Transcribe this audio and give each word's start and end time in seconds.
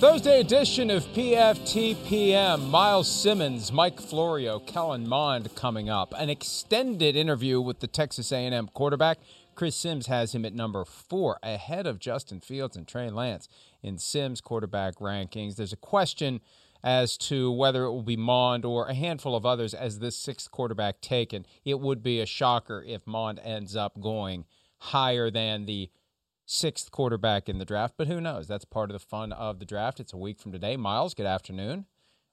Thursday 0.00 0.40
edition 0.40 0.90
of 0.90 1.04
PFTPM. 1.08 2.70
Myles 2.70 3.06
Simmons, 3.06 3.70
Mike 3.70 4.00
Florio, 4.00 4.58
Kellen 4.58 5.06
Mond 5.06 5.54
coming 5.54 5.90
up. 5.90 6.14
An 6.16 6.30
extended 6.30 7.16
interview 7.16 7.60
with 7.60 7.80
the 7.80 7.86
Texas 7.86 8.32
A&M 8.32 8.68
quarterback. 8.68 9.18
Chris 9.54 9.76
Sims 9.76 10.06
has 10.06 10.34
him 10.34 10.46
at 10.46 10.54
number 10.54 10.86
four, 10.86 11.38
ahead 11.42 11.86
of 11.86 11.98
Justin 11.98 12.40
Fields 12.40 12.78
and 12.78 12.88
Trey 12.88 13.10
Lance 13.10 13.46
in 13.82 13.98
Sims 13.98 14.40
quarterback 14.40 14.94
rankings. 14.94 15.56
There's 15.56 15.74
a 15.74 15.76
question 15.76 16.40
as 16.82 17.18
to 17.18 17.52
whether 17.52 17.84
it 17.84 17.92
will 17.92 18.02
be 18.02 18.16
Mond 18.16 18.64
or 18.64 18.86
a 18.86 18.94
handful 18.94 19.36
of 19.36 19.44
others 19.44 19.74
as 19.74 19.98
this 19.98 20.16
sixth 20.16 20.50
quarterback 20.50 21.02
taken. 21.02 21.44
It 21.62 21.78
would 21.78 22.02
be 22.02 22.20
a 22.20 22.26
shocker 22.26 22.82
if 22.88 23.06
Mond 23.06 23.38
ends 23.44 23.76
up 23.76 24.00
going 24.00 24.46
higher 24.78 25.30
than 25.30 25.66
the 25.66 25.90
sixth 26.50 26.90
quarterback 26.90 27.48
in 27.48 27.58
the 27.58 27.64
draft, 27.64 27.94
but 27.96 28.08
who 28.08 28.20
knows? 28.20 28.48
That's 28.48 28.64
part 28.64 28.90
of 28.90 28.94
the 28.94 29.06
fun 29.06 29.32
of 29.32 29.60
the 29.60 29.64
draft. 29.64 30.00
It's 30.00 30.12
a 30.12 30.16
week 30.16 30.40
from 30.40 30.52
today. 30.52 30.76
Myles, 30.76 31.14
good 31.14 31.26
afternoon. 31.26 31.86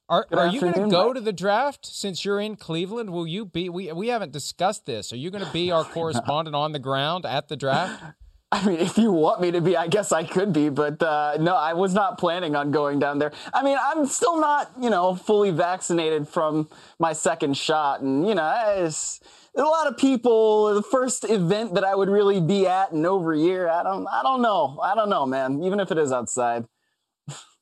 Are, 0.08 0.26
good 0.28 0.38
are 0.38 0.46
afternoon. 0.46 0.68
you 0.68 0.74
going 0.74 0.90
to 0.90 0.96
go 0.96 1.12
to 1.12 1.20
the 1.20 1.32
draft 1.32 1.86
since 1.86 2.24
you're 2.24 2.40
in 2.40 2.56
Cleveland? 2.56 3.10
Will 3.10 3.26
you 3.26 3.44
be? 3.44 3.68
We 3.68 3.92
we 3.92 4.08
haven't 4.08 4.32
discussed 4.32 4.86
this. 4.86 5.12
Are 5.12 5.16
you 5.16 5.30
going 5.30 5.44
to 5.44 5.52
be 5.52 5.70
our 5.70 5.84
correspondent 5.94 6.56
on 6.56 6.72
the 6.72 6.78
ground 6.78 7.26
at 7.26 7.48
the 7.48 7.56
draft? 7.56 8.02
I 8.50 8.64
mean, 8.64 8.78
if 8.78 8.96
you 8.96 9.12
want 9.12 9.42
me 9.42 9.50
to 9.50 9.60
be, 9.60 9.76
I 9.76 9.88
guess 9.88 10.10
I 10.10 10.24
could 10.24 10.54
be, 10.54 10.70
but 10.70 11.02
uh, 11.02 11.36
no, 11.38 11.54
I 11.54 11.74
was 11.74 11.92
not 11.92 12.16
planning 12.16 12.56
on 12.56 12.70
going 12.70 12.98
down 12.98 13.18
there. 13.18 13.30
I 13.52 13.62
mean, 13.62 13.76
I'm 13.78 14.06
still 14.06 14.40
not, 14.40 14.72
you 14.80 14.88
know, 14.88 15.14
fully 15.14 15.50
vaccinated 15.50 16.26
from 16.26 16.70
my 16.98 17.12
second 17.12 17.58
shot, 17.58 18.00
and 18.00 18.26
you 18.26 18.34
know, 18.34 18.50
it's 18.78 19.20
a 19.56 19.62
lot 19.62 19.86
of 19.86 19.96
people 19.96 20.74
the 20.74 20.82
first 20.82 21.24
event 21.24 21.74
that 21.74 21.84
i 21.84 21.94
would 21.94 22.08
really 22.08 22.40
be 22.40 22.66
at 22.66 22.92
in 22.92 23.04
over 23.04 23.32
a 23.32 23.38
year 23.38 23.68
i 23.68 23.82
don't 23.82 24.06
i 24.08 24.22
don't 24.22 24.42
know. 24.42 24.78
I 24.82 24.94
don't 24.94 25.08
know 25.08 25.26
man 25.26 25.62
even 25.62 25.80
if 25.80 25.90
it 25.90 25.98
is 25.98 26.12
outside. 26.12 26.64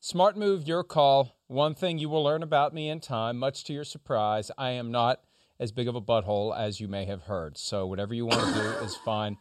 Smart 0.01 0.37
move 0.37 0.69
your 0.69 0.85
call. 0.85 1.37
One 1.49 1.75
thing 1.75 1.99
you 1.99 2.09
will 2.09 2.23
learn 2.23 2.43
about 2.43 2.73
me 2.73 2.89
in 2.89 3.01
time 3.01 3.39
much 3.39 3.65
to 3.65 3.73
your 3.73 3.85
surprise 3.85 4.51
i 4.59 4.71
am 4.71 4.91
not 4.91 5.21
as 5.59 5.73
big 5.73 5.89
of 5.89 5.95
a 5.95 6.01
butthole 6.03 6.57
as 6.57 6.81
you 6.81 6.89
may 6.89 7.07
have 7.07 7.23
heard. 7.23 7.57
So 7.57 7.87
whatever 7.87 8.13
you 8.13 8.27
want 8.27 8.41
to 8.41 8.61
do 8.61 8.69
is 8.85 8.95
fine 8.97 9.39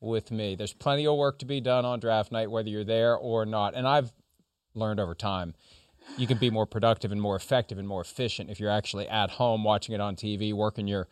with 0.00 0.30
me. 0.30 0.54
There's 0.54 0.72
plenty 0.72 1.06
of 1.06 1.16
work 1.16 1.40
to 1.40 1.44
be 1.44 1.60
done 1.60 1.84
on 1.84 1.98
draft 1.98 2.30
night 2.30 2.50
whether 2.50 2.68
you're 2.68 2.84
there 2.84 3.16
or 3.16 3.44
not. 3.44 3.74
And 3.74 3.86
i've 3.86 4.12
learned 4.74 5.00
over 5.00 5.14
time 5.14 5.54
you 6.16 6.26
can 6.26 6.38
be 6.38 6.50
more 6.50 6.66
productive 6.66 7.10
and 7.10 7.20
more 7.20 7.34
effective 7.34 7.78
and 7.78 7.88
more 7.88 8.00
efficient 8.00 8.50
if 8.50 8.60
you're 8.60 8.70
actually 8.70 9.08
at 9.08 9.30
home 9.30 9.64
watching 9.64 9.94
it 9.94 10.00
on 10.00 10.14
tv 10.14 10.52
working 10.52 10.86
your 10.86 11.08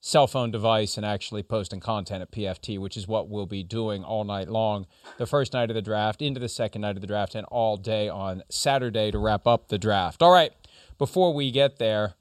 cell 0.00 0.26
phone 0.26 0.50
device 0.50 0.96
and 0.96 1.04
actually 1.04 1.42
posting 1.42 1.80
content 1.80 2.22
at 2.22 2.30
PFT, 2.30 2.78
which 2.78 2.96
is 2.96 3.08
what 3.08 3.28
we'll 3.28 3.46
be 3.46 3.62
doing 3.62 4.04
all 4.04 4.24
night 4.24 4.48
long, 4.48 4.86
the 5.16 5.26
first 5.26 5.52
night 5.52 5.70
of 5.70 5.74
the 5.74 5.82
draft, 5.82 6.22
into 6.22 6.40
the 6.40 6.48
second 6.48 6.82
night 6.82 6.96
of 6.96 7.00
the 7.00 7.06
draft, 7.06 7.34
and 7.34 7.46
all 7.46 7.76
day 7.76 8.08
on 8.08 8.42
Saturday 8.48 9.10
to 9.10 9.18
wrap 9.18 9.46
up 9.46 9.68
the 9.68 9.78
draft. 9.78 10.22
All 10.22 10.32
right, 10.32 10.52
before 10.98 11.34
we 11.34 11.50
get 11.50 11.78
there, 11.78 12.14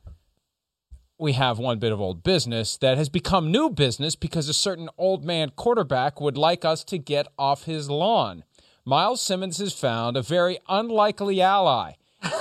we 1.20 1.34
have 1.34 1.58
one 1.58 1.80
bit 1.80 1.92
of 1.92 2.00
old 2.00 2.24
business 2.24 2.78
that 2.78 2.98
has 2.98 3.10
become 3.10 3.52
new 3.52 3.70
business 3.70 4.16
because 4.16 4.48
a 4.50 4.54
certain 4.54 4.90
old 4.98 5.24
man 5.26 5.52
quarterback 5.56 6.22
would 6.22 6.38
like 6.38 6.64
us 6.64 6.84
to 6.86 6.98
get 6.98 7.28
off 7.40 7.64
his 7.64 7.90
lawn. 7.90 8.44
Myles 8.86 9.22
Simmons 9.22 9.58
has 9.58 9.74
found 9.74 10.16
a 10.16 10.22
very 10.22 10.60
unlikely 10.70 11.42
ally 11.42 11.94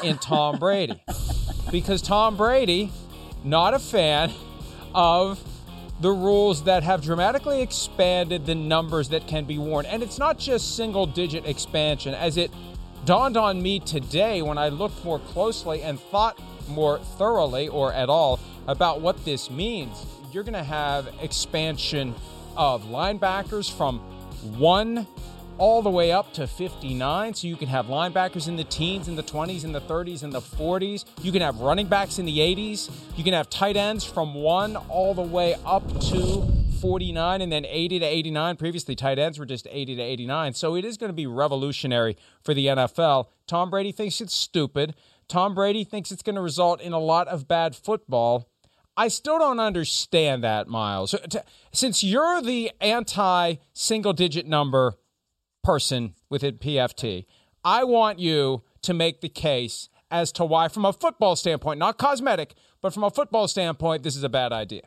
in 0.03 0.18
Tom 0.18 0.58
Brady 0.58 1.03
because 1.72 2.03
Tom 2.03 2.36
Brady, 2.36 2.92
not 3.44 3.74
a 3.74 3.78
fan 3.78 4.30
of 4.96 5.40
the 6.00 6.10
rules 6.10 6.64
that 6.64 6.82
have 6.82 7.02
dramatically 7.02 7.62
expanded 7.62 8.46
the 8.46 8.54
numbers 8.54 9.10
that 9.10 9.26
can 9.28 9.44
be 9.44 9.58
worn. 9.58 9.86
And 9.86 10.02
it's 10.02 10.18
not 10.18 10.38
just 10.38 10.74
single 10.76 11.06
digit 11.06 11.46
expansion, 11.46 12.14
as 12.14 12.36
it 12.36 12.50
dawned 13.04 13.36
on 13.36 13.62
me 13.62 13.78
today 13.78 14.42
when 14.42 14.58
I 14.58 14.70
looked 14.70 15.04
more 15.04 15.20
closely 15.20 15.82
and 15.82 16.00
thought 16.00 16.40
more 16.68 16.98
thoroughly 16.98 17.68
or 17.68 17.92
at 17.92 18.08
all 18.08 18.40
about 18.66 19.00
what 19.00 19.24
this 19.24 19.50
means. 19.50 20.04
You're 20.32 20.42
going 20.42 20.54
to 20.54 20.64
have 20.64 21.08
expansion 21.22 22.14
of 22.56 22.84
linebackers 22.84 23.70
from 23.70 24.00
one 24.58 25.06
all 25.58 25.82
the 25.82 25.90
way 25.90 26.12
up 26.12 26.32
to 26.34 26.46
59. 26.46 27.34
So 27.34 27.46
you 27.46 27.56
can 27.56 27.68
have 27.68 27.86
linebackers 27.86 28.48
in 28.48 28.56
the 28.56 28.64
teens, 28.64 29.08
in 29.08 29.16
the 29.16 29.22
20s, 29.22 29.64
in 29.64 29.72
the 29.72 29.80
30s, 29.80 30.22
in 30.22 30.30
the 30.30 30.40
40s. 30.40 31.04
You 31.22 31.32
can 31.32 31.42
have 31.42 31.60
running 31.60 31.86
backs 31.86 32.18
in 32.18 32.26
the 32.26 32.38
80s. 32.38 32.90
You 33.16 33.24
can 33.24 33.32
have 33.32 33.48
tight 33.50 33.76
ends 33.76 34.04
from 34.04 34.34
one 34.34 34.76
all 34.76 35.14
the 35.14 35.22
way 35.22 35.56
up 35.64 35.88
to 36.10 36.46
49 36.80 37.40
and 37.40 37.50
then 37.50 37.64
80 37.64 38.00
to 38.00 38.06
89. 38.06 38.56
Previously, 38.56 38.94
tight 38.94 39.18
ends 39.18 39.38
were 39.38 39.46
just 39.46 39.66
80 39.70 39.96
to 39.96 40.02
89. 40.02 40.54
So 40.54 40.76
it 40.76 40.84
is 40.84 40.96
going 40.96 41.08
to 41.08 41.14
be 41.14 41.26
revolutionary 41.26 42.16
for 42.42 42.54
the 42.54 42.66
NFL. 42.66 43.28
Tom 43.46 43.70
Brady 43.70 43.92
thinks 43.92 44.20
it's 44.20 44.34
stupid. 44.34 44.94
Tom 45.28 45.54
Brady 45.54 45.84
thinks 45.84 46.12
it's 46.12 46.22
going 46.22 46.36
to 46.36 46.42
result 46.42 46.80
in 46.80 46.92
a 46.92 46.98
lot 46.98 47.28
of 47.28 47.48
bad 47.48 47.74
football. 47.74 48.48
I 48.96 49.08
still 49.08 49.38
don't 49.38 49.60
understand 49.60 50.42
that, 50.44 50.68
Myles. 50.68 51.14
Since 51.72 52.02
you're 52.02 52.40
the 52.40 52.70
anti 52.80 53.56
single 53.74 54.12
digit 54.12 54.46
number 54.46 54.94
person 55.66 56.15
with 56.31 56.43
within 56.43 56.59
PFT. 56.59 57.27
I 57.65 57.82
want 57.82 58.21
you 58.21 58.62
to 58.82 58.94
make 58.94 59.21
the 59.21 59.28
case 59.28 59.88
as 60.12 60.31
to 60.32 60.44
why, 60.44 60.69
from 60.69 60.84
a 60.84 60.93
football 60.93 61.34
standpoint, 61.34 61.81
not 61.81 61.99
cosmetic, 61.99 62.54
but 62.81 62.94
from 62.94 63.03
a 63.03 63.10
football 63.10 63.49
standpoint, 63.49 64.04
this 64.04 64.15
is 64.15 64.22
a 64.22 64.28
bad 64.28 64.53
idea. 64.53 64.82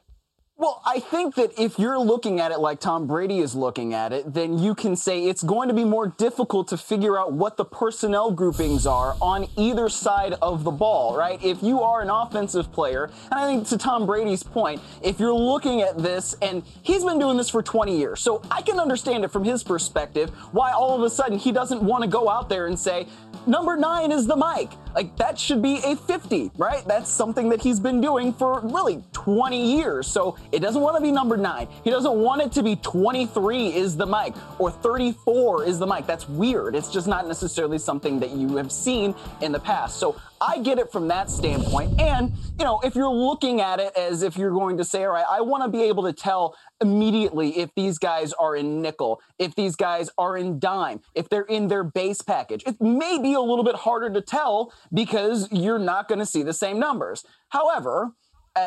Well, 0.59 0.81
I 0.85 0.99
think 0.99 1.35
that 1.35 1.57
if 1.57 1.79
you're 1.79 1.97
looking 1.97 2.41
at 2.41 2.51
it 2.51 2.59
like 2.59 2.81
Tom 2.81 3.07
Brady 3.07 3.39
is 3.39 3.55
looking 3.55 3.93
at 3.93 4.11
it, 4.11 4.33
then 4.33 4.59
you 4.59 4.75
can 4.75 4.97
say 4.97 5.23
it's 5.23 5.41
going 5.41 5.69
to 5.69 5.73
be 5.73 5.85
more 5.85 6.07
difficult 6.07 6.67
to 6.67 6.77
figure 6.77 7.17
out 7.17 7.31
what 7.31 7.55
the 7.55 7.63
personnel 7.63 8.29
groupings 8.29 8.85
are 8.85 9.15
on 9.21 9.47
either 9.55 9.87
side 9.87 10.33
of 10.41 10.65
the 10.65 10.71
ball, 10.71 11.15
right? 11.15 11.41
If 11.41 11.63
you 11.63 11.81
are 11.81 12.01
an 12.01 12.09
offensive 12.09 12.73
player, 12.73 13.09
and 13.31 13.39
I 13.39 13.47
think 13.47 13.67
to 13.69 13.77
Tom 13.77 14.05
Brady's 14.05 14.43
point, 14.43 14.81
if 15.01 15.17
you're 15.17 15.31
looking 15.31 15.81
at 15.81 15.97
this, 15.97 16.35
and 16.41 16.61
he's 16.83 17.05
been 17.05 17.19
doing 17.19 17.37
this 17.37 17.49
for 17.49 17.63
20 17.63 17.97
years, 17.97 18.19
so 18.19 18.41
I 18.51 18.61
can 18.61 18.81
understand 18.81 19.23
it 19.23 19.31
from 19.31 19.45
his 19.45 19.63
perspective 19.63 20.29
why 20.51 20.73
all 20.73 20.93
of 20.93 21.03
a 21.03 21.09
sudden 21.09 21.37
he 21.37 21.53
doesn't 21.53 21.81
want 21.81 22.03
to 22.03 22.09
go 22.09 22.27
out 22.27 22.49
there 22.49 22.67
and 22.67 22.77
say, 22.77 23.07
number 23.47 23.77
nine 23.77 24.11
is 24.11 24.27
the 24.27 24.35
Mike. 24.35 24.73
Like 24.95 25.15
that 25.17 25.39
should 25.39 25.61
be 25.61 25.79
a 25.83 25.95
50, 25.95 26.51
right? 26.57 26.83
That's 26.87 27.09
something 27.09 27.49
that 27.49 27.61
he's 27.61 27.79
been 27.79 28.01
doing 28.01 28.33
for 28.33 28.61
really 28.61 29.03
20 29.13 29.77
years. 29.77 30.07
So 30.07 30.37
it 30.51 30.59
doesn't 30.59 30.81
want 30.81 30.95
to 30.97 31.01
be 31.01 31.11
number 31.11 31.37
nine. 31.37 31.67
He 31.83 31.89
doesn't 31.89 32.15
want 32.15 32.41
it 32.41 32.51
to 32.53 32.63
be 32.63 32.75
23 32.77 33.75
is 33.75 33.95
the 33.95 34.05
Mike 34.05 34.35
or 34.59 34.71
34 34.71 35.65
is 35.65 35.79
the 35.79 35.87
Mike. 35.87 36.07
That's 36.07 36.27
weird. 36.27 36.75
It's 36.75 36.89
just 36.89 37.07
not 37.07 37.27
necessarily 37.27 37.77
something 37.77 38.19
that 38.19 38.31
you 38.31 38.57
have 38.57 38.71
seen 38.71 39.15
in 39.41 39.51
the 39.51 39.59
past. 39.59 39.97
So 39.97 40.15
I 40.41 40.59
get 40.59 40.79
it 40.79 40.91
from 40.91 41.07
that 41.09 41.29
standpoint. 41.29 41.99
And, 41.99 42.31
you 42.57 42.63
know, 42.63 42.79
if 42.83 42.95
you're 42.95 43.09
looking 43.09 43.59
at 43.59 43.79
it 43.79 43.95
as 43.97 44.23
if 44.23 44.37
you're 44.37 44.51
going 44.51 44.77
to 44.77 44.85
say, 44.85 45.03
all 45.03 45.11
right, 45.11 45.25
I 45.29 45.41
want 45.41 45.63
to 45.63 45.69
be 45.69 45.83
able 45.83 46.03
to 46.03 46.13
tell 46.13 46.55
immediately 46.81 47.57
if 47.59 47.73
these 47.75 47.97
guys 47.97 48.31
are 48.33 48.55
in 48.55 48.81
nickel, 48.81 49.21
if 49.37 49.55
these 49.55 49.75
guys 49.75 50.09
are 50.17 50.37
in 50.37 50.59
dime, 50.59 51.01
if 51.13 51.27
they're 51.27 51.43
in 51.43 51.67
their 51.67 51.83
base 51.83 52.21
package. 52.21 52.63
It 52.65 52.79
may 52.79 53.19
be 53.21 53.33
a 53.33 53.41
little 53.41 53.65
bit 53.65 53.75
harder 53.75 54.09
to 54.11 54.21
tell 54.21 54.73
because 54.93 55.51
you're 55.51 55.79
not 55.79 56.07
going 56.07 56.19
to 56.19 56.25
see 56.25 56.43
the 56.43 56.53
same 56.53 56.79
numbers. 56.79 57.25
However, 57.49 58.11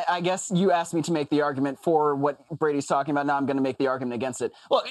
I 0.08 0.20
guess 0.20 0.50
you 0.54 0.70
asked 0.70 0.94
me 0.94 1.02
to 1.02 1.12
make 1.12 1.28
the 1.28 1.42
argument 1.42 1.78
for 1.82 2.14
what 2.14 2.38
Brady's 2.50 2.86
talking 2.86 3.12
about. 3.12 3.26
Now 3.26 3.36
I'm 3.36 3.46
going 3.46 3.56
to 3.56 3.62
make 3.62 3.78
the 3.78 3.88
argument 3.88 4.14
against 4.14 4.40
it. 4.40 4.52
Look, 4.70 4.88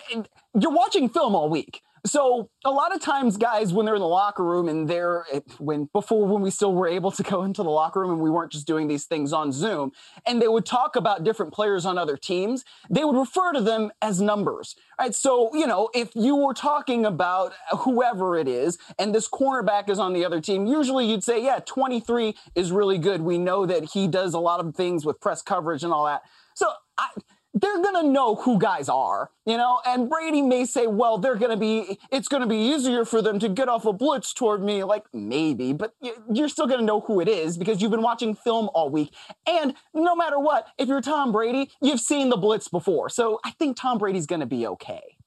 you're 0.60 0.72
watching 0.72 1.10
film 1.10 1.34
all 1.34 1.50
week. 1.50 1.82
So 2.06 2.50
a 2.66 2.72
lot 2.72 2.96
of 2.96 3.02
times, 3.02 3.38
guys, 3.38 3.74
when 3.74 3.86
they're 3.86 3.96
in 3.96 4.02
the 4.02 4.08
locker 4.08 4.44
room 4.44 4.68
and 4.68 4.88
they're 4.88 5.26
eh, 5.32 5.42
when 5.60 5.88
before 5.94 6.26
when 6.26 6.42
we 6.42 6.50
still 6.50 6.74
were 6.74 6.88
able 6.88 7.12
to 7.12 7.24
go 7.24 7.44
into 7.44 7.62
the 7.64 7.70
locker 7.70 8.00
room 8.00 8.12
and 8.12 8.20
we 8.20 8.30
weren't 8.30 8.52
just 8.52 8.66
doing 8.66 8.88
these 8.88 9.06
things 9.06 9.34
on 9.34 9.52
Zoom, 9.52 9.92
and 10.26 10.42
they 10.42 10.48
would 10.48 10.66
talk 10.66 10.96
about 10.96 11.24
different 11.24 11.54
players 11.54 11.86
on 11.86 11.98
other 11.98 12.18
teams, 12.18 12.64
they 12.90 13.04
would 13.04 13.16
refer 13.16 13.54
to 13.54 13.62
them 13.62 13.92
as 14.02 14.20
numbers. 14.20 14.76
Right. 15.00 15.14
So, 15.14 15.56
you 15.56 15.68
know, 15.68 15.90
if 15.94 16.10
you 16.16 16.36
were 16.36 16.54
talking 16.54 17.06
about 17.06 17.54
whoever 17.80 18.38
it 18.38 18.48
is 18.48 18.78
and 19.00 19.14
this 19.14 19.28
cornerback 19.28 19.90
is 19.90 20.00
on 20.00 20.14
the 20.14 20.26
other 20.26 20.42
team, 20.42 20.66
usually 20.66 21.10
you'd 21.10 21.24
say, 21.24 21.44
yeah, 21.44 21.60
23 21.66 22.36
is 22.56 22.72
really 22.72 22.98
good. 22.98 23.22
We 23.22 23.38
know 23.38 23.66
that 23.66 23.92
he 23.94 24.08
does 24.08 24.34
a 24.34 24.40
lot 24.40 24.60
of 24.60 24.76
things 24.76 25.06
with 25.06 25.20
press 25.20 25.42
coverage 25.42 25.84
and 25.84 25.92
all 25.92 26.06
that. 26.06 26.22
So 26.56 26.68
I 26.98 27.10
they're 27.54 27.82
going 27.82 27.96
to 27.96 28.10
know 28.10 28.36
who 28.36 28.58
guys 28.58 28.88
are, 28.88 29.30
you 29.46 29.58
know, 29.58 29.82
and 29.86 30.10
Brady 30.10 30.42
may 30.42 30.66
say, 30.66 30.88
well, 30.88 31.18
they're 31.18 31.36
going 31.36 31.52
to 31.52 31.58
be, 31.58 32.00
it's 32.12 32.28
going 32.28 32.42
to 32.42 32.48
be 32.48 32.56
easier 32.56 33.04
for 33.04 33.22
them 33.22 33.40
to 33.40 33.50
get 33.50 33.68
off 33.68 33.86
a 33.86 33.94
blitz 33.94 34.34
toward 34.34 34.64
me. 34.64 34.84
Like 34.84 35.06
maybe, 35.14 35.74
but 35.74 35.94
you're 36.32 36.50
still 36.50 36.68
going 36.68 36.80
to 36.80 36.86
know 36.86 37.02
who 37.02 37.20
it 37.20 37.28
is 37.28 37.58
because 37.58 37.82
you've 37.82 37.92
been 37.92 38.02
watching 38.02 38.36
film 38.36 38.70
all 38.74 38.90
week. 38.90 39.14
And 39.46 39.74
no 39.94 40.16
matter 40.16 40.40
what, 40.40 40.68
if 40.78 40.88
you're 40.88 41.02
Tom 41.02 41.32
Brady, 41.32 41.72
you've 41.82 42.00
seen 42.00 42.30
the 42.30 42.38
blitz 42.38 42.68
before. 42.68 43.10
So 43.10 43.40
I 43.44 43.52
think 43.52 43.78
Tom 43.78 43.98
Brady's 43.98 44.26
going 44.26 44.42
to 44.42 44.46
be 44.46 44.66
okay. 44.68 45.18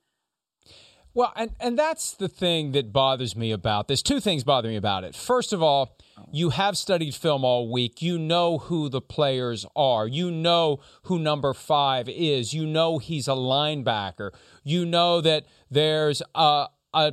Well, 1.14 1.32
and, 1.36 1.52
and 1.60 1.78
that's 1.78 2.12
the 2.12 2.28
thing 2.28 2.72
that 2.72 2.92
bothers 2.92 3.36
me 3.36 3.52
about 3.52 3.86
this. 3.86 4.02
Two 4.02 4.18
things 4.18 4.42
bother 4.42 4.68
me 4.68 4.76
about 4.76 5.04
it. 5.04 5.14
First 5.14 5.52
of 5.52 5.62
all, 5.62 5.96
you 6.32 6.50
have 6.50 6.76
studied 6.76 7.14
film 7.14 7.44
all 7.44 7.70
week. 7.70 8.02
You 8.02 8.18
know 8.18 8.58
who 8.58 8.88
the 8.88 9.00
players 9.00 9.64
are. 9.76 10.08
You 10.08 10.32
know 10.32 10.80
who 11.04 11.20
number 11.20 11.54
five 11.54 12.08
is. 12.08 12.52
You 12.52 12.66
know 12.66 12.98
he's 12.98 13.28
a 13.28 13.32
linebacker. 13.32 14.32
You 14.64 14.84
know 14.84 15.20
that 15.20 15.46
there's 15.70 16.20
a, 16.34 16.66
a 16.92 17.12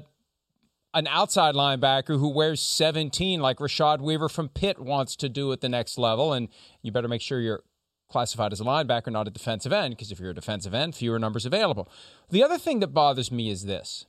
an 0.94 1.08
outside 1.08 1.56
linebacker 1.56 2.20
who 2.20 2.28
wears 2.28 2.60
17, 2.62 3.40
like 3.40 3.58
Rashad 3.58 4.02
Weaver 4.02 4.28
from 4.28 4.50
Pitt 4.50 4.80
wants 4.80 5.16
to 5.18 5.30
do 5.30 5.52
at 5.54 5.62
the 5.62 5.70
next 5.70 5.98
level. 5.98 6.34
And 6.34 6.50
you 6.82 6.92
better 6.92 7.08
make 7.08 7.22
sure 7.22 7.40
you're 7.40 7.64
classified 8.12 8.52
as 8.52 8.62
a 8.62 8.66
linebacker, 8.66 9.12
not 9.12 9.28
a 9.28 9.32
defensive 9.32 9.74
end, 9.74 9.96
because 9.96 10.12
if 10.12 10.20
you're 10.20 10.32
a 10.32 10.36
defensive 10.36 10.74
end, 10.74 10.96
fewer 10.96 11.18
numbers 11.18 11.46
available. 11.46 11.90
The 12.30 12.44
other 12.44 12.58
thing 12.58 12.80
that 12.82 12.88
bothers 12.88 13.32
me 13.32 13.50
is 13.50 13.66
this 13.66 14.06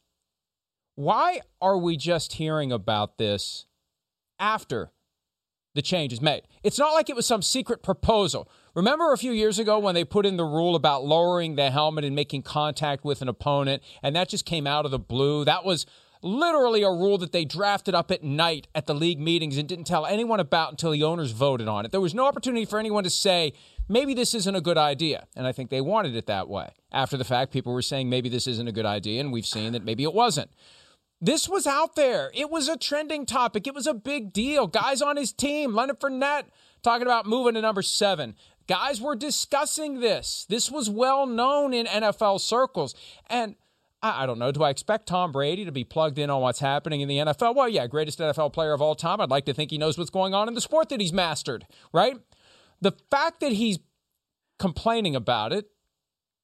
why 0.94 1.40
are 1.60 1.78
we 1.78 1.96
just 1.96 2.34
hearing 2.34 2.70
about 2.70 3.16
this 3.16 3.66
after 4.38 4.92
the 5.74 5.82
change 5.82 6.12
is 6.12 6.20
made? 6.20 6.42
It's 6.62 6.78
not 6.78 6.92
like 6.92 7.08
it 7.08 7.16
was 7.16 7.26
some 7.26 7.40
secret 7.40 7.82
proposal. 7.82 8.48
Remember 8.74 9.12
a 9.12 9.18
few 9.18 9.32
years 9.32 9.58
ago 9.58 9.78
when 9.78 9.94
they 9.94 10.04
put 10.04 10.26
in 10.26 10.36
the 10.36 10.44
rule 10.44 10.74
about 10.74 11.04
lowering 11.04 11.56
the 11.56 11.70
helmet 11.70 12.04
and 12.04 12.14
making 12.14 12.42
contact 12.42 13.04
with 13.04 13.22
an 13.22 13.28
opponent, 13.28 13.82
and 14.02 14.14
that 14.14 14.28
just 14.28 14.44
came 14.44 14.66
out 14.66 14.84
of 14.84 14.90
the 14.90 14.98
blue? 14.98 15.44
That 15.44 15.64
was 15.64 15.86
literally 16.22 16.82
a 16.82 16.90
rule 16.90 17.18
that 17.18 17.32
they 17.32 17.44
drafted 17.44 17.94
up 17.94 18.10
at 18.10 18.22
night 18.22 18.68
at 18.74 18.86
the 18.86 18.94
league 18.94 19.18
meetings 19.18 19.58
and 19.58 19.68
didn't 19.68 19.86
tell 19.86 20.06
anyone 20.06 20.40
about 20.40 20.70
until 20.70 20.92
the 20.92 21.02
owners 21.02 21.32
voted 21.32 21.68
on 21.68 21.84
it. 21.84 21.90
There 21.90 22.00
was 22.00 22.14
no 22.14 22.26
opportunity 22.26 22.64
for 22.64 22.78
anyone 22.78 23.04
to 23.04 23.10
say, 23.10 23.52
maybe 23.92 24.14
this 24.14 24.34
isn't 24.34 24.54
a 24.54 24.60
good 24.60 24.78
idea. 24.78 25.26
And 25.36 25.46
I 25.46 25.52
think 25.52 25.70
they 25.70 25.80
wanted 25.80 26.16
it 26.16 26.26
that 26.26 26.48
way. 26.48 26.70
After 26.90 27.16
the 27.16 27.24
fact, 27.24 27.52
people 27.52 27.72
were 27.72 27.82
saying 27.82 28.08
maybe 28.08 28.28
this 28.28 28.46
isn't 28.46 28.66
a 28.66 28.72
good 28.72 28.86
idea, 28.86 29.20
and 29.20 29.32
we've 29.32 29.46
seen 29.46 29.72
that 29.72 29.84
maybe 29.84 30.02
it 30.02 30.14
wasn't. 30.14 30.50
This 31.20 31.48
was 31.48 31.66
out 31.66 31.94
there. 31.94 32.32
It 32.34 32.50
was 32.50 32.68
a 32.68 32.76
trending 32.76 33.26
topic. 33.26 33.66
It 33.66 33.74
was 33.74 33.86
a 33.86 33.94
big 33.94 34.32
deal. 34.32 34.66
Guys 34.66 35.00
on 35.00 35.16
his 35.16 35.32
team, 35.32 35.72
Leonard 35.74 36.00
Fournette, 36.00 36.46
talking 36.82 37.06
about 37.06 37.26
moving 37.26 37.54
to 37.54 37.60
number 37.60 37.82
seven. 37.82 38.34
Guys 38.66 39.00
were 39.00 39.14
discussing 39.14 40.00
this. 40.00 40.46
This 40.48 40.70
was 40.70 40.90
well 40.90 41.26
known 41.26 41.74
in 41.74 41.86
NFL 41.86 42.40
circles. 42.40 42.94
And 43.28 43.54
I, 44.02 44.26
don't 44.26 44.40
know. 44.40 44.50
Do 44.50 44.64
I 44.64 44.70
expect 44.70 45.06
Tom 45.06 45.30
Brady 45.30 45.64
to 45.64 45.70
be 45.70 45.84
plugged 45.84 46.18
in 46.18 46.28
on 46.28 46.40
what's 46.42 46.58
happening 46.58 47.02
in 47.02 47.08
the 47.08 47.18
NFL? 47.18 47.54
Well, 47.54 47.68
yeah, 47.68 47.86
greatest 47.86 48.18
NFL 48.18 48.52
player 48.52 48.72
of 48.72 48.82
all 48.82 48.96
time. 48.96 49.20
I'd 49.20 49.30
like 49.30 49.44
to 49.44 49.54
think 49.54 49.70
he 49.70 49.78
knows 49.78 49.96
what's 49.96 50.10
going 50.10 50.34
on 50.34 50.48
in 50.48 50.54
the 50.54 50.60
sport 50.60 50.88
that 50.88 51.00
he's 51.00 51.12
mastered, 51.12 51.66
right? 51.92 52.16
The 52.82 52.92
fact 53.12 53.38
that 53.40 53.52
he's 53.52 53.78
complaining 54.58 55.14
about 55.14 55.52
it 55.52 55.66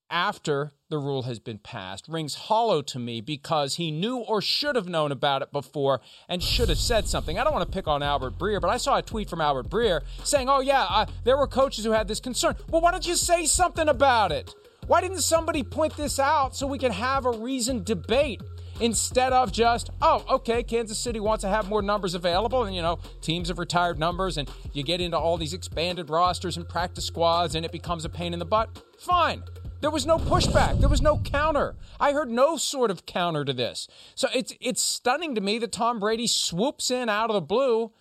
after 0.08 0.73
the 0.88 0.96
rule 0.96 1.25
has 1.25 1.38
been 1.40 1.58
passed 1.58 2.06
rings 2.08 2.35
hollow 2.35 2.81
to 2.81 2.99
me 2.99 3.20
because 3.20 3.75
he 3.75 3.90
knew 3.90 4.19
or 4.19 4.40
should 4.40 4.76
have 4.76 4.88
known 4.88 5.11
about 5.11 5.43
it 5.43 5.50
before 5.50 6.00
and 6.29 6.40
should 6.40 6.69
have 6.69 6.79
said 6.79 7.08
something. 7.08 7.38
I 7.38 7.44
don't 7.44 7.52
want 7.52 7.69
to 7.69 7.75
pick 7.75 7.88
on 7.88 8.05
Albert 8.05 8.38
Breer, 8.38 8.61
but 8.61 8.69
I 8.69 8.76
saw 8.76 8.96
a 8.96 9.02
tweet 9.02 9.29
from 9.29 9.40
Albert 9.40 9.69
Breer 9.69 10.02
saying, 10.23 10.49
oh, 10.49 10.61
yeah, 10.61 10.87
uh, 10.88 11.06
there 11.25 11.37
were 11.37 11.49
coaches 11.49 11.85
who 11.85 11.90
had 11.90 12.06
this 12.06 12.20
concern. 12.20 12.55
Well, 12.70 12.81
why 12.81 12.93
don't 12.93 13.06
you 13.06 13.17
say 13.17 13.44
something 13.44 13.88
about 13.88 14.31
it? 14.31 14.55
Why 14.87 15.00
didn't 15.00 15.23
somebody 15.23 15.64
point 15.64 15.96
this 15.96 16.20
out 16.20 16.56
so 16.56 16.69
we 16.69 16.79
could 16.79 16.93
have 16.93 17.26
a 17.26 17.32
reasoned 17.32 17.85
debate? 17.85 18.40
Instead 18.81 19.33
of 19.33 19.53
just, 19.53 19.91
oh, 20.01 20.25
okay, 20.29 20.63
Kansas 20.63 20.99
City 20.99 21.21
wants 21.21 21.43
to 21.43 21.49
have 21.49 21.69
more 21.69 21.83
numbers 21.83 22.15
available, 22.15 22.65
and 22.65 22.75
you 22.75 22.83
know, 22.83 22.99
teams 23.21 23.49
have 23.49 23.59
retired 23.59 23.99
numbers, 23.99 24.37
and 24.37 24.51
you 24.73 24.83
get 24.83 25.01
into 25.01 25.19
all 25.19 25.37
these 25.37 25.53
expanded 25.53 26.11
rosters 26.11 26.57
and 26.57 26.69
practice 26.69 27.07
squads, 27.07 27.55
and 27.55 27.65
it 27.65 27.73
becomes 27.73 28.05
a 28.05 28.09
pain 28.09 28.33
in 28.33 28.39
the 28.39 28.45
butt. 28.45 28.83
Fine. 28.99 29.43
There 29.81 29.91
was 29.91 30.07
no 30.07 30.19
pushback. 30.19 30.81
There 30.81 30.89
was 30.89 31.01
no 31.01 31.19
counter. 31.19 31.77
I 32.01 32.13
heard 32.13 32.31
no 32.31 32.57
sort 32.57 32.91
of 32.91 33.07
counter 33.07 33.45
to 33.45 33.53
this. 33.53 33.87
So 34.17 34.29
it's 34.35 34.53
it's 34.61 34.83
stunning 34.83 35.37
to 35.37 35.41
me 35.41 35.59
that 35.59 35.71
Tom 35.71 36.01
Brady 36.01 36.27
swoops 36.27 36.91
in 36.91 37.09
out 37.09 37.31
of 37.31 37.35
the 37.35 37.41
blue 37.41 37.93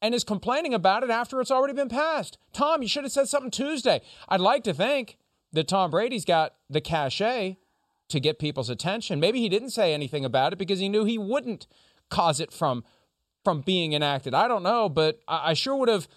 and 0.00 0.14
is 0.14 0.22
complaining 0.22 0.74
about 0.74 1.02
it 1.02 1.10
after 1.10 1.40
it's 1.40 1.50
already 1.50 1.74
been 1.74 1.88
passed. 1.88 2.38
Tom, 2.52 2.82
you 2.82 2.88
should 2.88 3.02
have 3.02 3.12
said 3.12 3.26
something 3.26 3.50
Tuesday. 3.50 4.00
I'd 4.28 4.40
like 4.40 4.62
to 4.64 4.74
think 4.74 5.18
that 5.52 5.66
Tom 5.66 5.90
Brady's 5.90 6.24
got 6.24 6.54
the 6.70 6.80
cachet 6.80 7.56
to 8.08 8.20
get 8.20 8.38
people's 8.38 8.70
attention. 8.70 9.20
Maybe 9.20 9.40
he 9.40 9.48
didn't 9.48 9.70
say 9.70 9.94
anything 9.94 10.24
about 10.24 10.52
it 10.52 10.58
because 10.58 10.78
he 10.78 10.88
knew 10.88 11.04
he 11.04 11.18
wouldn't 11.18 11.66
cause 12.10 12.40
it 12.40 12.52
from 12.52 12.84
from 13.44 13.60
being 13.60 13.92
enacted. 13.92 14.32
I 14.32 14.48
don't 14.48 14.62
know, 14.62 14.88
but 14.88 15.20
I, 15.28 15.50
I 15.50 15.54
sure 15.54 15.76
would 15.76 15.88
have 15.88 16.08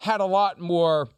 had 0.00 0.20
a 0.20 0.26
lot 0.26 0.60
more 0.60 1.08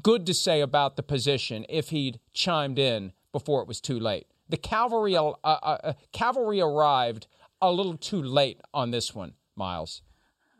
good 0.00 0.26
to 0.26 0.34
say 0.34 0.60
about 0.60 0.96
the 0.96 1.02
position 1.02 1.66
if 1.68 1.88
he'd 1.88 2.20
chimed 2.32 2.78
in 2.78 3.12
before 3.32 3.62
it 3.62 3.68
was 3.68 3.80
too 3.80 3.98
late. 3.98 4.26
The 4.48 4.56
cavalry 4.56 5.16
uh, 5.16 5.32
uh, 5.42 5.58
uh 5.62 5.92
cavalry 6.12 6.60
arrived 6.60 7.26
a 7.60 7.72
little 7.72 7.96
too 7.96 8.22
late 8.22 8.60
on 8.72 8.90
this 8.90 9.14
one, 9.14 9.34
Myles 9.56 10.02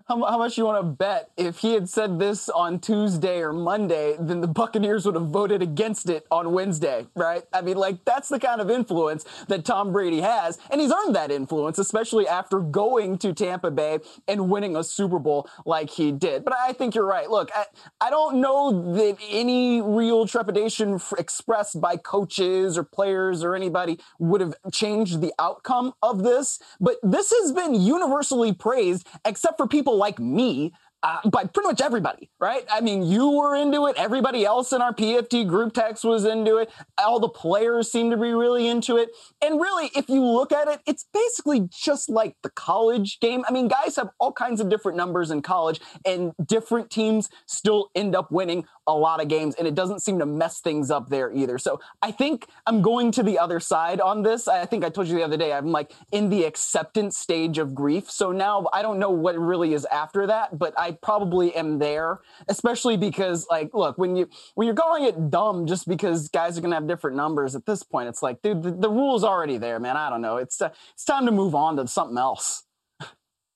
how, 0.09 0.23
how 0.25 0.39
much 0.39 0.57
you 0.57 0.65
want 0.65 0.79
to 0.79 0.89
bet 0.89 1.31
if 1.37 1.59
he 1.59 1.75
had 1.75 1.89
said 1.89 2.19
this 2.19 2.49
on 2.49 2.79
Tuesday 2.79 3.41
or 3.41 3.53
Monday, 3.53 4.17
then 4.21 4.41
the 4.41 4.47
Buccaneers 4.47 5.05
would 5.05 5.17
have 5.17 5.29
voted 5.29 5.63
against 5.63 6.09
it 6.09 6.27
on 6.31 6.53
Wednesday, 6.53 7.07
right? 7.17 7.43
I 7.53 7.61
mean, 7.61 7.77
like, 7.77 8.05
that's 8.05 8.29
the 8.29 8.39
kind 8.39 8.61
of 8.61 8.71
influence 8.71 9.25
that 9.49 9.65
Tom 9.65 9.93
Brady 9.93 10.21
has. 10.21 10.59
And 10.71 10.81
he's 10.81 10.93
earned 10.93 11.17
that 11.17 11.33
influence, 11.33 11.79
especially 11.79 12.29
after 12.29 12.61
going 12.61 13.19
to 13.19 13.33
Tampa 13.33 13.71
Bay 13.73 13.99
and 14.29 14.49
winning 14.49 14.77
a 14.77 14.85
Super 14.85 15.19
Bowl 15.19 15.49
like 15.65 15.91
he 15.91 16.13
did. 16.13 16.45
But 16.45 16.55
I 16.55 16.73
think 16.73 16.95
you're 16.95 17.07
right. 17.07 17.29
Look, 17.29 17.51
I, 17.55 17.65
I 18.01 18.11
don't 18.11 18.41
know 18.41 18.95
that 18.95 19.17
any 19.29 19.83
real 19.83 20.27
trepidation 20.27 21.01
expressed 21.19 21.81
by 21.81 21.97
coaches 21.97 22.79
or 22.79 22.85
players 22.85 23.43
or 23.43 23.57
anybody 23.57 23.99
would 24.21 24.41
have 24.41 24.55
changed 24.73 25.21
the 25.21 25.33
outcome 25.41 25.95
of 26.01 26.23
this. 26.23 26.61
But 26.81 26.99
this 27.03 27.31
has 27.31 27.51
been 27.51 27.75
universally 27.75 28.53
praised, 28.53 29.09
except 29.25 29.57
for 29.57 29.67
people 29.67 29.96
like 29.97 30.19
me 30.19 30.73
uh, 31.07 31.21
by 31.31 31.45
pretty 31.45 31.69
much 31.69 31.81
everybody, 31.81 32.29
right? 32.41 32.65
I 32.69 32.81
mean, 32.81 33.05
you 33.05 33.31
were 33.31 33.55
into 33.55 33.87
it. 33.87 33.95
Everybody 33.97 34.45
else 34.45 34.73
in 34.73 34.83
our 34.83 34.93
PFT 34.93 35.47
group 35.47 35.73
text 35.73 36.03
was 36.03 36.25
into 36.25 36.57
it. 36.57 36.69
All 36.99 37.21
the 37.21 37.29
players 37.29 37.93
seem 37.93 38.11
to 38.11 38.17
be 38.17 38.33
really 38.33 38.67
into 38.67 38.97
it. 38.97 39.11
And 39.41 39.61
really, 39.61 39.93
if 39.95 40.09
you 40.09 40.21
look 40.21 40.51
at 40.51 40.67
it, 40.67 40.81
it's 40.85 41.07
basically 41.15 41.69
just 41.71 42.09
like 42.09 42.35
the 42.43 42.51
college 42.51 43.21
game. 43.21 43.45
I 43.49 43.53
mean, 43.53 43.69
guys 43.69 43.95
have 43.95 44.11
all 44.19 44.33
kinds 44.33 44.61
of 44.61 44.69
different 44.69 44.97
numbers 44.97 45.31
in 45.31 45.43
college, 45.43 45.81
and 46.05 46.33
different 46.45 46.91
teams 46.91 47.29
still 47.47 47.89
end 47.95 48.17
up 48.17 48.33
winning 48.33 48.65
a 48.89 48.95
lot 48.95 49.23
of 49.23 49.29
games, 49.29 49.55
and 49.57 49.69
it 49.69 49.77
doesn't 49.77 50.01
seem 50.01 50.19
to 50.19 50.27
mess 50.27 50.61
things 50.61 50.91
up 50.91 51.09
there 51.09 51.33
either. 51.33 51.57
So 51.57 51.81
I 52.03 52.11
think 52.11 52.49
I'm 52.67 52.83
going 52.83 53.13
to 53.13 53.23
the 53.23 53.39
other 53.39 53.61
side 53.61 54.01
on 54.01 54.25
this. 54.25 54.49
I 54.49 54.67
think 54.67 54.85
I 54.85 54.89
told 54.89 55.07
you 55.07 55.15
the 55.15 55.25
other 55.25 55.37
day, 55.37 55.53
I'm 55.53 55.71
like 55.71 55.93
in 56.11 56.31
the 56.31 56.43
acceptance 56.45 57.17
stage 57.17 57.59
of 57.59 57.77
grief. 57.77 58.11
So 58.11 58.33
now 58.33 58.67
I 58.73 58.83
don't 58.83 58.99
know 58.99 59.11
what 59.11 59.39
really 59.39 59.73
is 59.73 59.85
after 59.87 60.27
that, 60.27 60.59
but 60.59 60.75
I 60.77 60.96
probably 61.03 61.55
am 61.55 61.79
there, 61.79 62.21
especially 62.49 62.97
because 62.97 63.47
like, 63.51 63.71
look, 63.75 63.99
when 63.99 64.17
you 64.17 64.29
when 64.55 64.67
you're 64.67 64.77
calling 64.77 65.05
it 65.05 65.31
dumb 65.31 65.67
just 65.67 65.89
because 65.89 66.29
guys 66.29 66.57
are 66.57 66.61
gonna 66.61 66.75
have 66.75 66.89
different 66.89 67.17
numbers 67.17 67.55
at 67.55 67.67
this 67.67 67.83
point, 67.83 68.09
it's 68.09 68.23
like, 68.23 68.43
dude, 68.43 68.63
the, 68.63 68.73
the 68.73 68.91
rule's 68.91 69.25
already 69.25 69.59
there, 69.59 69.79
man. 69.79 69.97
I 69.97 70.11
don't 70.11 70.23
know. 70.23 70.37
It's 70.37 70.61
uh, 70.61 70.71
it's 70.93 71.05
time 71.05 71.27
to 71.27 71.33
move 71.33 71.55
on 71.55 71.77
to 71.77 71.87
something 71.87 72.19
else. 72.19 72.65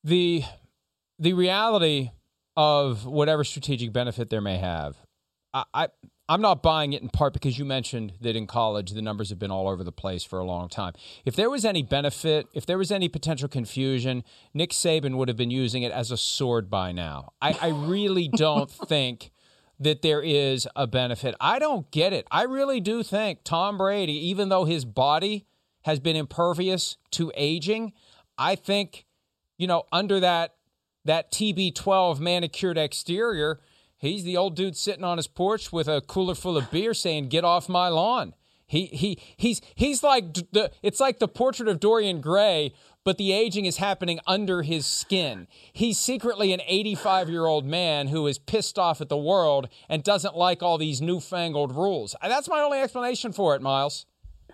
The 0.05 0.45
the 1.19 1.35
reality 1.35 2.11
of 2.57 3.07
whatever 3.07 3.45
strategic 3.45 3.93
benefit 3.93 4.31
there 4.31 4.41
may 4.41 4.57
have, 4.57 4.97
I, 5.53 5.65
I 5.75 5.89
I'm 6.31 6.41
not 6.41 6.63
buying 6.63 6.93
it 6.93 7.03
in 7.03 7.09
part 7.09 7.33
because 7.33 7.59
you 7.59 7.65
mentioned 7.65 8.13
that 8.21 8.37
in 8.37 8.47
college 8.47 8.93
the 8.93 9.03
numbers 9.03 9.31
have 9.31 9.41
been 9.41 9.51
all 9.51 9.69
over 9.69 9.83
the 9.83 9.91
place 9.91 10.23
for 10.23 10.39
a 10.39 10.45
long 10.45 10.69
time. 10.69 10.93
If 11.25 11.35
there 11.35 11.51
was 11.51 11.65
any 11.65 11.83
benefit, 11.83 12.47
if 12.55 12.65
there 12.65 12.79
was 12.79 12.93
any 12.93 13.09
potential 13.09 13.49
confusion, 13.49 14.23
Nick 14.55 14.71
Saban 14.71 15.17
would 15.17 15.27
have 15.27 15.37
been 15.37 15.51
using 15.51 15.83
it 15.83 15.91
as 15.91 16.13
a 16.13 16.17
sword 16.17 16.71
by 16.71 16.93
now. 16.93 17.33
I, 17.43 17.59
I 17.61 17.69
really 17.71 18.29
don't 18.33 18.71
think 18.71 19.33
that 19.81 20.03
there 20.03 20.23
is 20.23 20.69
a 20.77 20.87
benefit. 20.87 21.35
I 21.41 21.59
don't 21.59 21.91
get 21.91 22.13
it. 22.13 22.29
I 22.31 22.45
really 22.45 22.79
do 22.79 23.03
think 23.03 23.41
Tom 23.43 23.77
Brady, 23.77 24.29
even 24.29 24.51
though 24.51 24.67
his 24.67 24.85
body 24.85 25.47
has 25.83 25.99
been 25.99 26.15
impervious 26.15 26.97
to 27.11 27.33
aging, 27.35 27.93
I 28.39 28.55
think, 28.55 29.05
you 29.59 29.67
know, 29.67 29.83
under 29.91 30.21
that 30.21 30.55
that 31.05 31.33
TB12 31.33 32.21
manicured 32.21 32.79
exterior, 32.79 33.59
He's 34.01 34.25
the 34.25 34.37
old 34.39 34.57
dude 34.57 34.77
sitting 34.77 35.05
on 35.05 35.19
his 35.19 35.27
porch 35.27 35.73
with 35.73 35.87
a 35.87 36.01
cooler 36.01 36.35
full 36.35 36.57
of 36.57 36.71
beer 36.71 36.95
saying, 36.95 37.29
Get 37.29 37.45
off 37.45 37.69
my 37.69 37.89
lawn. 37.89 38.35
He 38.67 38.87
he 38.87 39.19
he's 39.37 39.61
he's 39.75 40.03
like 40.03 40.33
the 40.53 40.71
it's 40.81 41.01
like 41.01 41.19
the 41.19 41.29
portrait 41.29 41.69
of 41.69 41.81
Dorian 41.81 42.21
Gray, 42.21 42.73
but 43.05 43.19
the 43.19 43.33
aging 43.33 43.67
is 43.67 43.77
happening 43.79 44.21
under 44.27 44.63
his 44.63 44.87
skin. 44.87 45.49
He's 45.73 45.99
secretly 45.99 46.53
an 46.53 46.61
85 46.65 47.29
year 47.29 47.47
old 47.47 47.67
man 47.67 48.09
who 48.09 48.27
is 48.27 48.39
pissed 48.39 48.79
off 48.79 49.01
at 49.01 49.09
the 49.09 49.17
world 49.19 49.69
and 49.89 50.03
doesn't 50.03 50.37
like 50.37 50.63
all 50.63 50.79
these 50.79 51.03
newfangled 51.03 51.75
rules. 51.75 52.15
That's 52.23 52.49
my 52.49 52.61
only 52.61 52.79
explanation 52.79 53.33
for 53.33 53.55
it, 53.55 53.61
Myles. 53.61 54.07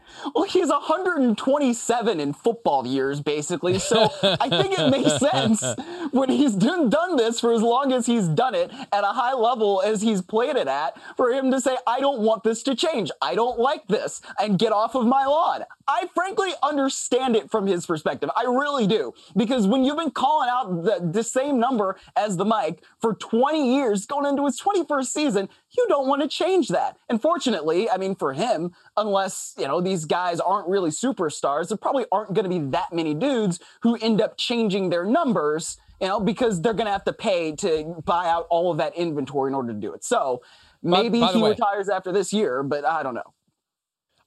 Well, 0.34 0.44
he's 0.44 0.68
127 0.68 2.20
in 2.20 2.32
football 2.32 2.86
years, 2.86 3.20
basically. 3.20 3.78
So 3.78 4.10
I 4.22 4.48
think 4.48 4.78
it 4.78 4.90
makes 4.90 5.18
sense 5.32 5.62
when 6.10 6.30
he's 6.30 6.54
done, 6.54 6.90
done 6.90 7.16
this 7.16 7.38
for 7.38 7.52
as 7.52 7.62
long 7.62 7.92
as 7.92 8.06
he's 8.06 8.26
done 8.26 8.54
it 8.54 8.70
at 8.92 9.04
a 9.04 9.08
high 9.08 9.34
level 9.34 9.82
as 9.82 10.02
he's 10.02 10.22
played 10.22 10.56
it 10.56 10.68
at, 10.68 11.00
for 11.16 11.30
him 11.30 11.50
to 11.52 11.60
say, 11.60 11.76
I 11.86 12.00
don't 12.00 12.20
want 12.20 12.42
this 12.42 12.62
to 12.64 12.75
change. 12.75 13.10
I 13.22 13.34
don't 13.34 13.58
like 13.58 13.86
this 13.88 14.20
and 14.40 14.58
get 14.58 14.72
off 14.72 14.94
of 14.94 15.06
my 15.06 15.26
lawn. 15.26 15.64
I 15.88 16.09
frankly 16.14 16.50
understand 16.62 17.37
it 17.37 17.50
from 17.50 17.66
his 17.66 17.87
perspective. 17.87 18.31
I 18.37 18.43
really 18.43 18.87
do. 18.87 19.14
Because 19.37 19.66
when 19.66 19.85
you've 19.85 19.97
been 19.97 20.11
calling 20.11 20.49
out 20.50 20.83
the, 20.83 21.09
the 21.12 21.23
same 21.23 21.61
number 21.61 21.97
as 22.16 22.37
the 22.37 22.45
Mike 22.45 22.83
for 23.00 23.14
20 23.14 23.76
years, 23.76 24.05
going 24.07 24.26
into 24.26 24.45
his 24.45 24.61
21st 24.61 25.07
season, 25.07 25.49
you 25.76 25.87
don't 25.88 26.09
want 26.09 26.23
to 26.23 26.28
change 26.28 26.69
that. 26.69 26.97
And 27.09 27.23
fortunately, 27.23 27.88
I 27.88 27.99
mean, 27.99 28.16
for 28.16 28.33
him, 28.33 28.73
unless, 28.97 29.55
you 29.59 29.66
know, 29.69 29.81
these 29.81 30.05
guys 30.05 30.40
aren't 30.40 30.69
really 30.69 30.90
superstars, 30.90 31.69
there 31.69 31.76
probably 31.76 32.07
aren't 32.11 32.35
going 32.35 32.45
to 32.45 32.50
be 32.50 32.71
that 32.71 32.93
many 32.93 33.14
dudes 33.14 33.61
who 33.83 33.97
end 33.97 34.21
up 34.21 34.37
changing 34.37 34.90
their 34.90 35.05
numbers, 35.05 35.78
you 36.00 36.09
know, 36.09 36.19
because 36.19 36.61
they're 36.61 36.75
going 36.75 36.87
to 36.87 36.93
have 36.93 37.05
to 37.05 37.12
pay 37.12 37.52
to 37.57 38.02
buy 38.05 38.28
out 38.28 38.47
all 38.50 38.73
of 38.73 38.78
that 38.78 38.95
inventory 38.97 39.50
in 39.50 39.55
order 39.55 39.73
to 39.73 39.78
do 39.78 39.93
it. 39.93 40.02
So 40.02 40.43
maybe 40.83 41.21
by, 41.21 41.28
by 41.28 41.33
he 41.33 41.43
way, 41.43 41.50
retires 41.50 41.88
after 41.88 42.11
this 42.11 42.33
year, 42.33 42.62
but 42.64 42.85
I 42.85 43.05
don't 43.05 43.14
know. 43.14 43.33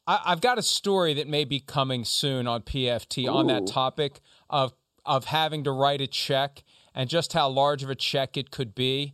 I, 0.09 0.31
have 0.31 0.41
got 0.41 0.57
a 0.57 0.63
story 0.63 1.13
that 1.13 1.27
may 1.27 1.45
be 1.45 1.59
coming 1.59 2.03
soon 2.03 2.47
on 2.47 2.63
PFT 2.63 3.27
Ooh. 3.27 3.29
on 3.29 3.47
that 3.47 3.67
topic 3.67 4.19
of 4.49 4.73
of 5.05 5.25
having 5.25 5.63
to 5.63 5.71
write 5.71 6.01
a 6.01 6.07
check 6.07 6.63
and 6.93 7.09
just 7.09 7.33
how 7.33 7.47
large 7.47 7.83
of 7.83 7.89
a 7.89 7.95
check 7.95 8.35
it 8.35 8.51
could 8.51 8.75
be. 8.75 9.13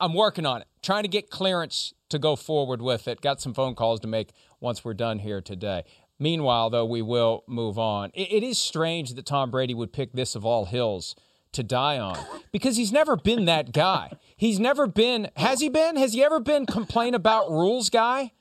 I'm 0.00 0.14
working 0.14 0.46
on 0.46 0.60
it, 0.60 0.68
trying 0.82 1.02
to 1.02 1.08
get 1.08 1.30
clearance 1.30 1.94
to 2.10 2.18
go 2.18 2.36
forward 2.36 2.82
with 2.82 3.08
it. 3.08 3.20
Got 3.20 3.40
some 3.40 3.54
phone 3.54 3.74
calls 3.74 4.00
to 4.00 4.06
make 4.06 4.30
once 4.60 4.84
we're 4.84 4.94
done 4.94 5.20
here 5.20 5.40
today. 5.40 5.84
Meanwhile, 6.18 6.70
though, 6.70 6.84
we 6.84 7.02
will 7.02 7.42
move 7.48 7.78
on. 7.78 8.10
it, 8.14 8.30
it 8.30 8.42
is 8.42 8.58
strange 8.58 9.14
that 9.14 9.26
Tom 9.26 9.50
Brady 9.50 9.74
would 9.74 9.92
pick 9.92 10.12
this 10.12 10.34
of 10.36 10.44
all 10.44 10.66
hills 10.66 11.16
to 11.52 11.62
die 11.62 11.98
on 11.98 12.18
because 12.52 12.76
he's 12.76 12.92
never 12.92 13.16
been 13.16 13.44
that 13.46 13.72
guy. 13.72 14.12
He's 14.36 14.60
never 14.60 14.86
been, 14.86 15.30
has 15.36 15.60
he 15.60 15.68
been? 15.68 15.96
Has 15.96 16.12
he 16.12 16.22
ever 16.22 16.40
been 16.40 16.66
complain 16.66 17.14
about 17.14 17.50
rules 17.50 17.90
guy? 17.90 18.32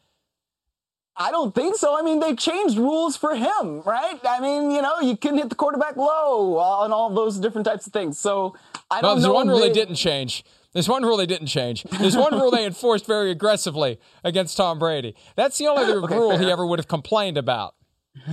I 1.17 1.29
don't 1.29 1.53
think 1.53 1.75
so. 1.75 1.97
I 1.97 2.01
mean, 2.01 2.19
they 2.19 2.35
changed 2.35 2.77
rules 2.77 3.17
for 3.17 3.35
him, 3.35 3.81
right? 3.81 4.19
I 4.27 4.39
mean, 4.39 4.71
you 4.71 4.81
know, 4.81 4.99
you 5.01 5.17
couldn't 5.17 5.39
hit 5.39 5.49
the 5.49 5.55
quarterback 5.55 5.97
low 5.97 6.83
and 6.83 6.93
all 6.93 7.13
those 7.13 7.37
different 7.37 7.65
types 7.65 7.85
of 7.85 7.93
things. 7.93 8.17
So 8.17 8.55
I 8.89 9.01
don't 9.01 9.15
there's 9.15 9.25
know. 9.25 9.33
one 9.33 9.47
rule 9.47 9.59
they, 9.59 9.67
they 9.67 9.73
didn't 9.73 9.95
change. 9.95 10.43
There's 10.73 10.87
one 10.87 11.03
rule 11.03 11.17
they 11.17 11.25
didn't 11.25 11.47
change. 11.47 11.83
There's 11.83 12.15
one 12.15 12.33
rule 12.33 12.49
they 12.49 12.65
enforced 12.65 13.05
very 13.05 13.29
aggressively 13.29 13.99
against 14.23 14.55
Tom 14.55 14.79
Brady. 14.79 15.15
That's 15.35 15.57
the 15.57 15.67
only 15.67 15.83
okay, 15.93 16.15
rule 16.15 16.37
he 16.37 16.49
ever 16.49 16.65
would 16.65 16.79
have 16.79 16.87
complained 16.87 17.37
about. 17.37 17.75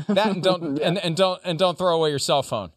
That 0.09 0.29
and 0.29 0.43
don't 0.43 0.77
yeah. 0.81 0.89
and, 0.89 0.99
and 0.99 1.17
don't 1.17 1.41
and 1.45 1.59
don't 1.59 1.77
throw 1.77 1.97
away 1.97 2.11
your 2.11 2.19
cell 2.19 2.43
phone. 2.43 2.71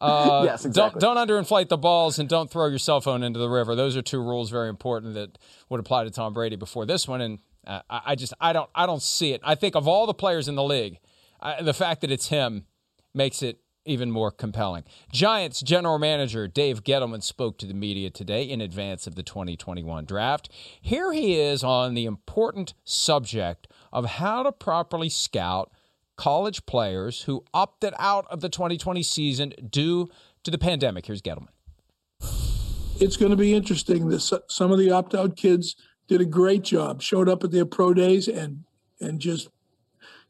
Uh, 0.00 0.42
yes, 0.44 0.64
exactly. 0.64 1.00
Don't 1.00 1.14
don't 1.14 1.28
underinflate 1.28 1.68
the 1.68 1.78
balls 1.78 2.18
and 2.18 2.28
don't 2.28 2.50
throw 2.50 2.66
your 2.66 2.78
cell 2.78 3.00
phone 3.00 3.22
into 3.22 3.38
the 3.38 3.48
river. 3.48 3.74
Those 3.76 3.96
are 3.96 4.02
two 4.02 4.20
rules 4.20 4.50
very 4.50 4.68
important 4.68 5.14
that 5.14 5.38
would 5.68 5.80
apply 5.80 6.04
to 6.04 6.10
Tom 6.10 6.34
Brady 6.34 6.56
before 6.56 6.86
this 6.86 7.06
one. 7.06 7.20
And 7.20 7.38
uh, 7.66 7.80
I 7.88 8.14
just 8.14 8.34
I 8.40 8.52
don't 8.52 8.70
I 8.74 8.86
don't 8.86 9.02
see 9.02 9.32
it. 9.32 9.40
I 9.44 9.54
think 9.54 9.74
of 9.74 9.88
all 9.88 10.06
the 10.06 10.14
players 10.14 10.48
in 10.48 10.54
the 10.54 10.62
league, 10.62 10.98
I, 11.40 11.62
the 11.62 11.74
fact 11.74 12.00
that 12.02 12.10
it's 12.10 12.28
him 12.28 12.66
makes 13.14 13.42
it 13.42 13.58
even 13.86 14.10
more 14.10 14.30
compelling. 14.30 14.84
Giants 15.12 15.60
general 15.60 15.98
manager 15.98 16.48
Dave 16.48 16.84
Gettleman 16.84 17.22
spoke 17.22 17.58
to 17.58 17.66
the 17.66 17.74
media 17.74 18.10
today 18.10 18.44
in 18.44 18.60
advance 18.60 19.06
of 19.06 19.14
the 19.14 19.22
2021 19.22 20.04
draft. 20.04 20.48
Here 20.80 21.12
he 21.12 21.38
is 21.38 21.62
on 21.62 21.94
the 21.94 22.06
important 22.06 22.74
subject 22.84 23.68
of 23.92 24.06
how 24.06 24.42
to 24.42 24.52
properly 24.52 25.08
scout 25.08 25.70
college 26.16 26.64
players 26.66 27.22
who 27.22 27.44
opted 27.52 27.92
out 27.98 28.26
of 28.30 28.40
the 28.40 28.48
2020 28.48 29.02
season 29.02 29.52
due 29.68 30.08
to 30.44 30.50
the 30.50 30.58
pandemic. 30.58 31.06
Here's 31.06 31.22
Gettleman. 31.22 31.48
It's 33.00 33.16
going 33.16 33.30
to 33.30 33.36
be 33.36 33.54
interesting. 33.54 34.08
This, 34.08 34.32
some 34.48 34.70
of 34.70 34.78
the 34.78 34.90
opt 34.90 35.14
out 35.14 35.36
kids 35.36 35.74
did 36.08 36.20
a 36.20 36.26
great 36.26 36.62
job, 36.62 37.02
showed 37.02 37.28
up 37.28 37.44
at 37.44 37.50
their 37.50 37.66
pro 37.66 37.94
days 37.94 38.28
and 38.28 38.64
and 39.00 39.20
just, 39.20 39.48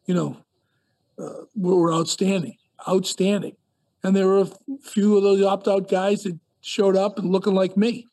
you 0.06 0.14
know, 0.14 0.36
uh, 1.18 1.44
were 1.54 1.92
outstanding 1.92 2.56
outstanding. 2.88 3.56
And 4.02 4.14
there 4.14 4.26
were 4.26 4.42
a 4.42 4.48
few 4.82 5.16
of 5.16 5.22
those 5.22 5.42
opt 5.42 5.68
out 5.68 5.88
guys 5.88 6.24
that 6.24 6.38
showed 6.60 6.96
up 6.96 7.18
and 7.18 7.30
looking 7.30 7.54
like 7.54 7.76
me, 7.76 8.06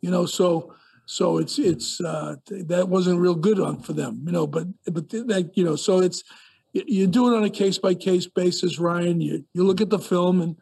you 0.00 0.10
know. 0.10 0.26
So 0.26 0.74
so 1.06 1.38
it's 1.38 1.58
it's 1.58 2.00
uh, 2.00 2.36
that 2.46 2.88
wasn't 2.88 3.20
real 3.20 3.34
good 3.34 3.58
on 3.58 3.82
for 3.82 3.92
them, 3.92 4.22
you 4.24 4.32
know. 4.32 4.46
But 4.46 4.68
but 4.86 5.08
that 5.10 5.50
you 5.54 5.64
know, 5.64 5.76
so 5.76 6.00
it's 6.00 6.22
you 6.72 7.06
do 7.06 7.32
it 7.32 7.36
on 7.36 7.44
a 7.44 7.50
case 7.50 7.78
by 7.78 7.94
case 7.94 8.26
basis, 8.26 8.78
Ryan. 8.78 9.20
You 9.20 9.44
you 9.52 9.64
look 9.64 9.80
at 9.80 9.90
the 9.90 9.98
film 9.98 10.40
and 10.40 10.56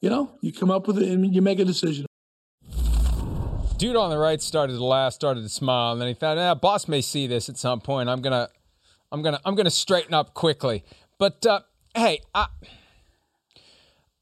you 0.00 0.10
know 0.10 0.36
you 0.40 0.52
come 0.52 0.70
up 0.70 0.88
with 0.88 0.98
it 0.98 1.08
and 1.08 1.32
you 1.32 1.42
make 1.42 1.60
a 1.60 1.64
decision. 1.64 2.07
Dude 3.78 3.94
on 3.94 4.10
the 4.10 4.18
right 4.18 4.42
started 4.42 4.72
to 4.72 4.84
laugh, 4.84 5.12
started 5.12 5.42
to 5.42 5.48
smile, 5.48 5.92
and 5.92 6.00
then 6.00 6.08
he 6.08 6.14
thought, 6.14 6.36
ah, 6.36 6.56
boss 6.56 6.88
may 6.88 7.00
see 7.00 7.28
this 7.28 7.48
at 7.48 7.56
some 7.56 7.80
point. 7.80 8.08
I'm 8.08 8.20
gonna, 8.20 8.48
I'm 9.12 9.22
gonna, 9.22 9.40
I'm 9.44 9.54
gonna 9.54 9.70
straighten 9.70 10.12
up 10.12 10.34
quickly. 10.34 10.82
But 11.16 11.46
uh, 11.46 11.60
hey, 11.94 12.20
I, 12.34 12.48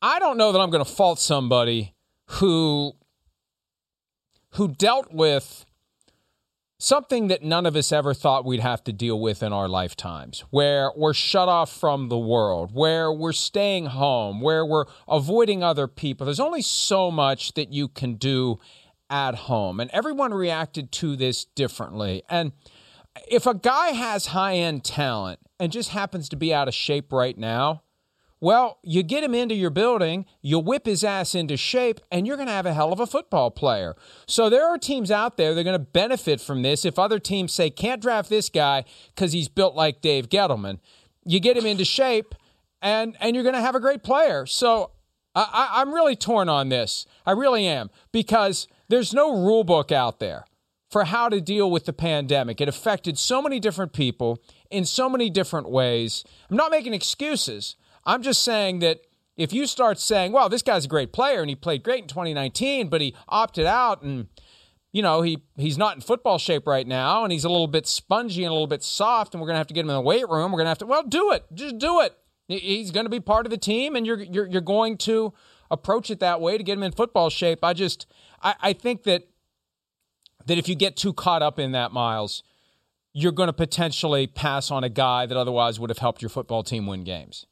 I 0.02 0.18
don't 0.18 0.36
know 0.36 0.52
that 0.52 0.58
I'm 0.58 0.70
to 0.70 0.84
fault 0.84 1.18
somebody 1.18 1.94
who 2.26 2.92
who 4.50 4.68
dealt 4.68 5.14
with 5.14 5.64
something 6.78 7.28
that 7.28 7.42
none 7.42 7.64
of 7.64 7.76
us 7.76 7.92
ever 7.92 8.12
thought 8.12 8.44
we'd 8.44 8.60
have 8.60 8.84
to 8.84 8.92
deal 8.92 9.18
with 9.18 9.42
in 9.42 9.54
our 9.54 9.68
lifetimes, 9.68 10.44
where 10.50 10.92
we're 10.94 11.14
shut 11.14 11.48
off 11.48 11.72
from 11.72 12.10
the 12.10 12.18
world, 12.18 12.72
where 12.74 13.10
we're 13.10 13.32
staying 13.32 13.86
home, 13.86 14.42
where 14.42 14.66
we're 14.66 14.84
avoiding 15.08 15.62
other 15.62 15.88
people. 15.88 16.26
There's 16.26 16.40
only 16.40 16.60
so 16.60 17.10
much 17.10 17.54
that 17.54 17.72
you 17.72 17.88
can 17.88 18.16
do 18.16 18.60
at 19.08 19.34
home, 19.34 19.80
and 19.80 19.90
everyone 19.92 20.34
reacted 20.34 20.90
to 20.92 21.16
this 21.16 21.44
differently. 21.44 22.22
And 22.28 22.52
if 23.28 23.46
a 23.46 23.54
guy 23.54 23.88
has 23.88 24.26
high 24.26 24.56
end 24.56 24.84
talent 24.84 25.38
and 25.58 25.72
just 25.72 25.90
happens 25.90 26.28
to 26.30 26.36
be 26.36 26.52
out 26.52 26.68
of 26.68 26.74
shape 26.74 27.12
right 27.12 27.38
now, 27.38 27.82
well, 28.38 28.78
you 28.82 29.02
get 29.02 29.24
him 29.24 29.34
into 29.34 29.54
your 29.54 29.70
building, 29.70 30.26
you 30.42 30.58
whip 30.58 30.84
his 30.84 31.02
ass 31.02 31.34
into 31.34 31.56
shape, 31.56 32.00
and 32.12 32.26
you're 32.26 32.36
going 32.36 32.48
to 32.48 32.52
have 32.52 32.66
a 32.66 32.74
hell 32.74 32.92
of 32.92 33.00
a 33.00 33.06
football 33.06 33.50
player. 33.50 33.96
So 34.26 34.50
there 34.50 34.66
are 34.66 34.76
teams 34.76 35.10
out 35.10 35.38
there 35.38 35.54
that 35.54 35.60
are 35.60 35.64
going 35.64 35.78
to 35.78 35.78
benefit 35.78 36.40
from 36.42 36.60
this. 36.60 36.84
If 36.84 36.98
other 36.98 37.18
teams 37.18 37.54
say, 37.54 37.70
can't 37.70 38.02
draft 38.02 38.28
this 38.28 38.50
guy 38.50 38.84
because 39.14 39.32
he's 39.32 39.48
built 39.48 39.74
like 39.74 40.02
Dave 40.02 40.28
Gettleman, 40.28 40.80
you 41.24 41.40
get 41.40 41.56
him 41.56 41.64
into 41.64 41.86
shape, 41.86 42.34
and, 42.82 43.16
and 43.20 43.34
you're 43.34 43.42
going 43.42 43.54
to 43.54 43.60
have 43.62 43.74
a 43.74 43.80
great 43.80 44.02
player. 44.02 44.44
So 44.44 44.90
I, 45.34 45.70
I'm 45.76 45.94
really 45.94 46.14
torn 46.14 46.50
on 46.50 46.68
this. 46.68 47.06
I 47.24 47.32
really 47.32 47.66
am, 47.66 47.88
because 48.12 48.68
there's 48.88 49.12
no 49.12 49.42
rule 49.42 49.64
book 49.64 49.92
out 49.92 50.20
there 50.20 50.44
for 50.90 51.04
how 51.04 51.28
to 51.28 51.40
deal 51.40 51.70
with 51.70 51.84
the 51.84 51.92
pandemic. 51.92 52.60
It 52.60 52.68
affected 52.68 53.18
so 53.18 53.42
many 53.42 53.58
different 53.58 53.92
people 53.92 54.42
in 54.70 54.84
so 54.84 55.08
many 55.08 55.30
different 55.30 55.68
ways. 55.68 56.24
I'm 56.50 56.56
not 56.56 56.70
making 56.70 56.94
excuses. 56.94 57.76
I'm 58.04 58.22
just 58.22 58.42
saying 58.42 58.78
that 58.80 59.00
if 59.36 59.52
you 59.52 59.66
start 59.66 59.98
saying, 59.98 60.32
well, 60.32 60.48
this 60.48 60.62
guy's 60.62 60.84
a 60.84 60.88
great 60.88 61.12
player 61.12 61.40
and 61.40 61.50
he 61.50 61.56
played 61.56 61.82
great 61.82 62.02
in 62.02 62.08
2019, 62.08 62.88
but 62.88 63.00
he 63.00 63.14
opted 63.28 63.66
out 63.66 64.02
and 64.02 64.28
you 64.92 65.02
know, 65.02 65.20
he 65.20 65.42
he's 65.56 65.76
not 65.76 65.94
in 65.94 66.00
football 66.00 66.38
shape 66.38 66.66
right 66.66 66.86
now 66.86 67.22
and 67.22 67.30
he's 67.30 67.44
a 67.44 67.50
little 67.50 67.66
bit 67.66 67.86
spongy 67.86 68.44
and 68.44 68.50
a 68.50 68.54
little 68.54 68.66
bit 68.66 68.82
soft 68.82 69.34
and 69.34 69.42
we're 69.42 69.46
going 69.46 69.56
to 69.56 69.58
have 69.58 69.66
to 69.66 69.74
get 69.74 69.80
him 69.80 69.90
in 69.90 69.94
the 69.94 70.00
weight 70.00 70.26
room. 70.26 70.52
We're 70.52 70.58
going 70.58 70.64
to 70.64 70.70
have 70.70 70.78
to 70.78 70.86
well, 70.86 71.02
do 71.02 71.32
it. 71.32 71.44
Just 71.52 71.76
do 71.76 72.00
it. 72.00 72.16
He's 72.48 72.92
going 72.92 73.04
to 73.04 73.10
be 73.10 73.20
part 73.20 73.44
of 73.44 73.50
the 73.50 73.58
team 73.58 73.94
and 73.94 74.06
you're 74.06 74.22
you're 74.22 74.46
you're 74.46 74.62
going 74.62 74.96
to 74.98 75.34
approach 75.70 76.10
it 76.10 76.20
that 76.20 76.40
way 76.40 76.56
to 76.56 76.64
get 76.64 76.78
him 76.78 76.82
in 76.82 76.92
football 76.92 77.28
shape. 77.28 77.62
I 77.62 77.74
just 77.74 78.06
I, 78.46 78.54
I 78.60 78.72
think 78.74 79.02
that 79.02 79.24
that 80.46 80.56
if 80.56 80.68
you 80.68 80.76
get 80.76 80.96
too 80.96 81.12
caught 81.12 81.42
up 81.42 81.58
in 81.58 81.72
that, 81.72 81.92
Myles, 81.92 82.44
you're 83.12 83.32
going 83.32 83.48
to 83.48 83.52
potentially 83.52 84.28
pass 84.28 84.70
on 84.70 84.84
a 84.84 84.88
guy 84.88 85.26
that 85.26 85.36
otherwise 85.36 85.80
would 85.80 85.90
have 85.90 85.98
helped 85.98 86.22
your 86.22 86.28
football 86.28 86.62
team 86.62 86.86
win 86.86 87.02
games. 87.02 87.46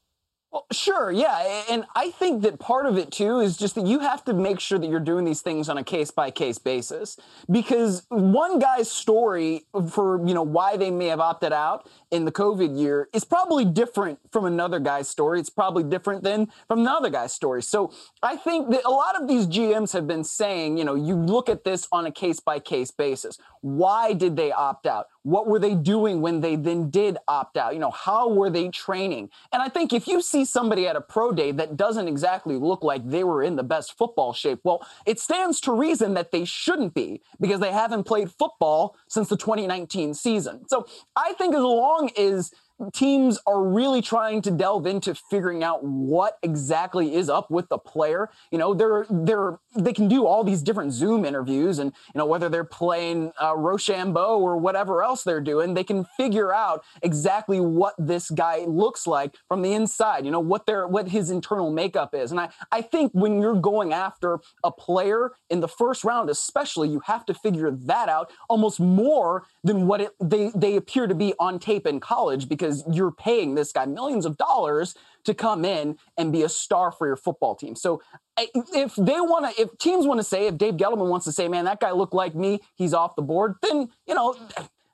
Sure, 0.74 1.12
yeah. 1.12 1.62
And 1.70 1.84
I 1.94 2.10
think 2.10 2.42
that 2.42 2.58
part 2.58 2.86
of 2.86 2.98
it 2.98 3.12
too 3.12 3.38
is 3.38 3.56
just 3.56 3.76
that 3.76 3.86
you 3.86 4.00
have 4.00 4.24
to 4.24 4.32
make 4.34 4.58
sure 4.58 4.78
that 4.78 4.88
you're 4.88 4.98
doing 4.98 5.24
these 5.24 5.40
things 5.40 5.68
on 5.68 5.78
a 5.78 5.84
case 5.84 6.10
by 6.10 6.30
case 6.30 6.58
basis. 6.58 7.16
Because 7.50 8.06
one 8.08 8.58
guy's 8.58 8.90
story 8.90 9.66
for, 9.90 10.26
you 10.26 10.34
know, 10.34 10.42
why 10.42 10.76
they 10.76 10.90
may 10.90 11.06
have 11.06 11.20
opted 11.20 11.52
out 11.52 11.88
in 12.10 12.24
the 12.24 12.32
COVID 12.32 12.78
year 12.78 13.08
is 13.12 13.24
probably 13.24 13.64
different 13.64 14.18
from 14.32 14.44
another 14.46 14.80
guy's 14.80 15.08
story. 15.08 15.38
It's 15.38 15.50
probably 15.50 15.84
different 15.84 16.24
than 16.24 16.50
from 16.66 16.80
another 16.80 17.10
guy's 17.10 17.32
story. 17.32 17.62
So 17.62 17.92
I 18.22 18.36
think 18.36 18.70
that 18.70 18.84
a 18.84 18.90
lot 18.90 19.20
of 19.20 19.28
these 19.28 19.46
GMs 19.46 19.92
have 19.92 20.06
been 20.06 20.24
saying, 20.24 20.76
you 20.76 20.84
know, 20.84 20.94
you 20.94 21.14
look 21.14 21.48
at 21.48 21.64
this 21.64 21.86
on 21.92 22.06
a 22.06 22.10
case 22.10 22.40
by 22.40 22.58
case 22.58 22.90
basis. 22.90 23.38
Why 23.60 24.12
did 24.12 24.36
they 24.36 24.52
opt 24.52 24.86
out? 24.86 25.06
What 25.22 25.46
were 25.46 25.58
they 25.58 25.74
doing 25.74 26.20
when 26.20 26.40
they 26.40 26.56
then 26.56 26.90
did 26.90 27.16
opt 27.28 27.56
out? 27.56 27.72
You 27.74 27.80
know, 27.80 27.90
how 27.90 28.28
were 28.28 28.50
they 28.50 28.68
training? 28.68 29.30
And 29.52 29.62
I 29.62 29.68
think 29.68 29.92
if 29.92 30.06
you 30.06 30.20
see 30.20 30.44
somebody 30.64 30.88
at 30.88 30.96
a 30.96 31.00
pro 31.02 31.30
day 31.30 31.52
that 31.52 31.76
doesn't 31.76 32.08
exactly 32.08 32.56
look 32.56 32.82
like 32.82 33.06
they 33.06 33.22
were 33.22 33.42
in 33.42 33.54
the 33.54 33.62
best 33.62 33.98
football 33.98 34.32
shape, 34.32 34.60
well, 34.64 34.82
it 35.04 35.20
stands 35.20 35.60
to 35.60 35.70
reason 35.70 36.14
that 36.14 36.32
they 36.32 36.46
shouldn't 36.46 36.94
be 36.94 37.20
because 37.38 37.60
they 37.60 37.70
haven't 37.70 38.04
played 38.04 38.32
football 38.32 38.96
since 39.06 39.28
the 39.28 39.36
2019 39.36 40.14
season. 40.14 40.66
So 40.66 40.86
I 41.14 41.34
think 41.34 41.54
as 41.54 41.60
long 41.60 42.10
as 42.16 42.50
teams 42.92 43.38
are 43.46 43.62
really 43.62 44.02
trying 44.02 44.42
to 44.42 44.50
delve 44.50 44.86
into 44.86 45.14
figuring 45.14 45.62
out 45.62 45.84
what 45.84 46.38
exactly 46.42 47.14
is 47.14 47.28
up 47.28 47.50
with 47.50 47.68
the 47.68 47.78
player. 47.78 48.30
You 48.50 48.58
know, 48.58 48.74
they're 48.74 49.06
they're 49.08 49.58
they 49.76 49.92
can 49.92 50.08
do 50.08 50.26
all 50.26 50.44
these 50.44 50.62
different 50.62 50.92
Zoom 50.92 51.24
interviews, 51.24 51.78
and 51.78 51.92
you 52.14 52.18
know 52.18 52.26
whether 52.26 52.48
they're 52.48 52.64
playing 52.64 53.32
uh, 53.40 53.56
Rochambeau 53.56 54.40
or 54.40 54.56
whatever 54.56 55.02
else 55.02 55.22
they're 55.22 55.40
doing, 55.40 55.74
they 55.74 55.84
can 55.84 56.04
figure 56.16 56.52
out 56.52 56.84
exactly 57.02 57.60
what 57.60 57.94
this 57.98 58.30
guy 58.30 58.64
looks 58.66 59.06
like 59.06 59.36
from 59.48 59.62
the 59.62 59.72
inside. 59.72 60.24
You 60.24 60.30
know 60.30 60.40
what 60.40 60.66
their 60.66 60.86
what 60.86 61.08
his 61.08 61.30
internal 61.30 61.70
makeup 61.70 62.14
is, 62.14 62.30
and 62.30 62.40
I 62.40 62.50
I 62.72 62.82
think 62.82 63.12
when 63.12 63.40
you're 63.40 63.54
going 63.54 63.92
after 63.92 64.40
a 64.62 64.72
player 64.72 65.32
in 65.50 65.60
the 65.60 65.68
first 65.68 66.04
round, 66.04 66.28
especially, 66.28 66.88
you 66.88 67.00
have 67.06 67.24
to 67.26 67.34
figure 67.34 67.70
that 67.70 68.08
out 68.08 68.30
almost 68.48 68.80
more 68.80 69.44
than 69.64 69.86
what 69.86 70.00
it, 70.00 70.10
they 70.22 70.52
they 70.54 70.76
appear 70.76 71.06
to 71.06 71.14
be 71.14 71.34
on 71.40 71.58
tape 71.58 71.86
in 71.86 71.98
college 71.98 72.48
because 72.48 72.84
you're 72.92 73.10
paying 73.10 73.54
this 73.54 73.72
guy 73.72 73.86
millions 73.86 74.26
of 74.26 74.36
dollars 74.36 74.94
to 75.24 75.34
come 75.34 75.64
in 75.64 75.96
and 76.16 76.32
be 76.32 76.42
a 76.42 76.48
star 76.48 76.92
for 76.92 77.06
your 77.06 77.16
football 77.16 77.54
team. 77.56 77.74
So 77.74 78.00
if 78.36 78.94
they 78.96 79.20
want 79.20 79.56
to, 79.56 79.62
if 79.62 79.76
teams 79.78 80.06
want 80.06 80.20
to 80.20 80.24
say, 80.24 80.46
if 80.46 80.58
Dave 80.58 80.74
Gettleman 80.74 81.08
wants 81.08 81.24
to 81.26 81.32
say, 81.32 81.48
man, 81.48 81.64
that 81.64 81.80
guy 81.80 81.92
looked 81.92 82.14
like 82.14 82.34
me, 82.34 82.60
he's 82.74 82.92
off 82.92 83.16
the 83.16 83.22
board, 83.22 83.54
then, 83.62 83.88
you 84.06 84.14
know, 84.14 84.36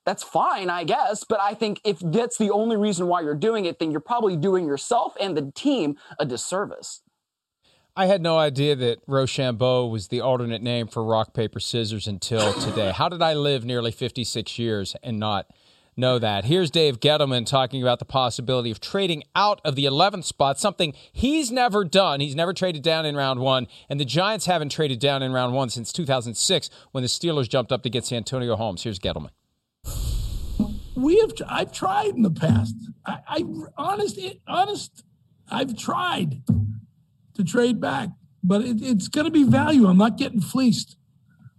that's 0.07 0.23
fine, 0.23 0.71
I 0.71 0.85
guess. 0.85 1.25
But 1.25 1.41
I 1.41 1.55
think 1.55 1.81
if 1.85 1.99
that's 2.01 2.39
the 2.39 2.51
only 2.51 2.77
reason 2.77 3.07
why 3.07 3.23
you're 3.23 3.35
doing 3.35 3.65
it, 3.65 3.79
then 3.79 3.91
you're 3.91 4.01
probably 4.01 4.37
doing 4.37 4.67
yourself 4.67 5.15
and 5.21 5.37
the 5.37 5.51
team 5.55 5.97
a 6.19 6.25
disservice. 6.25 7.03
I 7.97 8.07
had 8.07 8.23
no 8.23 8.39
idea 8.39 8.77
that 8.77 9.01
Rochambeau 9.07 9.87
was 9.87 10.09
the 10.09 10.21
alternate 10.21 10.63
name 10.63 10.87
for 10.87 11.05
rock, 11.05 11.35
paper, 11.35 11.61
scissors 11.61 12.07
until 12.07 12.53
today. 12.55 12.93
How 12.93 13.09
did 13.09 13.21
I 13.21 13.35
live 13.35 13.65
nearly 13.65 13.91
56 13.91 14.59
years 14.59 14.97
and 15.03 15.19
not 15.19 15.51
know 16.01 16.19
that. 16.19 16.47
Here's 16.47 16.71
Dave 16.71 16.99
Gettleman 16.99 17.47
talking 17.47 17.83
about 17.83 17.99
the 18.01 18.05
possibility 18.05 18.71
of 18.71 18.81
trading 18.81 19.23
out 19.37 19.61
of 19.65 19.77
the 19.77 19.85
11th 19.85 20.25
spot, 20.25 20.59
something 20.59 20.95
he's 21.13 21.53
never 21.53 21.85
done. 21.85 22.21
He's 22.21 22.35
never 22.35 22.53
traded 22.53 22.83
down 22.83 23.07
in 23.07 23.17
round 23.17 23.41
one, 23.41 23.69
and 23.89 24.01
the 24.01 24.05
Giants 24.05 24.47
haven't 24.47 24.71
traded 24.71 24.99
down 24.99 25.23
in 25.23 25.33
round 25.33 25.55
one 25.55 25.71
since 25.71 25.93
2006 25.93 26.71
when 26.91 27.03
the 27.03 27.09
Steelers 27.09 27.49
jumped 27.49 27.71
up 27.71 27.83
to 27.83 27.91
get 27.91 28.07
Santonio 28.07 28.57
Holmes. 28.57 28.83
Here's 28.83 28.99
Gettleman. 28.99 29.31
We 30.97 31.19
have. 31.21 31.33
I've 31.47 31.73
tried 31.73 32.15
in 32.15 32.23
the 32.23 32.31
past. 32.31 32.75
I, 33.07 33.19
I 33.29 33.45
honest, 33.77 34.19
honest. 34.47 35.05
I've 35.49 35.77
tried 35.77 36.43
to 37.45 37.53
trade 37.53 37.81
back, 37.81 38.09
but 38.43 38.63
it, 38.63 38.79
it's 38.81 39.09
going 39.09 39.27
to 39.27 39.31
be 39.31 39.45
value. 39.45 39.87
I'm 39.87 39.99
not 39.99 40.17
getting 40.17 40.41
fleeced. 40.41 40.97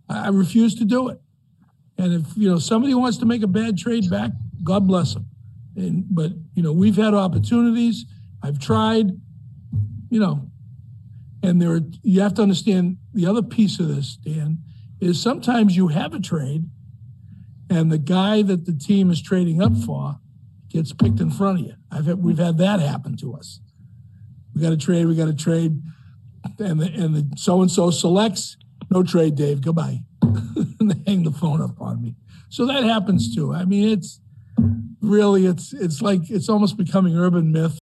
I, 0.09 0.25
I 0.25 0.29
refuse 0.29 0.75
to 0.75 0.85
do 0.85 1.09
it. 1.09 1.19
And 1.97 2.13
if 2.13 2.37
you 2.37 2.49
know 2.49 2.57
somebody 2.57 2.93
wants 2.93 3.17
to 3.19 3.25
make 3.25 3.43
a 3.43 3.47
bad 3.47 3.77
trade 3.77 4.09
back, 4.09 4.31
God 4.63 4.87
bless 4.87 5.13
them. 5.13 5.27
And 5.75 6.05
but 6.09 6.31
you 6.55 6.63
know 6.63 6.73
we've 6.73 6.95
had 6.95 7.13
opportunities. 7.13 8.05
I've 8.41 8.59
tried. 8.59 9.11
You 10.09 10.19
know, 10.19 10.51
and 11.41 11.61
there 11.61 11.71
are, 11.71 11.81
you 12.03 12.19
have 12.19 12.33
to 12.33 12.41
understand 12.41 12.97
the 13.13 13.25
other 13.27 13.41
piece 13.41 13.79
of 13.79 13.87
this, 13.87 14.17
Dan, 14.17 14.59
is 14.99 15.21
sometimes 15.21 15.77
you 15.77 15.87
have 15.87 16.13
a 16.13 16.19
trade, 16.19 16.69
and 17.69 17.89
the 17.89 17.97
guy 17.97 18.41
that 18.41 18.65
the 18.65 18.73
team 18.73 19.09
is 19.09 19.21
trading 19.21 19.61
up 19.61 19.73
for 19.77 20.19
gets 20.69 20.91
picked 20.91 21.21
in 21.21 21.31
front 21.31 21.59
of 21.59 21.65
you. 21.65 21.75
I've 21.89 22.07
had, 22.07 22.21
we've 22.21 22.37
had 22.37 22.57
that 22.57 22.81
happen 22.81 23.15
to 23.17 23.33
us. 23.35 23.61
We 24.55 24.61
got 24.61 24.71
to 24.71 24.77
trade. 24.77 25.05
We 25.05 25.15
got 25.15 25.25
to 25.25 25.33
trade, 25.33 25.81
and 26.59 26.79
the 26.79 26.91
and 26.93 27.15
the 27.15 27.37
so 27.37 27.61
and 27.61 27.71
so 27.71 27.91
selects 27.91 28.57
no 28.89 29.03
trade, 29.03 29.35
Dave. 29.35 29.61
Goodbye. 29.61 30.01
and 30.21 30.91
they 30.91 31.11
hang 31.11 31.23
the 31.23 31.31
phone 31.31 31.61
up 31.61 31.81
on 31.81 32.01
me. 32.01 32.15
So 32.49 32.65
that 32.65 32.83
happens 32.83 33.33
too. 33.33 33.53
I 33.53 33.65
mean, 33.65 33.89
it's 33.89 34.19
really 35.01 35.45
it's 35.45 35.73
it's 35.73 36.01
like 36.01 36.29
it's 36.29 36.49
almost 36.49 36.77
becoming 36.77 37.17
urban 37.17 37.51
myth. 37.51 37.79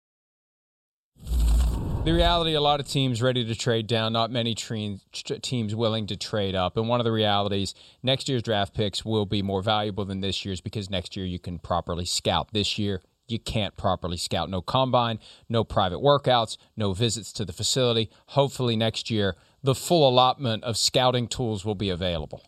The 2.06 2.12
reality, 2.12 2.54
a 2.54 2.60
lot 2.60 2.78
of 2.78 2.86
teams 2.86 3.20
ready 3.20 3.44
to 3.44 3.54
trade 3.56 3.88
down, 3.88 4.12
not 4.12 4.30
many 4.30 4.54
tre- 4.54 5.00
teams 5.42 5.74
willing 5.74 6.06
to 6.06 6.16
trade 6.16 6.54
up. 6.54 6.76
And 6.76 6.88
one 6.88 7.00
of 7.00 7.04
the 7.04 7.10
realities, 7.10 7.74
next 8.00 8.28
year's 8.28 8.44
draft 8.44 8.74
picks 8.74 9.04
will 9.04 9.26
be 9.26 9.42
more 9.42 9.60
valuable 9.60 10.04
than 10.04 10.20
this 10.20 10.44
year's 10.44 10.60
because 10.60 10.88
next 10.88 11.16
year 11.16 11.26
you 11.26 11.40
can 11.40 11.58
properly 11.58 12.04
scout. 12.04 12.50
This 12.52 12.78
year, 12.78 13.02
you 13.28 13.38
can't 13.38 13.76
properly 13.76 14.16
scout. 14.16 14.50
No 14.50 14.62
combine, 14.62 15.18
no 15.48 15.64
private 15.64 15.98
workouts, 15.98 16.56
no 16.76 16.92
visits 16.92 17.32
to 17.34 17.44
the 17.44 17.52
facility. 17.52 18.10
Hopefully, 18.28 18.76
next 18.76 19.10
year, 19.10 19.36
the 19.62 19.74
full 19.74 20.08
allotment 20.08 20.64
of 20.64 20.76
scouting 20.76 21.26
tools 21.26 21.64
will 21.64 21.74
be 21.74 21.90
available. 21.90 22.42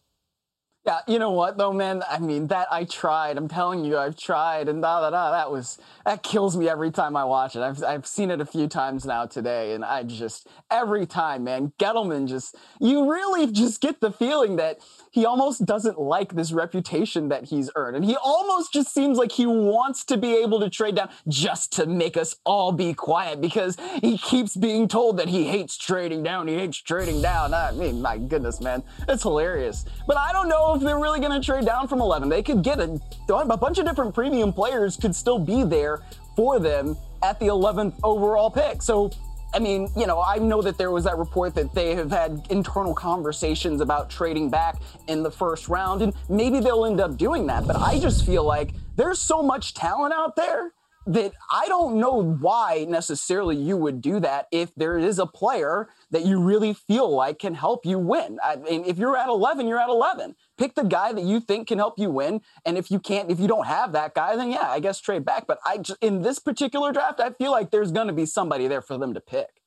Yeah, 0.89 1.01
you 1.07 1.19
know 1.19 1.33
what 1.33 1.59
though, 1.59 1.75
man? 1.75 2.03
I 2.09 2.19
mean, 2.19 2.47
that 2.47 2.67
I 2.73 2.85
tried. 2.85 3.37
I'm 3.37 3.47
telling 3.47 3.85
you, 3.85 3.99
I've 3.99 4.17
tried, 4.17 4.71
and 4.71 4.81
da 4.81 5.03
da 5.03 5.11
da. 5.11 5.31
That 5.33 5.51
was 5.51 5.77
that 6.07 6.23
kills 6.23 6.57
me 6.57 6.67
every 6.67 6.91
time 6.91 7.15
I 7.15 7.25
watch 7.25 7.57
it. 7.57 7.61
I've 7.61 7.85
I've 7.85 8.07
seen 8.07 8.31
it 8.31 8.41
a 8.41 8.47
few 8.47 8.69
times 8.69 9.05
now 9.05 9.27
today, 9.27 9.75
and 9.75 9.85
I 9.85 10.03
just 10.05 10.49
every 10.71 11.05
time, 11.05 11.45
man, 11.45 11.75
Gettleman 11.79 12.27
just 12.27 12.57
you 12.81 13.13
really 13.13 13.53
just 13.53 13.83
get 13.83 14.01
the 14.01 14.11
feeling 14.11 14.57
that 14.57 14.79
he 15.11 15.27
almost 15.27 15.67
doesn't 15.67 15.99
like 16.01 16.35
this 16.35 16.53
reputation 16.53 17.29
that 17.29 17.45
he's 17.45 17.71
earned. 17.75 17.97
And 17.97 18.05
he 18.05 18.17
almost 18.17 18.73
just 18.73 18.95
seems 18.95 19.19
like 19.19 19.33
he 19.33 19.45
wants 19.47 20.05
to 20.07 20.17
be 20.17 20.37
able 20.37 20.61
to 20.61 20.71
trade 20.71 20.95
down 20.95 21.11
just 21.29 21.73
to 21.73 21.87
make 21.87 22.17
us 22.17 22.37
all 22.47 22.73
be 22.73 22.95
quiet 22.95 23.41
because 23.41 23.77
he 24.01 24.17
keeps 24.17 24.57
being 24.57 24.89
told 24.89 25.19
that 25.19 25.29
he 25.29 25.45
hates 25.45 25.77
trading 25.77 26.23
down. 26.23 26.49
He 26.49 26.55
hates 26.55 26.79
trading 26.79 27.21
down. 27.21 27.53
I 27.53 27.73
mean, 27.73 28.01
my 28.01 28.17
goodness, 28.17 28.61
man, 28.61 28.83
it's 29.07 29.23
hilarious. 29.23 29.85
But 30.07 30.17
I 30.17 30.33
don't 30.33 30.49
know 30.49 30.78
if 30.79 30.85
they're 30.85 30.99
really 30.99 31.21
going 31.21 31.39
to 31.39 31.45
trade 31.45 31.67
down 31.67 31.89
from 31.89 32.01
11. 32.01 32.29
They 32.29 32.43
could 32.43 32.63
get 32.63 32.81
a, 32.81 33.01
a 33.29 33.57
bunch 33.57 33.79
of 33.79 33.87
different 33.87 34.15
premium 34.15 34.53
players 34.53 34.97
could 34.97 35.15
still 35.15 35.39
be 35.39 35.63
there 35.63 36.03
for 36.35 36.59
them 36.59 36.97
at 37.23 37.39
the 37.41 37.47
11th 37.47 37.95
overall 38.03 38.51
pick. 38.51 38.81
So 38.83 39.11
I 39.55 39.59
mean, 39.61 39.89
you 39.97 40.07
know, 40.07 40.21
I 40.21 40.37
know 40.37 40.61
that 40.61 40.77
there 40.77 40.91
was 40.91 41.05
that 41.05 41.17
report 41.17 41.55
that 41.55 41.75
they 41.75 41.95
have 41.95 42.11
had 42.11 42.47
internal 42.51 42.95
conversations 42.95 43.81
about 43.81 44.11
trading 44.11 44.51
back 44.51 44.77
in 45.07 45.23
the 45.23 45.31
first 45.31 45.69
round, 45.69 46.03
and 46.03 46.13
maybe 46.29 46.61
they'll 46.61 46.85
end 46.85 47.01
up 47.01 47.17
doing 47.17 47.47
that. 47.47 47.67
But 47.67 47.77
I 47.77 47.99
just 47.99 48.27
feel 48.27 48.45
like 48.45 48.75
there's 48.97 49.19
so 49.19 49.43
much 49.43 49.73
talent 49.73 50.13
out 50.13 50.37
there 50.37 50.75
that 51.09 51.33
I 51.51 51.67
don't 51.69 51.99
know 51.99 52.23
why 52.23 52.85
necessarily 52.87 53.57
you 53.57 53.79
would 53.79 54.03
do 54.03 54.21
that 54.21 54.47
if 54.53 54.75
there 54.75 54.99
is 54.99 55.19
a 55.19 55.25
player 55.25 55.89
that 56.11 56.27
you 56.27 56.39
really 56.39 56.75
feel 56.75 57.11
like 57.11 57.39
can 57.39 57.55
help 57.55 57.87
you 57.87 57.99
win. 57.99 58.39
I 58.45 58.57
mean, 58.57 58.85
if 58.85 58.99
you're 58.99 59.17
at 59.17 59.29
11, 59.29 59.67
you're 59.67 59.81
at 59.81 59.89
11. 59.89 60.37
Pick 60.59 60.75
the 60.75 60.85
guy 60.85 61.15
that 61.15 61.25
you 61.25 61.41
think 61.41 61.69
can 61.69 61.79
help 61.79 61.99
you 61.99 62.11
win. 62.11 62.43
And 62.67 62.77
if 62.77 62.91
you 62.91 63.01
can't, 63.01 63.31
if 63.31 63.41
you 63.41 63.49
don't 63.49 63.67
have 63.67 63.93
that 63.93 64.15
guy, 64.15 64.37
then 64.37 64.51
yeah, 64.51 64.69
I 64.69 64.81
guess 64.81 65.01
trade 65.01 65.25
back. 65.25 65.47
But 65.47 65.59
I, 65.65 65.81
in 66.03 66.21
this 66.21 66.39
particular 66.39 66.93
draft, 66.93 67.21
I 67.21 67.31
feel 67.31 67.53
like 67.53 67.71
there's 67.71 67.91
going 67.91 68.09
to 68.09 68.13
be 68.13 68.27
somebody 68.27 68.69
there 68.69 68.83
for 68.83 68.99
them 68.99 69.15
to 69.15 69.21
pick. 69.21 69.63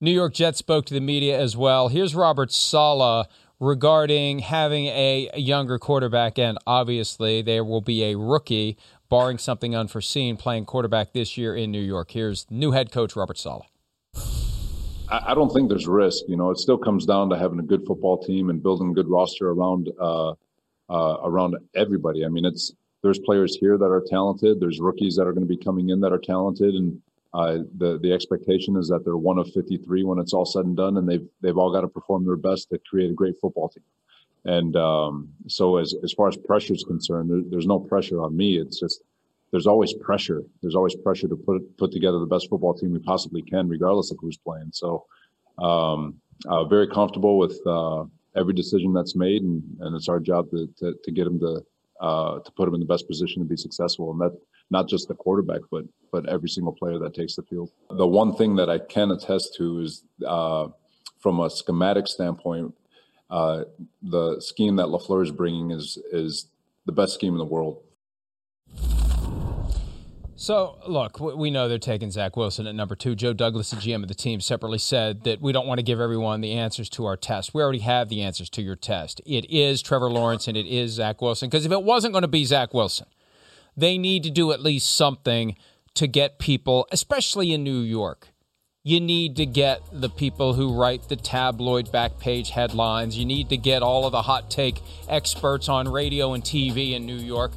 New 0.00 0.12
York 0.12 0.34
Jets 0.34 0.58
spoke 0.58 0.86
to 0.86 0.94
the 0.94 1.00
media 1.00 1.36
as 1.36 1.56
well. 1.56 1.88
Here's 1.88 2.14
Robert 2.14 2.52
Saleh 2.52 3.26
regarding 3.60 4.40
having 4.40 4.86
a 4.86 5.30
younger 5.36 5.78
quarterback, 5.78 6.38
and 6.38 6.58
obviously 6.66 7.42
there 7.42 7.64
will 7.64 7.80
be 7.80 8.04
a 8.04 8.16
rookie 8.16 8.76
barring 9.08 9.38
something 9.38 9.74
unforeseen, 9.74 10.36
playing 10.36 10.64
quarterback 10.66 11.12
this 11.12 11.36
year 11.36 11.54
in 11.54 11.70
New 11.70 11.80
York. 11.80 12.10
Here's 12.10 12.46
new 12.50 12.72
head 12.72 12.90
coach 12.90 13.16
Robert 13.16 13.38
Saleh. 13.38 13.66
I 15.08 15.34
don't 15.34 15.50
think 15.50 15.68
there's 15.68 15.86
risk. 15.86 16.24
You 16.28 16.36
know, 16.36 16.50
it 16.50 16.58
still 16.58 16.78
comes 16.78 17.04
down 17.06 17.30
to 17.30 17.38
having 17.38 17.58
a 17.58 17.62
good 17.62 17.84
football 17.86 18.22
team 18.22 18.50
and 18.50 18.62
building 18.62 18.90
a 18.90 18.94
good 18.94 19.08
roster 19.08 19.50
around 19.50 19.90
uh, 20.00 20.32
uh, 20.88 21.16
around 21.22 21.56
everybody. 21.74 22.24
I 22.24 22.28
mean, 22.28 22.44
it's 22.44 22.72
there's 23.02 23.18
players 23.18 23.56
here 23.56 23.76
that 23.76 23.84
are 23.84 24.02
talented. 24.08 24.60
There's 24.60 24.80
rookies 24.80 25.16
that 25.16 25.26
are 25.26 25.32
going 25.32 25.46
to 25.46 25.56
be 25.56 25.62
coming 25.62 25.90
in 25.90 26.00
that 26.00 26.12
are 26.12 26.18
talented, 26.18 26.74
and 26.74 27.00
uh, 27.34 27.58
the 27.76 27.98
the 28.02 28.12
expectation 28.12 28.76
is 28.76 28.88
that 28.88 29.04
they're 29.04 29.16
one 29.16 29.38
of 29.38 29.52
53 29.52 30.04
when 30.04 30.18
it's 30.18 30.32
all 30.32 30.46
said 30.46 30.64
and 30.64 30.76
done, 30.76 30.96
and 30.96 31.08
they've 31.08 31.26
they've 31.40 31.58
all 31.58 31.72
got 31.72 31.82
to 31.82 31.88
perform 31.88 32.24
their 32.24 32.36
best 32.36 32.70
to 32.70 32.78
create 32.88 33.10
a 33.10 33.14
great 33.14 33.38
football 33.40 33.68
team. 33.68 33.84
And 34.44 34.76
um, 34.76 35.28
so, 35.48 35.76
as 35.76 35.94
as 36.02 36.12
far 36.12 36.28
as 36.28 36.36
pressure 36.36 36.74
is 36.74 36.84
concerned, 36.84 37.30
there, 37.30 37.42
there's 37.48 37.66
no 37.66 37.78
pressure 37.78 38.22
on 38.22 38.36
me. 38.36 38.58
It's 38.58 38.78
just 38.78 39.02
there's 39.50 39.66
always 39.66 39.94
pressure. 39.94 40.42
There's 40.60 40.74
always 40.74 40.94
pressure 40.96 41.28
to 41.28 41.36
put 41.36 41.76
put 41.78 41.92
together 41.92 42.18
the 42.18 42.26
best 42.26 42.50
football 42.50 42.74
team 42.74 42.92
we 42.92 42.98
possibly 42.98 43.42
can, 43.42 43.68
regardless 43.68 44.10
of 44.10 44.18
who's 44.20 44.36
playing. 44.36 44.70
So, 44.72 45.06
um, 45.58 46.16
uh, 46.46 46.64
very 46.64 46.88
comfortable 46.88 47.38
with 47.38 47.58
uh, 47.66 48.04
every 48.36 48.52
decision 48.52 48.92
that's 48.92 49.16
made, 49.16 49.42
and, 49.42 49.62
and 49.80 49.96
it's 49.96 50.08
our 50.08 50.20
job 50.20 50.50
to 50.50 50.68
to, 50.78 50.94
to 51.02 51.10
get 51.10 51.26
him 51.26 51.38
to 51.40 51.62
uh, 52.00 52.40
to 52.40 52.50
put 52.52 52.66
them 52.66 52.74
in 52.74 52.80
the 52.80 52.86
best 52.86 53.08
position 53.08 53.40
to 53.40 53.48
be 53.48 53.56
successful, 53.56 54.10
and 54.10 54.20
that 54.20 54.38
not 54.70 54.88
just 54.88 55.08
the 55.08 55.14
quarterback, 55.14 55.60
but 55.70 55.84
but 56.12 56.28
every 56.28 56.48
single 56.48 56.72
player 56.72 56.98
that 56.98 57.14
takes 57.14 57.36
the 57.36 57.42
field. 57.42 57.70
The 57.88 58.06
one 58.06 58.34
thing 58.34 58.56
that 58.56 58.68
I 58.68 58.78
can 58.78 59.10
attest 59.10 59.54
to 59.56 59.80
is 59.80 60.04
uh, 60.26 60.68
from 61.20 61.40
a 61.40 61.48
schematic 61.48 62.06
standpoint, 62.06 62.74
uh, 63.34 63.64
the 64.00 64.40
scheme 64.40 64.76
that 64.76 64.86
LaFleur 64.86 65.24
is 65.24 65.32
bringing 65.32 65.72
is 65.72 65.98
is 66.12 66.46
the 66.86 66.92
best 66.92 67.14
scheme 67.14 67.32
in 67.32 67.38
the 67.38 67.44
world. 67.44 67.82
So, 70.36 70.78
look, 70.86 71.18
we 71.18 71.50
know 71.50 71.68
they're 71.68 71.78
taking 71.78 72.12
Zach 72.12 72.36
Wilson 72.36 72.68
at 72.68 72.74
number 72.76 72.94
two. 72.94 73.16
Joe 73.16 73.32
Douglas, 73.32 73.70
the 73.70 73.76
GM 73.76 74.02
of 74.02 74.08
the 74.08 74.14
team, 74.14 74.40
separately 74.40 74.78
said 74.78 75.24
that 75.24 75.40
we 75.40 75.52
don't 75.52 75.66
want 75.66 75.78
to 75.78 75.82
give 75.82 76.00
everyone 76.00 76.42
the 76.42 76.52
answers 76.52 76.88
to 76.90 77.06
our 77.06 77.16
test. 77.16 77.54
We 77.54 77.62
already 77.62 77.80
have 77.80 78.08
the 78.08 78.22
answers 78.22 78.50
to 78.50 78.62
your 78.62 78.76
test. 78.76 79.20
It 79.26 79.50
is 79.50 79.82
Trevor 79.82 80.10
Lawrence 80.10 80.46
and 80.46 80.56
it 80.56 80.66
is 80.66 80.92
Zach 80.92 81.20
Wilson. 81.20 81.48
Because 81.48 81.66
if 81.66 81.72
it 81.72 81.82
wasn't 81.82 82.12
going 82.12 82.22
to 82.22 82.28
be 82.28 82.44
Zach 82.44 82.72
Wilson, 82.74 83.06
they 83.76 83.96
need 83.98 84.22
to 84.24 84.30
do 84.30 84.52
at 84.52 84.60
least 84.60 84.94
something 84.94 85.56
to 85.94 86.06
get 86.06 86.38
people, 86.38 86.86
especially 86.92 87.52
in 87.52 87.64
New 87.64 87.80
York. 87.80 88.28
You 88.86 89.00
need 89.00 89.36
to 89.36 89.46
get 89.46 89.80
the 89.92 90.10
people 90.10 90.52
who 90.52 90.78
write 90.78 91.08
the 91.08 91.16
tabloid 91.16 91.90
back 91.90 92.18
page 92.18 92.50
headlines. 92.50 93.16
You 93.16 93.24
need 93.24 93.48
to 93.48 93.56
get 93.56 93.82
all 93.82 94.04
of 94.04 94.12
the 94.12 94.20
hot 94.20 94.50
take 94.50 94.82
experts 95.08 95.70
on 95.70 95.90
radio 95.90 96.34
and 96.34 96.44
TV 96.44 96.92
in 96.92 97.06
New 97.06 97.16
York 97.16 97.52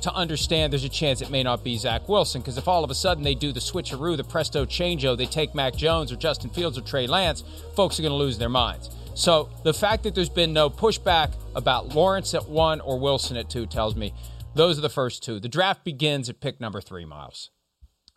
to 0.00 0.10
understand 0.14 0.72
there's 0.72 0.82
a 0.82 0.88
chance 0.88 1.20
it 1.20 1.30
may 1.30 1.42
not 1.42 1.62
be 1.62 1.76
Zach 1.76 2.08
Wilson. 2.08 2.40
Because 2.40 2.56
if 2.56 2.68
all 2.68 2.84
of 2.84 2.90
a 2.90 2.94
sudden 2.94 3.22
they 3.22 3.34
do 3.34 3.52
the 3.52 3.60
switcheroo, 3.60 4.16
the 4.16 4.24
presto 4.24 4.64
changeo, 4.64 5.14
they 5.14 5.26
take 5.26 5.54
Mac 5.54 5.76
Jones 5.76 6.10
or 6.10 6.16
Justin 6.16 6.48
Fields 6.48 6.78
or 6.78 6.80
Trey 6.80 7.06
Lance, 7.06 7.44
folks 7.76 7.98
are 7.98 8.02
going 8.02 8.12
to 8.12 8.16
lose 8.16 8.38
their 8.38 8.48
minds. 8.48 8.88
So 9.14 9.50
the 9.64 9.74
fact 9.74 10.04
that 10.04 10.14
there's 10.14 10.30
been 10.30 10.54
no 10.54 10.70
pushback 10.70 11.34
about 11.54 11.94
Lawrence 11.94 12.32
at 12.32 12.48
one 12.48 12.80
or 12.80 12.98
Wilson 12.98 13.36
at 13.36 13.50
two 13.50 13.66
tells 13.66 13.94
me 13.94 14.14
those 14.54 14.78
are 14.78 14.82
the 14.82 14.88
first 14.88 15.22
two. 15.22 15.38
The 15.38 15.50
draft 15.50 15.84
begins 15.84 16.30
at 16.30 16.40
pick 16.40 16.60
number 16.60 16.80
three, 16.80 17.04
Myles. 17.04 17.50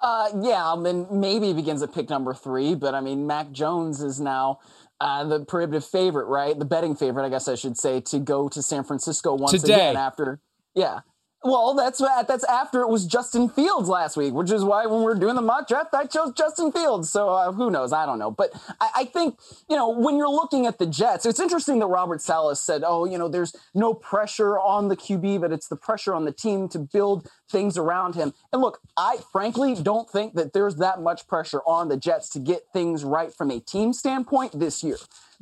Uh, 0.01 0.29
yeah, 0.41 0.71
I 0.71 0.75
mean, 0.75 1.07
maybe 1.11 1.53
begins 1.53 1.81
at 1.81 1.93
pick 1.93 2.09
number 2.09 2.33
three, 2.33 2.75
but 2.75 2.93
I 2.93 3.01
mean, 3.01 3.25
Mac 3.25 3.51
Jones 3.51 4.01
is 4.01 4.19
now 4.19 4.59
uh, 5.01 5.23
the 5.23 5.45
prohibitive 5.45 5.85
favorite, 5.85 6.25
right? 6.25 6.57
The 6.57 6.65
betting 6.65 6.95
favorite, 6.95 7.25
I 7.25 7.29
guess 7.29 7.47
I 7.47 7.55
should 7.55 7.77
say, 7.77 8.01
to 8.01 8.19
go 8.19 8.47
to 8.49 8.61
San 8.61 8.83
Francisco 8.83 9.33
once 9.33 9.61
Today. 9.61 9.73
again 9.73 9.97
after. 9.97 10.39
Yeah, 10.73 10.99
well, 11.45 11.75
that's 11.75 11.99
that's 11.99 12.43
after 12.45 12.81
it 12.81 12.89
was 12.89 13.05
Justin 13.05 13.49
Fields 13.49 13.87
last 13.87 14.17
week, 14.17 14.33
which 14.33 14.51
is 14.51 14.63
why 14.63 14.87
when 14.87 15.03
we 15.03 15.11
are 15.11 15.15
doing 15.15 15.35
the 15.35 15.41
mock 15.41 15.67
draft, 15.67 15.93
I 15.93 16.05
chose 16.05 16.33
Justin 16.33 16.71
Fields. 16.71 17.09
So 17.09 17.29
uh, 17.29 17.51
who 17.51 17.69
knows? 17.69 17.93
I 17.93 18.07
don't 18.07 18.17
know. 18.17 18.31
But 18.31 18.51
I, 18.81 18.89
I, 18.95 19.05
think 19.05 19.37
you 19.69 19.75
know 19.75 19.89
when 19.89 20.17
you're 20.17 20.27
looking 20.27 20.65
at 20.65 20.79
the 20.79 20.87
Jets, 20.87 21.25
it's 21.25 21.39
interesting 21.39 21.77
that 21.79 21.87
Robert 21.87 22.19
Salas 22.19 22.59
said, 22.59 22.83
"Oh, 22.85 23.05
you 23.05 23.19
know, 23.19 23.27
there's 23.27 23.55
no 23.75 23.93
pressure 23.93 24.57
on 24.57 24.87
the 24.87 24.97
QB, 24.97 25.39
but 25.41 25.51
it's 25.51 25.67
the 25.67 25.75
pressure 25.75 26.15
on 26.15 26.25
the 26.25 26.31
team 26.31 26.67
to 26.69 26.79
build 26.79 27.29
things 27.51 27.77
around 27.77 28.15
him." 28.15 28.33
And 28.51 28.61
look, 28.61 28.79
I 28.97 29.17
frankly 29.31 29.75
don't 29.75 30.09
think 30.09 30.33
that 30.33 30.53
there's 30.53 30.77
that 30.77 30.99
much 30.99 31.27
pressure 31.27 31.61
on 31.67 31.89
the 31.89 31.97
Jets 31.97 32.27
to 32.29 32.39
get 32.39 32.63
things 32.73 33.03
right 33.03 33.31
from 33.31 33.51
a 33.51 33.59
team 33.59 33.93
standpoint 33.93 34.59
this 34.59 34.83
year 34.83 34.97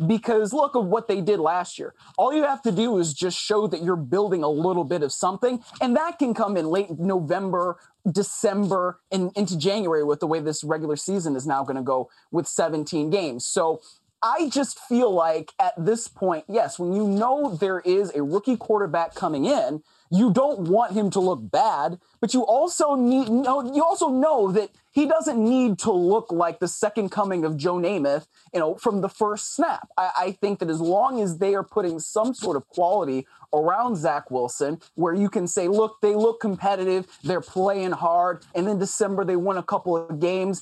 because 0.06 0.54
look 0.54 0.76
at 0.76 0.84
what 0.84 1.08
they 1.08 1.22
did 1.22 1.40
last 1.40 1.80
year. 1.80 1.94
All 2.18 2.34
you 2.34 2.44
have 2.44 2.62
to 2.64 2.72
do 2.72 2.98
is 2.98 3.14
just 3.14 3.38
show 3.38 3.68
that 3.68 3.84
you're 3.84 3.96
building 3.96 4.44
a 4.44 4.50
little 4.50 4.84
bit 4.84 5.04
of 5.04 5.12
something, 5.12 5.64
and 5.82 5.96
that 5.96 6.20
can 6.20 6.34
come 6.34 6.58
in 6.58 6.68
late 6.68 7.00
November, 7.00 7.78
December, 8.10 9.00
and 9.12 9.32
into 9.36 9.58
January 9.58 10.04
with 10.04 10.20
the 10.20 10.28
way 10.28 10.40
this 10.40 10.64
regular 10.64 10.96
season 10.96 11.36
is 11.36 11.48
now 11.48 11.64
going 11.64 11.76
to 11.76 11.82
go 11.82 12.10
with 12.32 12.48
17 12.48 13.10
games. 13.10 13.46
So 13.46 13.82
I 14.24 14.50
just 14.50 14.80
feel 14.80 15.12
like 15.12 15.52
at 15.60 15.74
this 15.78 16.08
point, 16.08 16.46
yes, 16.48 16.80
when 16.80 16.94
you 16.94 17.06
know 17.06 17.56
there 17.56 17.82
is 17.82 18.10
a 18.16 18.24
rookie 18.24 18.56
quarterback 18.56 19.16
coming 19.16 19.46
in, 19.46 19.84
you 20.14 20.32
don't 20.32 20.60
want 20.60 20.94
him 20.94 21.10
to 21.10 21.20
look 21.20 21.40
bad, 21.50 22.00
but 22.22 22.36
you 22.36 22.46
also 22.46 22.94
need 22.94 23.28
you 23.28 23.84
also 23.84 24.10
know 24.10 24.52
that 24.52 24.70
he 24.92 25.08
doesn't 25.08 25.44
need 25.44 25.80
to 25.80 25.92
look 25.92 26.32
like 26.32 26.60
the 26.60 26.68
second 26.68 27.10
coming 27.10 27.44
of 27.44 27.58
Joe 27.58 27.78
Namath, 27.78 28.28
you 28.54 28.60
know, 28.60 28.76
from 28.76 29.02
the 29.02 29.10
first 29.10 29.56
snap. 29.56 29.90
I, 29.98 30.12
I 30.16 30.32
think 30.34 30.60
that 30.60 30.70
as 30.70 30.80
long 30.80 31.20
as 31.20 31.40
they 31.40 31.56
are 31.56 31.64
putting 31.64 32.00
some 32.00 32.36
sort 32.36 32.58
of 32.58 32.68
quality 32.68 33.26
around 33.54 33.96
Zach 33.96 34.30
Wilson, 34.30 34.80
where 34.94 35.16
you 35.16 35.30
can 35.30 35.48
say, 35.48 35.68
look, 35.68 36.00
they 36.02 36.14
look 36.14 36.40
competitive, 36.40 37.08
they're 37.24 37.42
playing 37.42 37.92
hard, 37.92 38.46
and 38.54 38.68
then 38.68 38.78
December 38.78 39.26
they 39.26 39.36
won 39.36 39.58
a 39.58 39.64
couple 39.64 39.98
of 39.98 40.20
games 40.20 40.62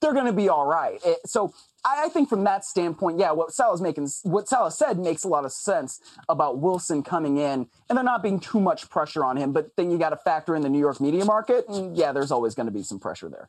they're 0.00 0.12
going 0.12 0.26
to 0.26 0.32
be 0.32 0.48
all 0.48 0.66
right. 0.66 1.00
It, 1.04 1.18
so 1.26 1.52
I, 1.84 2.04
I, 2.04 2.08
think 2.08 2.28
from 2.28 2.44
that 2.44 2.64
standpoint, 2.64 3.18
yeah, 3.18 3.32
what 3.32 3.52
Saleh's 3.52 3.80
making, 3.80 4.08
what 4.22 4.48
Saleh 4.48 4.72
said 4.72 4.98
makes 4.98 5.24
a 5.24 5.28
lot 5.28 5.44
of 5.44 5.52
sense 5.52 6.00
about 6.28 6.58
Wilson 6.58 7.02
coming 7.02 7.38
in 7.38 7.68
and 7.88 7.96
there 7.96 8.02
not 8.02 8.22
being 8.22 8.40
too 8.40 8.60
much 8.60 8.90
pressure 8.90 9.24
on 9.24 9.36
him. 9.36 9.52
But 9.52 9.70
then 9.76 9.90
you 9.90 9.98
got 9.98 10.10
to 10.10 10.16
factor 10.16 10.54
in 10.56 10.62
the 10.62 10.68
New 10.68 10.80
York 10.80 11.00
media 11.00 11.24
market, 11.24 11.68
and 11.68 11.96
yeah, 11.96 12.12
there's 12.12 12.30
always 12.30 12.54
going 12.54 12.66
to 12.66 12.72
be 12.72 12.82
some 12.82 12.98
pressure 12.98 13.28
there. 13.28 13.48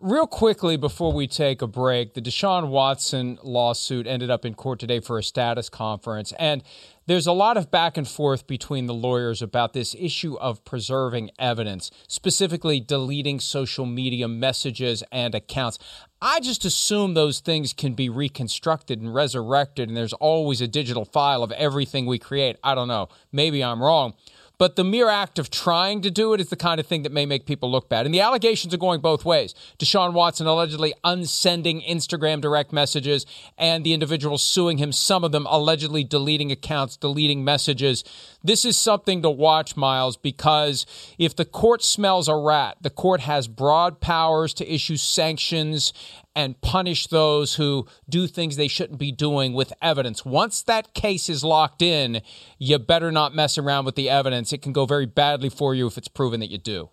Real 0.00 0.28
quickly 0.28 0.76
before 0.76 1.12
we 1.12 1.26
take 1.26 1.60
a 1.60 1.66
break, 1.66 2.14
the 2.14 2.22
Deshaun 2.22 2.68
Watson 2.68 3.36
lawsuit 3.42 4.06
ended 4.06 4.30
up 4.30 4.44
in 4.44 4.54
court 4.54 4.78
today 4.78 5.00
for 5.00 5.18
a 5.18 5.24
status 5.24 5.68
conference. 5.68 6.32
And 6.38 6.62
there's 7.08 7.26
a 7.26 7.32
lot 7.32 7.56
of 7.56 7.70
back 7.70 7.96
and 7.96 8.06
forth 8.06 8.46
between 8.46 8.84
the 8.84 8.92
lawyers 8.92 9.40
about 9.40 9.72
this 9.72 9.96
issue 9.98 10.36
of 10.36 10.62
preserving 10.66 11.30
evidence, 11.38 11.90
specifically 12.06 12.80
deleting 12.80 13.40
social 13.40 13.86
media 13.86 14.28
messages 14.28 15.02
and 15.10 15.34
accounts. 15.34 15.78
I 16.20 16.40
just 16.40 16.66
assume 16.66 17.14
those 17.14 17.40
things 17.40 17.72
can 17.72 17.94
be 17.94 18.10
reconstructed 18.10 19.00
and 19.00 19.14
resurrected, 19.14 19.88
and 19.88 19.96
there's 19.96 20.12
always 20.12 20.60
a 20.60 20.68
digital 20.68 21.06
file 21.06 21.42
of 21.42 21.50
everything 21.52 22.04
we 22.04 22.18
create. 22.18 22.56
I 22.62 22.74
don't 22.74 22.88
know. 22.88 23.08
Maybe 23.32 23.64
I'm 23.64 23.82
wrong. 23.82 24.12
But 24.58 24.74
the 24.74 24.84
mere 24.84 25.08
act 25.08 25.38
of 25.38 25.50
trying 25.50 26.02
to 26.02 26.10
do 26.10 26.34
it 26.34 26.40
is 26.40 26.48
the 26.48 26.56
kind 26.56 26.80
of 26.80 26.86
thing 26.86 27.04
that 27.04 27.12
may 27.12 27.26
make 27.26 27.46
people 27.46 27.70
look 27.70 27.88
bad. 27.88 28.06
And 28.06 28.14
the 28.14 28.20
allegations 28.20 28.74
are 28.74 28.78
going 28.78 29.00
both 29.00 29.24
ways. 29.24 29.54
Deshaun 29.78 30.12
Watson 30.12 30.48
allegedly 30.48 30.92
unsending 31.04 31.80
Instagram 31.82 32.40
direct 32.40 32.72
messages 32.72 33.24
and 33.56 33.84
the 33.84 33.92
individual 33.92 34.36
suing 34.36 34.78
him, 34.78 34.90
some 34.90 35.22
of 35.22 35.30
them 35.30 35.46
allegedly 35.48 36.02
deleting 36.02 36.50
accounts, 36.50 36.96
deleting 36.96 37.44
messages. 37.44 38.02
This 38.42 38.64
is 38.64 38.76
something 38.76 39.22
to 39.22 39.30
watch, 39.30 39.76
Myles, 39.76 40.16
because 40.16 40.86
if 41.18 41.36
the 41.36 41.44
court 41.44 41.84
smells 41.84 42.26
a 42.26 42.34
rat, 42.34 42.78
the 42.80 42.90
court 42.90 43.20
has 43.20 43.46
broad 43.46 44.00
powers 44.00 44.52
to 44.54 44.72
issue 44.72 44.96
sanctions 44.96 45.92
and 46.38 46.60
punish 46.60 47.08
those 47.08 47.56
who 47.56 47.84
do 48.08 48.28
things 48.28 48.54
they 48.54 48.68
shouldn't 48.68 49.00
be 49.00 49.10
doing 49.10 49.54
with 49.54 49.72
evidence. 49.82 50.24
Once 50.24 50.62
that 50.62 50.94
case 50.94 51.28
is 51.28 51.42
locked 51.42 51.82
in, 51.82 52.22
you 52.58 52.78
better 52.78 53.10
not 53.10 53.34
mess 53.34 53.58
around 53.58 53.84
with 53.84 53.96
the 53.96 54.08
evidence. 54.08 54.52
It 54.52 54.62
can 54.62 54.72
go 54.72 54.86
very 54.86 55.04
badly 55.04 55.48
for 55.48 55.74
you 55.74 55.88
if 55.88 55.98
it's 55.98 56.06
proven 56.06 56.38
that 56.38 56.48
you 56.48 56.58
do. 56.58 56.90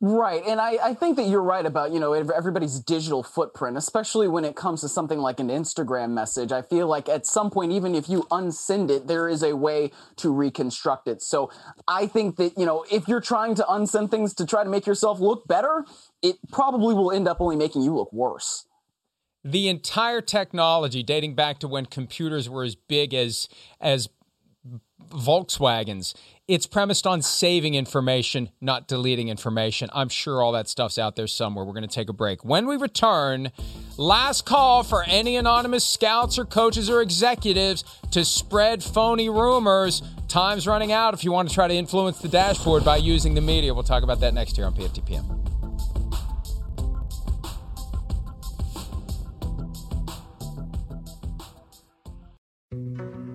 Right. 0.00 0.42
And 0.46 0.60
I, 0.60 0.78
I 0.82 0.94
think 0.94 1.16
that 1.16 1.28
you're 1.28 1.42
right 1.42 1.66
about, 1.66 1.92
you 1.92 1.98
know, 1.98 2.12
everybody's 2.12 2.78
digital 2.78 3.22
footprint, 3.22 3.76
especially 3.76 4.28
when 4.28 4.44
it 4.44 4.54
comes 4.54 4.80
to 4.82 4.88
something 4.88 5.18
like 5.18 5.40
an 5.40 5.48
Instagram 5.48 6.10
message. 6.10 6.52
I 6.52 6.62
feel 6.62 6.86
like 6.86 7.08
at 7.08 7.26
some 7.26 7.50
point, 7.50 7.72
even 7.72 7.96
if 7.96 8.08
you 8.08 8.22
unsend 8.30 8.90
it, 8.90 9.08
there 9.08 9.28
is 9.28 9.42
a 9.42 9.56
way 9.56 9.90
to 10.16 10.32
reconstruct 10.32 11.08
it. 11.08 11.20
So 11.20 11.50
I 11.88 12.06
think 12.06 12.36
that, 12.36 12.56
you 12.56 12.64
know, 12.64 12.84
if 12.90 13.08
you're 13.08 13.20
trying 13.20 13.56
to 13.56 13.64
unsend 13.64 14.10
things 14.10 14.34
to 14.34 14.46
try 14.46 14.62
to 14.62 14.70
make 14.70 14.86
yourself 14.86 15.18
look 15.18 15.48
better, 15.48 15.84
it 16.22 16.36
probably 16.52 16.94
will 16.94 17.10
end 17.10 17.26
up 17.26 17.40
only 17.40 17.56
making 17.56 17.82
you 17.82 17.94
look 17.94 18.12
worse. 18.12 18.66
The 19.44 19.68
entire 19.68 20.20
technology 20.20 21.02
dating 21.02 21.34
back 21.34 21.58
to 21.60 21.68
when 21.68 21.86
computers 21.86 22.48
were 22.48 22.64
as 22.64 22.74
big 22.74 23.14
as 23.14 23.48
as 23.80 24.08
Volkswagens. 25.10 26.14
It's 26.48 26.66
premised 26.66 27.06
on 27.06 27.20
saving 27.20 27.74
information, 27.74 28.48
not 28.58 28.88
deleting 28.88 29.28
information. 29.28 29.90
I'm 29.92 30.08
sure 30.08 30.40
all 30.40 30.52
that 30.52 30.66
stuff's 30.66 30.96
out 30.96 31.14
there 31.14 31.26
somewhere. 31.26 31.62
We're 31.62 31.74
going 31.74 31.86
to 31.86 31.94
take 31.94 32.08
a 32.08 32.14
break. 32.14 32.42
When 32.42 32.66
we 32.66 32.76
return, 32.76 33.52
last 33.98 34.46
call 34.46 34.82
for 34.82 35.04
any 35.06 35.36
anonymous 35.36 35.84
scouts 35.84 36.38
or 36.38 36.46
coaches 36.46 36.88
or 36.88 37.02
executives 37.02 37.84
to 38.12 38.24
spread 38.24 38.82
phony 38.82 39.28
rumors. 39.28 40.00
Time's 40.26 40.66
running 40.66 40.90
out 40.90 41.12
if 41.12 41.22
you 41.22 41.32
want 41.32 41.50
to 41.50 41.54
try 41.54 41.68
to 41.68 41.74
influence 41.74 42.18
the 42.18 42.28
dashboard 42.28 42.82
by 42.82 42.96
using 42.96 43.34
the 43.34 43.42
media. 43.42 43.74
We'll 43.74 43.82
talk 43.82 44.02
about 44.02 44.20
that 44.20 44.32
next 44.32 44.56
year 44.56 44.66
on 44.66 44.72
PFTPM. 44.72 45.47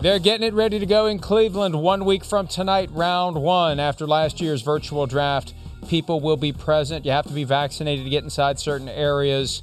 They're 0.00 0.18
getting 0.18 0.46
it 0.46 0.54
ready 0.54 0.78
to 0.78 0.86
go 0.86 1.06
in 1.06 1.18
Cleveland 1.18 1.74
one 1.82 2.04
week 2.04 2.24
from 2.24 2.46
tonight, 2.46 2.90
round 2.92 3.42
one. 3.42 3.80
After 3.80 4.06
last 4.06 4.40
year's 4.40 4.62
virtual 4.62 5.06
draft, 5.06 5.54
people 5.88 6.20
will 6.20 6.36
be 6.36 6.52
present. 6.52 7.04
You 7.04 7.12
have 7.12 7.26
to 7.26 7.32
be 7.32 7.44
vaccinated 7.44 8.04
to 8.04 8.10
get 8.10 8.22
inside 8.22 8.58
certain 8.58 8.88
areas. 8.88 9.62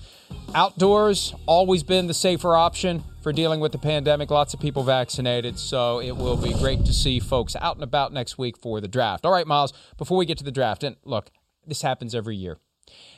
Outdoors, 0.56 1.34
always 1.46 1.84
been 1.84 2.08
the 2.08 2.14
safer 2.14 2.56
option 2.56 3.04
for 3.22 3.32
dealing 3.32 3.60
with 3.60 3.72
the 3.72 3.78
pandemic. 3.78 4.32
Lots 4.32 4.54
of 4.54 4.60
people 4.60 4.84
vaccinated, 4.84 5.58
so 5.60 6.02
it 6.02 6.18
will 6.18 6.38
be 6.38 6.54
great 6.54 6.84
to 6.86 6.94
see 6.94 7.20
folks 7.20 7.56
out 7.56 7.76
and 7.76 7.84
about 7.84 8.12
next 8.12 8.38
week 8.38 8.58
for 8.58 8.82
the 8.82 8.88
draft. 8.88 9.26
All 9.26 9.32
right, 9.32 9.48
Myles, 9.48 9.72
before 9.98 10.18
we 10.18 10.26
get 10.26 10.38
to 10.40 10.44
the 10.44 10.52
draft, 10.52 10.84
and 10.84 10.96
look, 11.06 11.30
this 11.66 11.84
happens 11.84 12.14
every 12.14 12.36
year. 12.36 12.58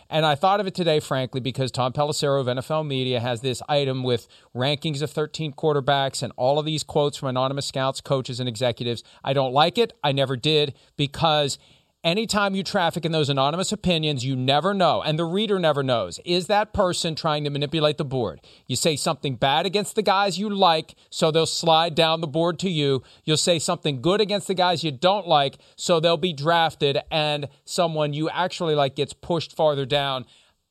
And 0.10 0.26
I 0.26 0.36
thought 0.36 0.60
of 0.60 0.68
it 0.68 0.76
today, 0.76 1.00
frankly, 1.00 1.42
because 1.42 1.72
Tom 1.72 1.92
Pelissero 1.92 2.40
of 2.40 2.48
NFL 2.48 2.86
Media 2.86 3.20
has 3.20 3.42
this 3.42 3.62
item 3.68 4.04
with 4.04 4.28
rankings 4.56 5.02
of 5.02 5.10
13 5.10 5.54
quarterbacks 5.54 6.22
and 6.22 6.32
all 6.38 6.60
of 6.60 6.66
these 6.66 6.84
quotes 6.84 7.18
from 7.18 7.30
anonymous 7.30 7.66
scouts, 7.66 8.02
coaches, 8.02 8.40
and 8.40 8.48
executives. 8.48 9.04
I 9.24 9.34
don't 9.34 9.52
like 9.52 9.78
it. 9.78 9.94
I 10.04 10.12
never 10.12 10.36
did 10.38 10.76
because 10.96 11.58
anytime 12.06 12.56
you 12.56 12.64
traffic 12.64 13.04
in 13.04 13.12
those 13.12 13.30
anonymous 13.30 13.72
opinions, 13.72 14.24
you 14.24 14.36
never 14.36 14.74
know, 14.74 15.02
and 15.02 15.18
the 15.18 15.26
reader 15.26 15.60
never 15.60 15.84
knows. 15.84 16.20
Is 16.24 16.48
that 16.48 16.72
person 16.72 17.16
trying 17.16 17.44
to 17.44 17.50
manipulate 17.50 17.98
the 17.98 18.06
board? 18.06 18.40
You 18.68 18.76
say 18.76 18.96
something 18.96 19.36
bad 19.36 19.66
against 19.66 19.96
the 19.96 20.04
guys 20.04 20.38
you 20.38 20.48
like, 20.50 20.96
so 21.10 21.32
they'll 21.32 21.48
slide 21.48 21.96
down 21.96 22.22
the 22.22 22.28
board 22.28 22.60
to 22.60 22.70
you. 22.70 23.02
You'll 23.26 23.38
say 23.38 23.60
something 23.60 24.02
good 24.02 24.22
against 24.22 24.48
the 24.48 24.54
guys 24.54 24.84
you 24.84 24.92
don't 24.92 25.28
like, 25.28 25.58
so 25.76 26.00
they'll 26.00 26.16
be 26.16 26.32
drafted, 26.32 27.00
and 27.12 27.50
someone 27.66 28.14
you 28.14 28.30
actually 28.30 28.76
like 28.76 28.96
gets 28.96 29.14
pushed 29.14 29.56
farther 29.56 29.86
down. 29.86 30.26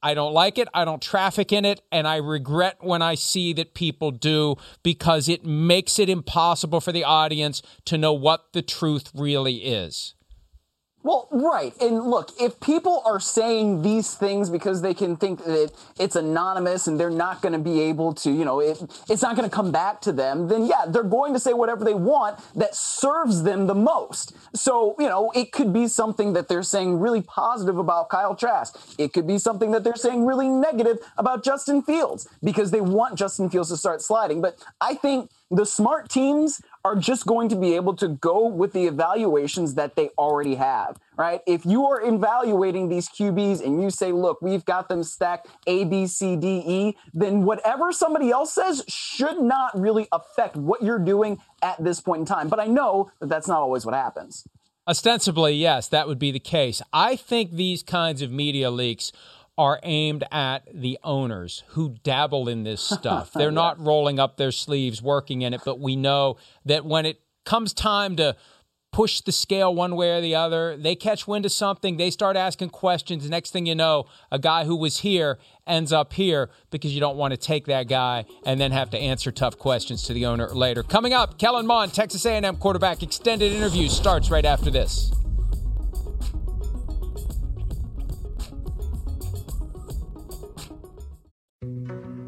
I 0.05 0.13
don't 0.13 0.35
like 0.35 0.59
it. 0.59 0.69
I 0.75 0.85
don't 0.85 1.01
traffic 1.01 1.51
in 1.51 1.65
it. 1.65 1.81
And 1.91 2.07
I 2.07 2.17
regret 2.17 2.77
when 2.81 3.01
I 3.01 3.15
see 3.15 3.55
that 3.55 3.73
people 3.73 4.11
do 4.11 4.57
because 4.83 5.31
it 5.31 5.47
makes 5.47 5.99
it 5.99 6.11
impossible 6.11 6.83
for 6.83 6.93
the 6.93 7.05
audience 7.05 7.63
to 7.87 7.97
know 7.97 8.13
what 8.13 8.53
the 8.53 8.61
truth 8.61 9.11
really 9.15 9.65
is. 9.65 10.14
Well, 11.05 11.29
right. 11.31 11.75
And 11.83 12.03
look, 12.03 12.31
if 12.41 12.59
people 12.61 13.03
are 13.05 13.21
saying 13.21 13.83
these 13.83 14.15
things 14.15 14.49
because 14.49 14.81
they 14.81 14.95
can 14.95 15.17
think 15.17 15.45
that 15.45 15.71
it's 16.01 16.17
anonymous 16.17 16.87
and 16.87 16.99
they're 16.99 17.11
not 17.11 17.43
going 17.43 17.53
to 17.53 17.59
be 17.59 17.83
able 17.83 18.15
to, 18.15 18.33
you 18.33 18.47
know, 18.47 18.61
it, 18.61 18.83
it's 19.11 19.21
not 19.21 19.37
going 19.37 19.49
to 19.49 19.55
come 19.55 19.71
back 19.71 20.01
to 20.03 20.13
them, 20.13 20.49
then 20.49 20.65
yeah, 20.65 20.87
they're 20.89 21.03
going 21.03 21.35
to 21.35 21.39
say 21.39 21.53
whatever 21.53 21.85
they 21.85 21.93
want 21.93 22.41
that 22.55 22.75
serves 22.75 23.43
them 23.43 23.67
the 23.67 23.75
most. 23.75 24.35
So, 24.57 24.97
you 24.99 25.07
know, 25.07 25.31
it 25.35 25.53
could 25.53 25.75
be 25.75 25.89
something 25.89 26.33
that 26.33 26.49
they're 26.49 26.63
saying 26.63 26.99
really 26.99 27.21
positive 27.21 27.77
about 27.77 28.09
Kyle 28.09 28.35
Trask. 28.35 28.75
It 28.99 29.13
could 29.13 29.27
be 29.27 29.37
something 29.37 29.73
that 29.73 29.85
they're 29.85 29.97
saying 29.97 30.25
really 30.25 30.49
negative 30.49 31.01
about 31.19 31.45
Justin 31.45 31.83
Fields 31.83 32.27
because 32.43 32.71
they 32.71 32.81
want 32.81 33.19
Justin 33.19 33.51
Fields 33.51 33.69
to 33.69 33.77
start 33.77 34.01
sliding. 34.01 34.41
But 34.41 34.57
I 34.81 34.95
think 34.95 35.29
the 35.57 35.67
smart 35.67 36.09
teams 36.09 36.61
are 36.85 36.97
just 36.97 37.27
going 37.27 37.49
to 37.49 37.57
be 37.57 37.75
able 37.75 37.95
to 37.97 38.09
go 38.09 38.47
with 38.47 38.73
the 38.73 38.87
evaluations 38.87 39.75
that 39.75 39.97
they 39.97 40.11
already 40.19 40.55
have, 40.57 40.99
right? 41.17 41.41
If 41.47 41.65
you 41.65 41.87
are 41.87 42.03
evaluating 42.03 42.89
these 42.89 43.09
QBs 43.09 43.65
and 43.65 43.83
you 43.83 43.91
say, 43.91 44.13
look, 44.13 44.43
we've 44.43 44.65
got 44.65 44.89
them 44.89 45.03
stacked 45.03 45.49
A, 45.67 45.85
B, 45.85 46.07
C, 46.07 46.37
D, 46.37 46.63
E, 46.67 46.97
then 47.13 47.45
whatever 47.45 47.93
somebody 47.93 48.31
else 48.31 48.55
says 48.55 48.85
should 48.89 49.41
not 49.41 49.79
really 49.79 50.09
affect 50.13 50.57
what 50.57 50.83
you're 50.83 50.99
doing 50.99 51.41
at 51.63 51.83
this 51.83 52.01
point 52.01 52.21
in 52.21 52.27
time. 52.27 52.49
But 52.49 52.61
I 52.61 52.67
know 52.67 53.11
that 53.21 53.29
that's 53.29 53.49
not 53.49 53.61
always 53.61 53.87
what 53.87 53.95
happens. 53.95 54.47
Ostensibly, 54.87 55.55
yes, 55.55 55.89
that 55.89 56.07
would 56.07 56.19
be 56.19 56.31
the 56.31 56.39
case. 56.39 56.83
I 56.93 57.17
think 57.17 57.53
these 57.53 57.83
kinds 57.83 58.21
of 58.21 58.31
media 58.31 58.71
leaks 58.71 59.13
are 59.57 59.79
aimed 59.83 60.25
at 60.33 60.69
the 60.73 60.99
owners 61.05 61.63
who 61.69 61.97
dabble 62.03 62.49
in 62.49 62.65
this 62.65 62.81
stuff. 62.83 63.33
They're 63.33 63.49
yeah. 63.49 63.55
not 63.55 63.81
rolling 63.81 64.19
up 64.19 64.37
their 64.37 64.53
sleeves 64.53 65.03
working 65.03 65.43
in 65.43 65.55
it, 65.55 65.63
but 65.65 65.81
we 65.81 65.97
know 65.97 66.37
that 66.65 66.85
when 66.85 67.07
it 67.07 67.21
comes 67.45 67.73
time 67.73 68.17
to 68.17 68.37
push 68.95 69.21
the 69.21 69.33
scale 69.33 69.75
one 69.75 69.97
way 69.97 70.17
or 70.17 70.21
the 70.21 70.37
other, 70.37 70.77
they 70.77 70.95
catch 70.95 71.27
wind 71.27 71.45
of 71.45 71.51
something, 71.51 71.97
they 71.97 72.11
start 72.11 72.37
asking 72.37 72.71
questions. 72.71 73.29
Next 73.29 73.51
thing 73.51 73.67
you 73.67 73.75
know, 73.75 74.07
a 74.31 74.39
guy 74.39 74.65
who 74.65 74.77
was 74.77 74.99
here 74.99 75.39
ends 75.67 75.93
up 75.93 76.13
here 76.13 76.49
because 76.71 76.95
you 76.95 77.01
don't 77.01 77.17
want 77.17 77.33
to 77.33 77.37
take 77.37 77.67
that 77.67 77.89
guy 77.89 78.25
and 78.47 78.61
then 78.61 78.71
have 78.71 78.91
to 78.91 78.99
answer 78.99 79.33
tough 79.33 79.59
questions 79.59 80.05
to 80.05 80.13
the 80.13 80.27
owner 80.27 80.49
later. 80.49 80.85
Coming 80.85 81.13
up, 81.13 81.39
Kellen 81.39 81.67
Mond, 81.67 81.93
Texas 81.93 82.25
A&M 82.25 82.57
quarterback 82.59 83.03
extended 83.03 83.53
interview 83.53 83.89
starts 83.89 84.31
right 84.31 84.45
after 84.45 84.71
this. 84.71 85.11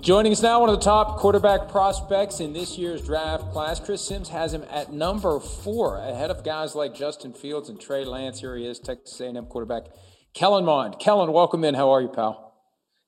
Joining 0.00 0.32
us 0.32 0.42
now, 0.42 0.60
one 0.60 0.70
of 0.70 0.76
the 0.76 0.84
top 0.84 1.18
quarterback 1.18 1.68
prospects 1.68 2.40
in 2.40 2.54
this 2.54 2.78
year's 2.78 3.02
draft 3.02 3.52
class. 3.52 3.78
Chris 3.78 4.02
Sims 4.02 4.30
has 4.30 4.54
him 4.54 4.64
at 4.70 4.92
number 4.92 5.38
four, 5.38 5.98
ahead 5.98 6.30
of 6.30 6.42
guys 6.42 6.74
like 6.74 6.94
Justin 6.94 7.34
Fields 7.34 7.68
and 7.68 7.78
Trey 7.78 8.04
Lance. 8.04 8.40
Here 8.40 8.56
he 8.56 8.64
is, 8.64 8.78
Texas 8.78 9.20
A&M 9.20 9.44
quarterback 9.46 9.88
Kellen 10.32 10.64
Mond. 10.64 10.98
Kellen, 10.98 11.32
welcome 11.32 11.64
in. 11.64 11.74
How 11.74 11.90
are 11.90 12.00
you, 12.00 12.08
pal? 12.08 12.54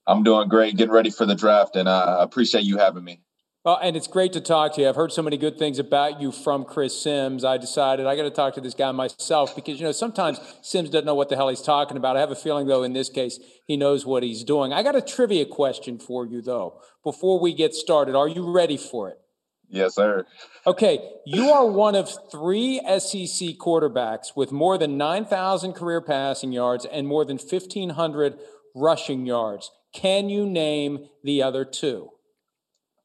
I'm 0.06 0.22
doing 0.22 0.48
great, 0.48 0.76
getting 0.76 0.92
ready 0.92 1.10
for 1.10 1.24
the 1.24 1.34
draft, 1.34 1.76
and 1.76 1.88
uh, 1.88 2.18
I 2.20 2.24
appreciate 2.24 2.64
you 2.64 2.76
having 2.76 3.04
me. 3.04 3.22
Well, 3.64 3.78
and 3.80 3.96
it's 3.96 4.08
great 4.08 4.32
to 4.32 4.40
talk 4.40 4.74
to 4.74 4.80
you. 4.80 4.88
I've 4.88 4.96
heard 4.96 5.12
so 5.12 5.22
many 5.22 5.36
good 5.36 5.56
things 5.56 5.78
about 5.78 6.20
you 6.20 6.32
from 6.32 6.64
Chris 6.64 7.00
Sims. 7.00 7.44
I 7.44 7.58
decided 7.58 8.06
I 8.06 8.16
got 8.16 8.24
to 8.24 8.30
talk 8.30 8.54
to 8.54 8.60
this 8.60 8.74
guy 8.74 8.90
myself 8.90 9.54
because, 9.54 9.78
you 9.78 9.86
know, 9.86 9.92
sometimes 9.92 10.40
Sims 10.62 10.90
doesn't 10.90 11.06
know 11.06 11.14
what 11.14 11.28
the 11.28 11.36
hell 11.36 11.48
he's 11.48 11.62
talking 11.62 11.96
about. 11.96 12.16
I 12.16 12.20
have 12.20 12.32
a 12.32 12.36
feeling, 12.36 12.66
though, 12.66 12.82
in 12.82 12.92
this 12.92 13.08
case, 13.08 13.38
he 13.68 13.76
knows 13.76 14.04
what 14.04 14.24
he's 14.24 14.42
doing. 14.42 14.72
I 14.72 14.82
got 14.82 14.96
a 14.96 15.00
trivia 15.00 15.46
question 15.46 16.00
for 16.00 16.26
you, 16.26 16.42
though, 16.42 16.80
before 17.04 17.38
we 17.38 17.54
get 17.54 17.72
started. 17.72 18.16
Are 18.16 18.26
you 18.26 18.52
ready 18.52 18.76
for 18.76 19.10
it? 19.10 19.18
Yes, 19.68 19.94
sir. 19.94 20.26
Okay. 20.66 20.98
You 21.24 21.50
are 21.50 21.64
one 21.64 21.94
of 21.94 22.10
three 22.32 22.80
SEC 22.80 23.58
quarterbacks 23.58 24.34
with 24.34 24.50
more 24.50 24.76
than 24.76 24.98
9,000 24.98 25.72
career 25.74 26.00
passing 26.00 26.50
yards 26.50 26.84
and 26.84 27.06
more 27.06 27.24
than 27.24 27.38
1,500 27.38 28.38
rushing 28.74 29.24
yards. 29.24 29.70
Can 29.94 30.28
you 30.28 30.46
name 30.46 31.06
the 31.22 31.44
other 31.44 31.64
two? 31.64 32.10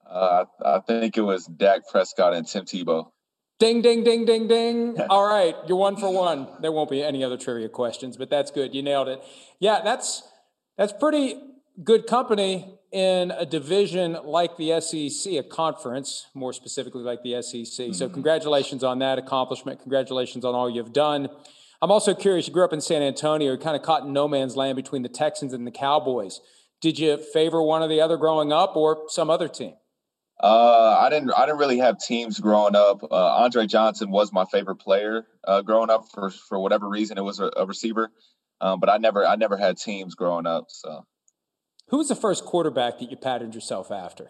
Uh, 0.09 0.45
I 0.65 0.79
think 0.79 1.17
it 1.17 1.21
was 1.21 1.45
Dak 1.45 1.87
Prescott 1.89 2.33
and 2.33 2.47
Tim 2.47 2.65
Tebow. 2.65 3.11
Ding, 3.59 3.81
ding, 3.81 4.03
ding, 4.03 4.25
ding, 4.25 4.47
ding. 4.47 4.97
All 5.09 5.27
right, 5.27 5.55
you're 5.67 5.77
one 5.77 5.97
for 5.97 6.13
one. 6.13 6.47
There 6.61 6.71
won't 6.71 6.89
be 6.89 7.03
any 7.03 7.23
other 7.23 7.37
trivia 7.37 7.69
questions, 7.69 8.15
but 8.17 8.29
that's 8.29 8.51
good. 8.51 8.75
You 8.75 8.83
nailed 8.83 9.07
it. 9.07 9.23
Yeah, 9.59 9.81
that's 9.83 10.23
that's 10.77 10.93
pretty 10.93 11.35
good 11.83 12.05
company 12.05 12.77
in 12.91 13.31
a 13.31 13.45
division 13.45 14.17
like 14.23 14.57
the 14.57 14.79
SEC, 14.79 15.33
a 15.33 15.43
conference, 15.43 16.27
more 16.33 16.53
specifically 16.53 17.03
like 17.03 17.23
the 17.23 17.41
SEC. 17.41 17.63
Mm-hmm. 17.63 17.93
So, 17.93 18.09
congratulations 18.09 18.83
on 18.83 18.99
that 18.99 19.17
accomplishment. 19.17 19.81
Congratulations 19.81 20.45
on 20.45 20.55
all 20.55 20.69
you've 20.69 20.93
done. 20.93 21.27
I'm 21.81 21.91
also 21.91 22.13
curious. 22.13 22.47
You 22.47 22.53
grew 22.53 22.63
up 22.63 22.73
in 22.73 22.81
San 22.81 23.01
Antonio. 23.01 23.47
You're 23.49 23.57
kind 23.57 23.75
of 23.75 23.81
caught 23.81 24.03
in 24.03 24.13
no 24.13 24.27
man's 24.27 24.55
land 24.55 24.75
between 24.75 25.03
the 25.03 25.09
Texans 25.09 25.53
and 25.53 25.65
the 25.65 25.71
Cowboys. 25.71 26.41
Did 26.79 26.99
you 26.99 27.17
favor 27.17 27.61
one 27.61 27.81
or 27.81 27.87
the 27.87 28.01
other 28.01 28.17
growing 28.17 28.51
up, 28.51 28.75
or 28.75 29.05
some 29.09 29.29
other 29.29 29.47
team? 29.47 29.73
Uh, 30.39 30.97
I 30.99 31.09
didn't. 31.09 31.31
I 31.31 31.47
didn't 31.47 31.57
really 31.57 31.79
have 31.79 31.97
teams 31.97 32.39
growing 32.39 32.75
up. 32.75 33.01
Uh, 33.03 33.37
Andre 33.37 33.65
Johnson 33.65 34.11
was 34.11 34.31
my 34.31 34.45
favorite 34.45 34.75
player 34.75 35.25
uh, 35.43 35.63
growing 35.63 35.89
up 35.89 36.05
for 36.13 36.29
for 36.29 36.59
whatever 36.59 36.87
reason. 36.87 37.17
It 37.17 37.23
was 37.23 37.39
a, 37.39 37.51
a 37.57 37.65
receiver, 37.65 38.11
um, 38.61 38.79
but 38.79 38.89
I 38.89 38.97
never 38.97 39.25
I 39.25 39.35
never 39.35 39.57
had 39.57 39.77
teams 39.77 40.13
growing 40.13 40.45
up. 40.45 40.65
So, 40.69 41.07
who 41.89 41.97
was 41.97 42.09
the 42.09 42.15
first 42.15 42.45
quarterback 42.45 42.99
that 42.99 43.09
you 43.09 43.17
patterned 43.17 43.55
yourself 43.55 43.89
after? 43.89 44.29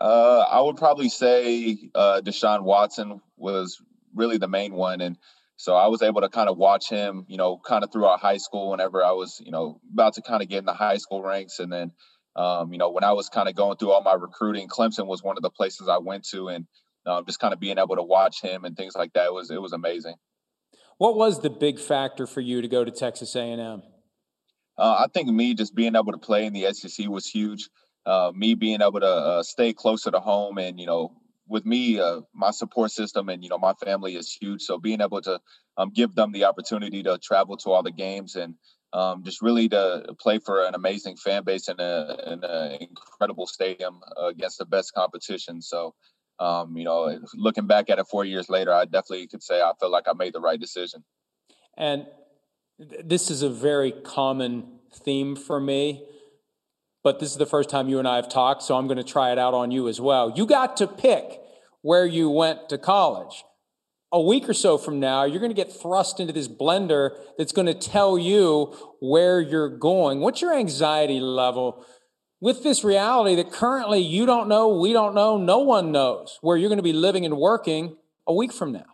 Uh, 0.00 0.44
I 0.50 0.62
would 0.62 0.78
probably 0.78 1.10
say 1.10 1.90
uh, 1.94 2.22
Deshaun 2.24 2.62
Watson 2.62 3.20
was 3.36 3.82
really 4.14 4.38
the 4.38 4.48
main 4.48 4.72
one, 4.72 5.02
and 5.02 5.18
so 5.56 5.74
I 5.74 5.88
was 5.88 6.00
able 6.00 6.22
to 6.22 6.30
kind 6.30 6.48
of 6.48 6.56
watch 6.56 6.88
him, 6.88 7.26
you 7.28 7.36
know, 7.36 7.58
kind 7.58 7.84
of 7.84 7.92
throughout 7.92 8.20
high 8.20 8.38
school. 8.38 8.70
Whenever 8.70 9.04
I 9.04 9.10
was, 9.10 9.38
you 9.44 9.50
know, 9.50 9.80
about 9.92 10.14
to 10.14 10.22
kind 10.22 10.40
of 10.40 10.48
get 10.48 10.60
in 10.60 10.64
the 10.64 10.72
high 10.72 10.96
school 10.96 11.22
ranks, 11.22 11.58
and 11.58 11.70
then 11.70 11.92
um, 12.38 12.72
you 12.72 12.78
know, 12.78 12.90
when 12.90 13.02
I 13.02 13.12
was 13.12 13.28
kind 13.28 13.48
of 13.48 13.56
going 13.56 13.76
through 13.76 13.90
all 13.90 14.02
my 14.02 14.14
recruiting, 14.14 14.68
Clemson 14.68 15.06
was 15.06 15.24
one 15.24 15.36
of 15.36 15.42
the 15.42 15.50
places 15.50 15.88
I 15.88 15.98
went 15.98 16.24
to, 16.28 16.48
and 16.48 16.66
um, 17.04 17.26
just 17.26 17.40
kind 17.40 17.52
of 17.52 17.58
being 17.58 17.78
able 17.78 17.96
to 17.96 18.02
watch 18.02 18.40
him 18.40 18.64
and 18.64 18.76
things 18.76 18.94
like 18.94 19.12
that 19.14 19.26
it 19.26 19.32
was 19.32 19.50
it 19.50 19.60
was 19.60 19.72
amazing. 19.72 20.14
What 20.98 21.16
was 21.16 21.40
the 21.40 21.50
big 21.50 21.80
factor 21.80 22.26
for 22.26 22.40
you 22.40 22.62
to 22.62 22.68
go 22.68 22.84
to 22.84 22.90
Texas 22.90 23.34
A&M? 23.34 23.82
Uh, 24.76 24.96
I 25.00 25.06
think 25.12 25.28
me 25.28 25.54
just 25.54 25.74
being 25.74 25.96
able 25.96 26.12
to 26.12 26.18
play 26.18 26.46
in 26.46 26.52
the 26.52 26.72
SEC 26.72 27.08
was 27.08 27.26
huge. 27.26 27.68
Uh, 28.06 28.30
me 28.34 28.54
being 28.54 28.82
able 28.82 29.00
to 29.00 29.06
uh, 29.06 29.42
stay 29.42 29.72
closer 29.72 30.12
to 30.12 30.20
home, 30.20 30.58
and 30.58 30.78
you 30.78 30.86
know, 30.86 31.12
with 31.48 31.66
me, 31.66 31.98
uh, 31.98 32.20
my 32.32 32.52
support 32.52 32.92
system 32.92 33.28
and 33.28 33.42
you 33.42 33.50
know 33.50 33.58
my 33.58 33.74
family 33.84 34.14
is 34.14 34.32
huge. 34.32 34.62
So 34.62 34.78
being 34.78 35.00
able 35.00 35.20
to 35.22 35.40
um, 35.76 35.90
give 35.90 36.14
them 36.14 36.30
the 36.30 36.44
opportunity 36.44 37.02
to 37.02 37.18
travel 37.18 37.56
to 37.58 37.70
all 37.70 37.82
the 37.82 37.90
games 37.90 38.36
and 38.36 38.54
um, 38.92 39.22
just 39.22 39.42
really 39.42 39.68
to 39.68 40.14
play 40.18 40.38
for 40.38 40.64
an 40.64 40.74
amazing 40.74 41.16
fan 41.16 41.44
base 41.44 41.68
in 41.68 41.78
an 41.78 42.78
incredible 42.80 43.46
stadium 43.46 44.00
against 44.16 44.58
the 44.58 44.64
best 44.64 44.94
competition. 44.94 45.60
So, 45.60 45.94
um, 46.38 46.76
you 46.76 46.84
know, 46.84 47.18
looking 47.34 47.66
back 47.66 47.90
at 47.90 47.98
it 47.98 48.06
four 48.10 48.24
years 48.24 48.48
later, 48.48 48.72
I 48.72 48.84
definitely 48.84 49.26
could 49.26 49.42
say 49.42 49.60
I 49.60 49.72
feel 49.78 49.90
like 49.90 50.04
I 50.08 50.12
made 50.14 50.32
the 50.32 50.40
right 50.40 50.60
decision. 50.60 51.04
And 51.76 52.06
this 52.78 53.30
is 53.30 53.42
a 53.42 53.50
very 53.50 53.92
common 53.92 54.78
theme 54.92 55.36
for 55.36 55.60
me, 55.60 56.06
but 57.04 57.18
this 57.18 57.30
is 57.30 57.36
the 57.36 57.46
first 57.46 57.68
time 57.68 57.88
you 57.88 57.98
and 57.98 58.08
I 58.08 58.16
have 58.16 58.28
talked, 58.28 58.62
so 58.62 58.76
I'm 58.76 58.86
going 58.86 58.98
to 58.98 59.04
try 59.04 59.32
it 59.32 59.38
out 59.38 59.54
on 59.54 59.70
you 59.70 59.88
as 59.88 60.00
well. 60.00 60.32
You 60.34 60.46
got 60.46 60.76
to 60.78 60.86
pick 60.86 61.40
where 61.82 62.06
you 62.06 62.30
went 62.30 62.68
to 62.70 62.78
college 62.78 63.44
a 64.12 64.20
week 64.20 64.48
or 64.48 64.54
so 64.54 64.78
from 64.78 65.00
now, 65.00 65.24
you're 65.24 65.40
going 65.40 65.50
to 65.50 65.54
get 65.54 65.72
thrust 65.72 66.18
into 66.20 66.32
this 66.32 66.48
blender 66.48 67.10
that's 67.36 67.52
going 67.52 67.66
to 67.66 67.74
tell 67.74 68.18
you 68.18 68.74
where 69.00 69.40
you're 69.40 69.68
going. 69.68 70.20
What's 70.20 70.40
your 70.40 70.54
anxiety 70.54 71.20
level 71.20 71.84
with 72.40 72.62
this 72.62 72.84
reality 72.84 73.34
that 73.36 73.52
currently 73.52 74.00
you 74.00 74.24
don't 74.24 74.48
know, 74.48 74.78
we 74.78 74.92
don't 74.92 75.14
know, 75.14 75.36
no 75.36 75.58
one 75.58 75.92
knows 75.92 76.38
where 76.40 76.56
you're 76.56 76.70
going 76.70 76.78
to 76.78 76.82
be 76.82 76.92
living 76.92 77.24
and 77.24 77.36
working 77.36 77.96
a 78.26 78.32
week 78.32 78.52
from 78.52 78.72
now? 78.72 78.86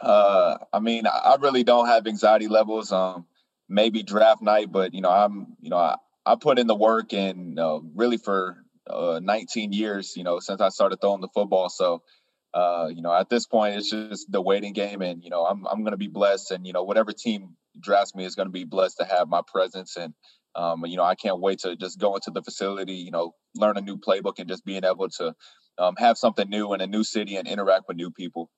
Uh, 0.00 0.58
I 0.72 0.80
mean, 0.80 1.04
I 1.06 1.36
really 1.40 1.62
don't 1.62 1.86
have 1.86 2.06
anxiety 2.06 2.48
levels. 2.48 2.90
Um, 2.90 3.26
maybe 3.68 4.02
draft 4.02 4.42
night, 4.42 4.70
but 4.70 4.94
you 4.94 5.00
know, 5.00 5.10
I'm, 5.10 5.56
you 5.60 5.70
know, 5.70 5.76
I, 5.76 5.96
I 6.24 6.36
put 6.36 6.58
in 6.58 6.66
the 6.66 6.74
work 6.74 7.12
and 7.12 7.58
uh, 7.58 7.80
really 7.94 8.16
for 8.16 8.62
uh, 8.88 9.20
19 9.22 9.72
years, 9.72 10.16
you 10.16 10.24
know, 10.24 10.38
since 10.40 10.60
I 10.60 10.68
started 10.68 11.00
throwing 11.00 11.20
the 11.20 11.28
football. 11.28 11.68
So 11.68 12.02
uh, 12.54 12.88
you 12.94 13.02
know, 13.02 13.12
at 13.12 13.30
this 13.30 13.46
point, 13.46 13.76
it's 13.76 13.90
just 13.90 14.30
the 14.30 14.42
waiting 14.42 14.72
game, 14.72 15.00
and 15.00 15.22
you 15.22 15.30
know, 15.30 15.44
I'm 15.44 15.66
I'm 15.66 15.84
to 15.92 15.96
be 15.96 16.08
blessed, 16.08 16.50
and 16.50 16.66
you 16.66 16.72
know, 16.72 16.82
whatever 16.82 17.12
team 17.12 17.56
drafts 17.80 18.14
me 18.14 18.24
is 18.24 18.34
to 18.34 18.52
be 18.52 18.64
blessed 18.64 18.98
to 18.98 19.04
have 19.04 19.28
my 19.28 19.40
presence, 19.46 19.96
and 19.96 20.12
um, 20.54 20.84
you 20.86 20.96
know, 20.96 21.04
I 21.04 21.14
can't 21.14 21.40
wait 21.40 21.60
to 21.60 21.76
just 21.76 21.98
go 21.98 22.14
into 22.14 22.30
the 22.30 22.42
facility, 22.42 22.94
you 22.94 23.10
know, 23.10 23.34
learn 23.54 23.78
a 23.78 23.80
new 23.80 23.96
playbook, 23.96 24.38
and 24.38 24.48
just 24.48 24.64
being 24.64 24.84
able 24.84 25.08
to 25.08 25.34
um, 25.78 25.94
have 25.96 26.18
something 26.18 26.48
new 26.48 26.74
in 26.74 26.80
a 26.80 26.86
new 26.86 27.04
city 27.04 27.36
and 27.36 27.48
interact 27.48 27.84
with 27.88 27.96
new 27.96 28.10
people. 28.10 28.50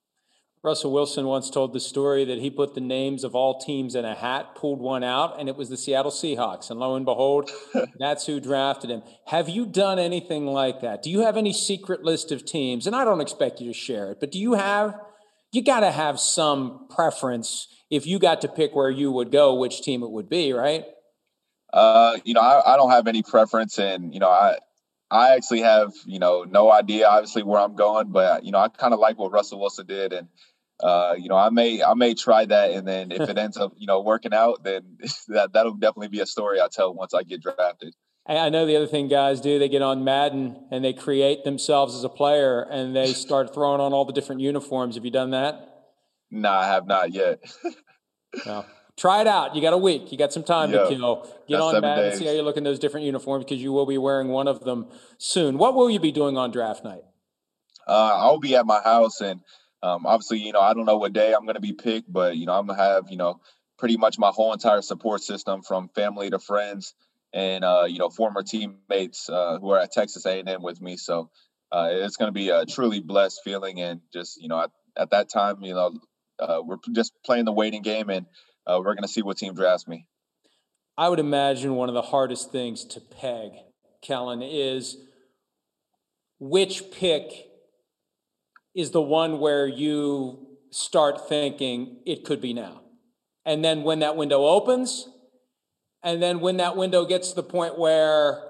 Russell 0.65 0.93
Wilson 0.93 1.27
once 1.27 1.51
told 1.51 1.75
the 1.75 1.79
story 1.79 2.25
that 2.25 2.39
he 2.39 2.49
put 2.49 2.75
the 2.75 2.81
names 2.81 3.23
of 3.23 3.35
all 3.35 3.61
teams 3.61 3.95
in 3.95 4.07
a 4.07 4.15
hat, 4.15 4.55
pulled 4.55 4.81
one 4.81 5.05
out, 5.05 5.39
and 5.39 5.47
it 5.47 5.57
was 5.57 5.69
the 5.69 5.77
Seattle 5.77 6.11
Seahawks. 6.11 6.71
And 6.71 6.81
lo 6.81 6.97
and 6.97 7.05
behold, 7.05 7.51
that's 7.99 8.25
who 8.25 8.41
drafted 8.41 8.89
him. 8.89 9.03
Have 9.27 9.51
you 9.51 9.67
done 9.67 9.99
anything 9.99 10.47
like 10.47 10.81
that? 10.81 11.03
Do 11.03 11.11
you 11.11 11.21
have 11.21 11.37
any 11.37 11.53
secret 11.53 12.03
list 12.03 12.33
of 12.33 12.47
teams? 12.47 12.87
And 12.87 12.97
I 12.97 13.05
don't 13.05 13.21
expect 13.21 13.61
you 13.61 13.71
to 13.71 13.79
share 13.79 14.11
it, 14.13 14.21
but 14.21 14.33
do 14.33 14.39
you 14.39 14.55
have, 14.55 14.99
you 15.53 15.63
got 15.63 15.81
to 15.81 15.91
have 15.91 16.19
some 16.19 16.87
preference 16.89 17.69
if 17.91 18.07
you 18.07 18.19
got 18.19 18.41
to 18.41 18.49
pick 18.49 18.75
where 18.75 18.91
you 18.91 19.13
would 19.13 19.31
go, 19.31 19.55
which 19.55 19.83
team 19.83 20.03
it 20.03 20.11
would 20.11 20.31
be, 20.31 20.55
right? 20.55 20.87
Uh, 21.75 22.17
you 22.25 22.33
know, 22.33 22.41
I, 22.41 22.73
I 22.73 22.77
don't 22.79 22.91
have 22.91 23.07
any 23.07 23.23
preference. 23.23 23.79
And, 23.79 24.15
you 24.15 24.21
know, 24.21 24.31
I, 24.31 24.57
I 25.11 25.35
actually 25.35 25.61
have, 25.61 25.93
you 26.07 26.19
know, 26.19 26.45
no 26.45 26.73
idea 26.73 27.07
obviously 27.07 27.43
where 27.43 27.61
I'm 27.61 27.77
going, 27.77 28.11
but 28.11 28.45
you 28.45 28.51
know, 28.51 28.59
I 28.59 28.69
kind 28.69 28.95
of 28.95 29.01
like 29.01 29.19
what 29.19 29.31
Russell 29.31 29.61
Wilson 29.61 29.87
did 29.87 30.15
and 30.15 30.29
uh, 30.83 31.15
you 31.19 31.29
know, 31.29 31.37
I 31.37 31.51
may 31.51 31.83
I 31.83 31.95
may 31.95 32.15
try 32.15 32.45
that, 32.45 32.73
and 32.73 32.87
then 32.87 33.13
if 33.13 33.29
it 33.29 33.39
ends 33.39 33.57
up 33.57 33.73
you 33.77 33.87
know 33.87 34.01
working 34.01 34.35
out, 34.35 34.65
then 34.65 34.99
that 35.29 35.53
that'll 35.53 35.75
definitely 35.75 36.09
be 36.09 36.21
a 36.21 36.27
story 36.27 36.61
I 36.61 36.69
tell 36.71 36.95
once 36.95 37.15
I 37.15 37.23
get 37.23 37.43
drafted. 37.43 37.95
I 38.27 38.49
know 38.49 38.65
the 38.65 38.77
other 38.77 38.87
thing 38.87 39.09
guys 39.09 39.41
do, 39.43 39.59
they 39.59 39.69
get 39.69 39.83
on 39.83 40.03
Madden 40.03 40.57
and 40.71 40.83
they 40.83 40.95
create 40.95 41.45
themselves 41.45 41.95
as 41.95 42.05
a 42.05 42.09
player 42.09 42.63
and 42.63 42.97
they 42.97 43.13
start 43.13 43.53
throwing 43.53 43.83
on 43.83 43.93
all 43.93 44.07
the 44.07 44.15
different 44.15 44.41
uniforms. 44.41 44.95
Have 44.95 45.05
you 45.05 45.11
done 45.11 45.33
that? 45.33 45.91
No, 46.31 46.51
I 46.51 46.67
have 46.67 46.87
not 46.87 47.13
yet. 47.13 47.41
no. 48.47 48.65
Try 48.97 49.21
it 49.21 49.27
out. 49.27 49.55
You 49.55 49.61
got 49.61 49.75
a 49.75 49.79
week. 49.79 50.11
You 50.11 50.17
got 50.17 50.33
some 50.33 50.45
time 50.45 50.71
to 50.71 50.87
kill. 50.89 51.29
Get 51.49 51.61
on 51.61 51.81
Madden 51.83 52.07
and 52.07 52.19
see 52.19 52.25
how 52.25 52.33
you 52.33 52.43
look 52.43 52.57
in 52.57 52.65
those 52.65 52.79
different 52.79 53.05
uniforms 53.05 53.45
because 53.45 53.61
you 53.61 53.73
will 53.73 53.87
be 53.87 53.99
wearing 53.99 54.29
one 54.29 54.49
of 54.49 54.61
them 54.61 54.87
soon. 55.19 55.59
What 55.59 55.75
will 55.75 55.91
you 55.91 55.99
be 55.99 56.13
doing 56.13 56.39
on 56.39 56.51
draft 56.51 56.83
night? 56.83 57.03
Uh, 57.87 58.17
I'll 58.17 58.39
be 58.39 58.55
at 58.55 58.65
my 58.65 58.81
house 58.81 59.21
and 59.21 59.41
um, 59.85 60.07
obviously, 60.07 60.39
you 60.39 60.53
know, 60.53 60.61
I 60.61 60.73
don't 60.73 60.87
know 60.87 60.97
what 60.97 61.13
day 61.13 61.35
I'm 61.35 61.45
going 61.45 61.57
to 61.57 61.61
be 61.61 61.75
picked, 61.75 62.11
but 62.11 62.39
you 62.39 62.47
know, 62.47 62.55
I'm 62.55 62.67
gonna 62.67 62.83
have 62.83 63.11
you 63.11 63.19
know 63.19 63.41
pretty 63.79 63.99
much 63.99 64.19
my 64.19 64.31
whole 64.31 64.55
entire 64.55 64.81
support 64.81 65.23
system 65.23 65.61
from 65.61 65.91
family 65.91 66.31
to 66.31 66.39
friends 66.39 66.95
and 67.35 67.63
uh, 67.65 67.85
you 67.87 67.99
know 67.99 68.09
former 68.09 68.43
teammates 68.43 69.29
uh, 69.29 69.59
who 69.61 69.71
are 69.73 69.79
at 69.79 69.93
Texas 69.93 70.25
A&M 70.25 70.63
with 70.63 70.81
me. 70.81 70.97
So 70.97 71.29
uh, 71.71 71.89
it's 71.91 72.17
going 72.17 72.29
to 72.29 72.33
be 72.33 72.49
a 72.49 72.65
truly 72.65 73.01
blessed 73.01 73.43
feeling, 73.45 73.79
and 73.83 74.01
just 74.11 74.41
you 74.41 74.49
know 74.49 74.59
at, 74.59 74.71
at 74.97 75.11
that 75.11 75.29
time, 75.29 75.63
you 75.63 75.75
know, 75.75 75.93
uh, 76.39 76.63
we're 76.65 76.79
just 76.93 77.13
playing 77.23 77.45
the 77.45 77.53
waiting 77.53 77.83
game, 77.83 78.09
and 78.09 78.25
uh, 78.67 78.79
we're 78.79 78.95
going 78.95 79.03
to 79.03 79.09
see 79.09 79.21
what 79.23 79.37
team 79.37 79.55
drafts 79.55 79.87
me. 79.87 80.07
I 80.97 81.11
would 81.11 81.21
imagine 81.21 81.75
one 81.75 81.91
of 81.91 81.95
the 81.95 82.03
hardest 82.03 82.51
things 82.51 82.87
to 82.87 83.01
peg, 83.01 83.51
Kellen, 84.01 84.41
is 84.41 84.97
which 86.39 86.91
pick 86.91 87.51
is 88.75 88.91
the 88.91 89.03
one 89.03 89.39
where 89.39 89.67
you 89.67 90.47
start 90.71 91.29
thinking 91.29 91.99
it 92.05 92.25
could 92.25 92.41
be 92.41 92.53
now. 92.53 92.83
And 93.45 93.65
then 93.65 93.83
when 93.83 94.01
that 94.01 94.17
window 94.17 94.45
opens, 94.45 95.09
and 96.03 96.23
then 96.23 96.41
when 96.41 96.57
that 96.59 96.77
window 96.77 97.05
gets 97.05 97.31
to 97.31 97.37
the 97.37 97.43
point 97.43 97.79
where, 97.79 98.43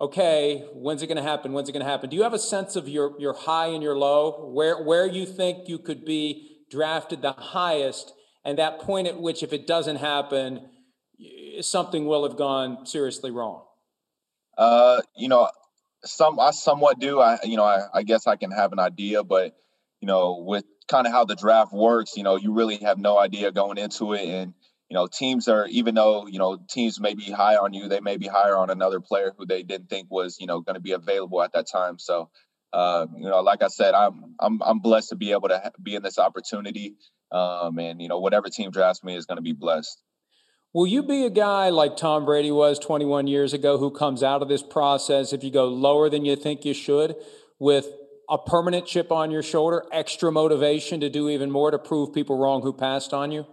okay, 0.00 0.64
when's 0.74 1.02
it 1.02 1.06
going 1.06 1.16
to 1.16 1.22
happen? 1.22 1.52
When's 1.52 1.68
it 1.68 1.72
going 1.72 1.84
to 1.84 1.90
happen? 1.90 2.10
Do 2.10 2.16
you 2.16 2.22
have 2.22 2.34
a 2.34 2.38
sense 2.38 2.76
of 2.76 2.88
your, 2.88 3.14
your 3.18 3.32
high 3.32 3.66
and 3.68 3.82
your 3.82 3.96
low, 3.96 4.50
where, 4.52 4.82
where 4.82 5.06
you 5.06 5.26
think 5.26 5.68
you 5.68 5.78
could 5.78 6.04
be 6.04 6.58
drafted 6.70 7.22
the 7.22 7.32
highest, 7.32 8.12
and 8.44 8.58
that 8.58 8.78
point 8.78 9.08
at 9.08 9.20
which, 9.20 9.42
if 9.42 9.52
it 9.52 9.66
doesn't 9.66 9.96
happen, 9.96 10.68
something 11.60 12.06
will 12.06 12.26
have 12.26 12.36
gone 12.36 12.86
seriously 12.86 13.30
wrong? 13.30 13.64
Uh, 14.56 15.00
you 15.16 15.28
know, 15.28 15.48
some 16.04 16.38
I 16.40 16.50
somewhat 16.52 16.98
do. 16.98 17.20
I 17.20 17.38
you 17.44 17.56
know 17.56 17.64
I, 17.64 17.82
I 17.94 18.02
guess 18.02 18.26
I 18.26 18.36
can 18.36 18.50
have 18.50 18.72
an 18.72 18.78
idea, 18.78 19.24
but 19.24 19.54
you 20.00 20.06
know 20.06 20.42
with 20.46 20.64
kind 20.88 21.06
of 21.06 21.12
how 21.12 21.24
the 21.24 21.36
draft 21.36 21.72
works, 21.72 22.16
you 22.16 22.22
know 22.22 22.36
you 22.36 22.52
really 22.52 22.76
have 22.78 22.98
no 22.98 23.18
idea 23.18 23.52
going 23.52 23.78
into 23.78 24.14
it, 24.14 24.26
and 24.26 24.54
you 24.88 24.94
know 24.94 25.06
teams 25.06 25.48
are 25.48 25.66
even 25.66 25.94
though 25.94 26.26
you 26.26 26.38
know 26.38 26.58
teams 26.68 27.00
may 27.00 27.14
be 27.14 27.30
high 27.30 27.56
on 27.56 27.74
you, 27.74 27.88
they 27.88 28.00
may 28.00 28.16
be 28.16 28.26
higher 28.26 28.56
on 28.56 28.70
another 28.70 29.00
player 29.00 29.32
who 29.36 29.46
they 29.46 29.62
didn't 29.62 29.88
think 29.90 30.08
was 30.10 30.38
you 30.40 30.46
know 30.46 30.60
going 30.60 30.74
to 30.74 30.80
be 30.80 30.92
available 30.92 31.42
at 31.42 31.52
that 31.52 31.66
time. 31.70 31.98
So 31.98 32.30
uh, 32.72 33.06
you 33.16 33.28
know, 33.28 33.40
like 33.40 33.62
I 33.62 33.68
said, 33.68 33.94
I'm 33.94 34.36
I'm 34.38 34.62
I'm 34.62 34.78
blessed 34.80 35.10
to 35.10 35.16
be 35.16 35.32
able 35.32 35.48
to 35.48 35.72
be 35.82 35.94
in 35.94 36.02
this 36.02 36.18
opportunity, 36.18 36.94
um, 37.32 37.78
and 37.78 38.00
you 38.00 38.08
know 38.08 38.20
whatever 38.20 38.48
team 38.48 38.70
drafts 38.70 39.02
me 39.02 39.16
is 39.16 39.26
going 39.26 39.36
to 39.38 39.42
be 39.42 39.52
blessed. 39.52 40.00
Will 40.72 40.86
you 40.86 41.02
be 41.02 41.26
a 41.26 41.30
guy 41.30 41.68
like 41.70 41.96
Tom 41.96 42.24
Brady 42.24 42.52
was 42.52 42.78
21 42.78 43.26
years 43.26 43.52
ago 43.52 43.76
who 43.78 43.90
comes 43.90 44.22
out 44.22 44.40
of 44.40 44.48
this 44.48 44.62
process 44.62 45.32
if 45.32 45.42
you 45.42 45.50
go 45.50 45.66
lower 45.66 46.08
than 46.08 46.24
you 46.24 46.36
think 46.36 46.64
you 46.64 46.74
should 46.74 47.16
with 47.58 47.88
a 48.28 48.38
permanent 48.38 48.86
chip 48.86 49.10
on 49.10 49.32
your 49.32 49.42
shoulder, 49.42 49.84
extra 49.90 50.30
motivation 50.30 51.00
to 51.00 51.10
do 51.10 51.28
even 51.28 51.50
more 51.50 51.72
to 51.72 51.78
prove 51.78 52.14
people 52.14 52.38
wrong 52.38 52.62
who 52.62 52.72
passed 52.72 53.12
on 53.12 53.32
you? 53.32 53.46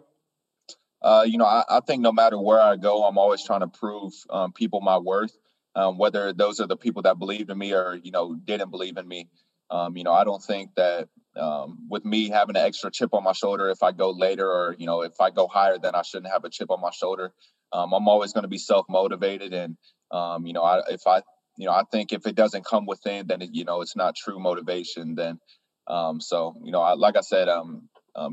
Uh, 1.01 1.23
you 1.25 1.39
know, 1.39 1.45
I, 1.45 1.63
I, 1.67 1.79
think 1.79 2.03
no 2.03 2.11
matter 2.11 2.39
where 2.39 2.61
I 2.61 2.75
go, 2.75 3.03
I'm 3.03 3.17
always 3.17 3.43
trying 3.43 3.61
to 3.61 3.67
prove 3.67 4.13
um, 4.29 4.53
people 4.53 4.81
my 4.81 4.99
worth, 4.99 5.35
um, 5.75 5.97
whether 5.97 6.33
those 6.33 6.59
are 6.59 6.67
the 6.67 6.77
people 6.77 7.01
that 7.03 7.17
believed 7.17 7.49
in 7.49 7.57
me 7.57 7.73
or, 7.73 7.95
you 7.95 8.11
know, 8.11 8.35
didn't 8.35 8.69
believe 8.69 8.97
in 8.97 9.07
me. 9.07 9.27
Um, 9.69 9.97
you 9.97 10.03
know, 10.03 10.13
I 10.13 10.23
don't 10.23 10.43
think 10.43 10.71
that 10.75 11.09
um, 11.35 11.87
with 11.89 12.05
me 12.05 12.29
having 12.29 12.55
an 12.55 12.65
extra 12.65 12.91
chip 12.91 13.13
on 13.13 13.23
my 13.23 13.33
shoulder, 13.33 13.69
if 13.69 13.83
I 13.83 13.91
go 13.91 14.11
later 14.11 14.49
or 14.49 14.75
you 14.77 14.85
know 14.85 15.01
if 15.01 15.19
I 15.19 15.29
go 15.29 15.47
higher, 15.47 15.77
then 15.77 15.95
I 15.95 16.01
shouldn't 16.01 16.31
have 16.31 16.43
a 16.45 16.49
chip 16.49 16.71
on 16.71 16.81
my 16.81 16.91
shoulder. 16.91 17.33
Um, 17.73 17.93
I'm 17.93 18.07
always 18.07 18.33
going 18.33 18.43
to 18.43 18.49
be 18.49 18.57
self 18.57 18.85
motivated, 18.89 19.53
and 19.53 19.77
um, 20.11 20.45
you 20.45 20.53
know, 20.53 20.63
I, 20.63 20.81
if 20.89 21.01
I 21.05 21.21
you 21.57 21.65
know 21.65 21.73
I 21.73 21.83
think 21.91 22.13
if 22.13 22.25
it 22.25 22.35
doesn't 22.35 22.65
come 22.65 22.85
within, 22.85 23.27
then 23.27 23.41
it, 23.41 23.49
you 23.53 23.65
know 23.65 23.81
it's 23.81 23.95
not 23.95 24.15
true 24.15 24.39
motivation. 24.39 25.15
Then 25.15 25.39
um, 25.87 26.21
so 26.21 26.55
you 26.63 26.71
know, 26.71 26.81
I, 26.81 26.93
like 26.93 27.17
I 27.17 27.21
said, 27.21 27.49
um, 27.49 27.89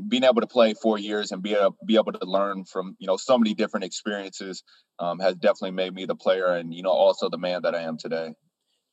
being 0.07 0.23
able 0.23 0.41
to 0.41 0.47
play 0.47 0.73
four 0.73 0.97
years 0.97 1.31
and 1.31 1.43
be 1.43 1.53
able, 1.53 1.77
be 1.85 1.95
able 1.95 2.13
to 2.13 2.25
learn 2.25 2.65
from 2.65 2.95
you 2.97 3.07
know 3.07 3.17
so 3.17 3.37
many 3.37 3.53
different 3.53 3.83
experiences 3.83 4.63
has 4.99 5.35
definitely 5.35 5.71
made 5.71 5.93
me 5.93 6.05
the 6.05 6.15
player 6.15 6.55
and 6.55 6.73
you 6.73 6.81
know 6.81 6.91
also 6.91 7.29
the 7.29 7.37
man 7.37 7.61
that 7.63 7.75
I 7.75 7.81
am 7.81 7.97
today. 7.97 8.33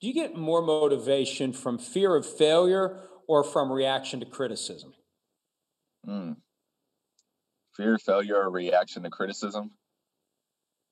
Do 0.02 0.08
you 0.08 0.14
get 0.14 0.36
more 0.36 0.60
motivation 0.60 1.52
from 1.52 1.78
fear 1.78 2.16
of 2.16 2.26
failure 2.26 3.02
or 3.28 3.44
from 3.44 3.70
reaction 3.70 4.18
to 4.18 4.26
criticism? 4.26 4.94
Mm. 6.04 6.38
Fear, 7.76 7.94
of 7.94 8.02
failure, 8.02 8.34
or 8.34 8.50
reaction 8.50 9.04
to 9.04 9.10
criticism. 9.10 9.70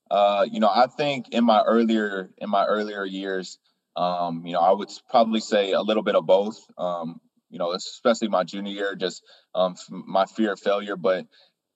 Uh, 0.09 0.45
you 0.49 0.61
know, 0.61 0.69
I 0.69 0.87
think 0.87 1.27
in 1.33 1.43
my 1.43 1.61
earlier 1.61 2.29
in 2.37 2.49
my 2.49 2.65
earlier 2.65 3.03
years, 3.03 3.59
um, 3.97 4.45
you 4.45 4.53
know, 4.53 4.61
I 4.61 4.71
would 4.71 4.89
probably 5.09 5.41
say 5.41 5.73
a 5.73 5.81
little 5.81 6.03
bit 6.03 6.15
of 6.15 6.25
both. 6.25 6.65
Um, 6.77 7.19
you 7.49 7.59
know, 7.59 7.73
especially 7.73 8.29
my 8.29 8.45
junior 8.45 8.71
year, 8.71 8.95
just 8.95 9.23
um, 9.53 9.75
my 9.89 10.25
fear 10.25 10.53
of 10.53 10.59
failure. 10.61 10.95
But 10.95 11.25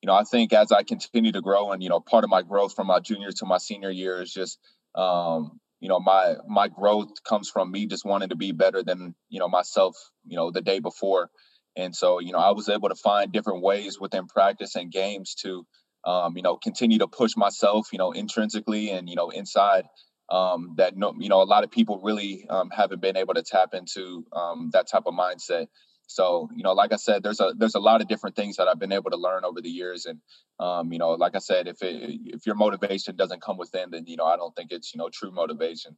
you 0.01 0.07
know, 0.07 0.13
I 0.13 0.23
think 0.23 0.53
as 0.53 0.71
I 0.71 0.83
continue 0.83 1.33
to 1.33 1.41
grow, 1.41 1.73
and 1.73 1.83
you 1.83 1.89
know, 1.89 1.99
part 1.99 2.23
of 2.23 2.29
my 2.29 2.43
growth 2.43 2.75
from 2.75 2.87
my 2.87 3.01
junior 3.01 3.33
to 3.33 3.45
my 3.45 3.57
senior 3.57 3.91
year 3.91 4.21
is 4.21 4.31
just 4.31 4.57
um, 4.95 5.59
you 5.85 5.89
know 5.89 6.01
my 6.01 6.35
my 6.49 6.69
growth 6.69 7.23
comes 7.29 7.49
from 7.51 7.71
me 7.71 7.87
just 7.87 8.05
wanting 8.05 8.31
to 8.31 8.37
be 8.37 8.53
better 8.53 8.83
than 8.83 9.15
you 9.29 9.39
know 9.39 9.49
myself 9.49 9.95
you 10.25 10.37
know 10.37 10.51
the 10.51 10.63
day 10.63 10.79
before. 10.81 11.31
And 11.77 11.95
so 11.95 12.19
you 12.19 12.33
know 12.33 12.39
i 12.39 12.51
was 12.51 12.69
able 12.69 12.89
to 12.89 12.95
find 12.95 13.31
different 13.33 13.63
ways 13.63 14.01
within 14.01 14.27
practice 14.27 14.75
and 14.77 14.91
games 14.91 15.35
to 15.43 15.65
um, 16.05 16.37
you 16.37 16.43
know 16.43 16.57
continue 16.57 16.99
to 16.99 17.07
push 17.07 17.37
myself 17.37 17.89
you 17.93 17.99
know 17.99 18.13
intrinsically 18.13 18.91
and 18.91 19.09
you 19.09 19.15
know 19.17 19.29
inside 19.31 19.85
um, 20.31 20.75
that 20.79 20.97
no 20.97 21.15
you 21.19 21.29
know 21.29 21.43
a 21.43 21.51
lot 21.55 21.65
of 21.65 21.71
people 21.71 22.01
really 22.03 22.47
um, 22.49 22.71
haven't 22.71 23.01
been 23.01 23.17
able 23.17 23.35
to 23.35 23.43
tap 23.43 23.75
into 23.75 24.25
um, 24.33 24.71
that 24.73 24.87
type 24.91 25.05
of 25.07 25.15
mindset 25.15 25.67
so, 26.07 26.49
you 26.55 26.63
know, 26.63 26.73
like 26.73 26.93
I 26.93 26.97
said, 26.97 27.23
there's 27.23 27.39
a 27.39 27.53
there's 27.57 27.75
a 27.75 27.79
lot 27.79 28.01
of 28.01 28.07
different 28.07 28.35
things 28.35 28.57
that 28.57 28.67
I've 28.67 28.79
been 28.79 28.91
able 28.91 29.09
to 29.11 29.17
learn 29.17 29.43
over 29.43 29.61
the 29.61 29.69
years, 29.69 30.05
and 30.05 30.19
um, 30.59 30.91
you 30.93 30.99
know, 30.99 31.11
like 31.11 31.35
I 31.35 31.39
said, 31.39 31.67
if 31.67 31.81
it, 31.81 32.19
if 32.25 32.45
your 32.45 32.55
motivation 32.55 33.15
doesn't 33.15 33.41
come 33.41 33.57
within, 33.57 33.91
then 33.91 34.05
you 34.05 34.15
know, 34.15 34.25
I 34.25 34.35
don't 34.35 34.55
think 34.55 34.71
it's 34.71 34.93
you 34.93 34.99
know 34.99 35.09
true 35.09 35.31
motivation. 35.31 35.97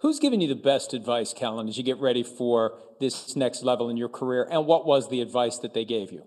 Who's 0.00 0.18
giving 0.18 0.40
you 0.40 0.48
the 0.48 0.54
best 0.54 0.94
advice, 0.94 1.34
Kellen, 1.34 1.68
as 1.68 1.76
you 1.76 1.84
get 1.84 1.98
ready 1.98 2.22
for 2.22 2.78
this 3.00 3.36
next 3.36 3.62
level 3.62 3.88
in 3.90 3.96
your 3.96 4.08
career, 4.08 4.46
and 4.50 4.66
what 4.66 4.86
was 4.86 5.08
the 5.08 5.20
advice 5.20 5.58
that 5.58 5.74
they 5.74 5.84
gave 5.84 6.12
you? 6.12 6.24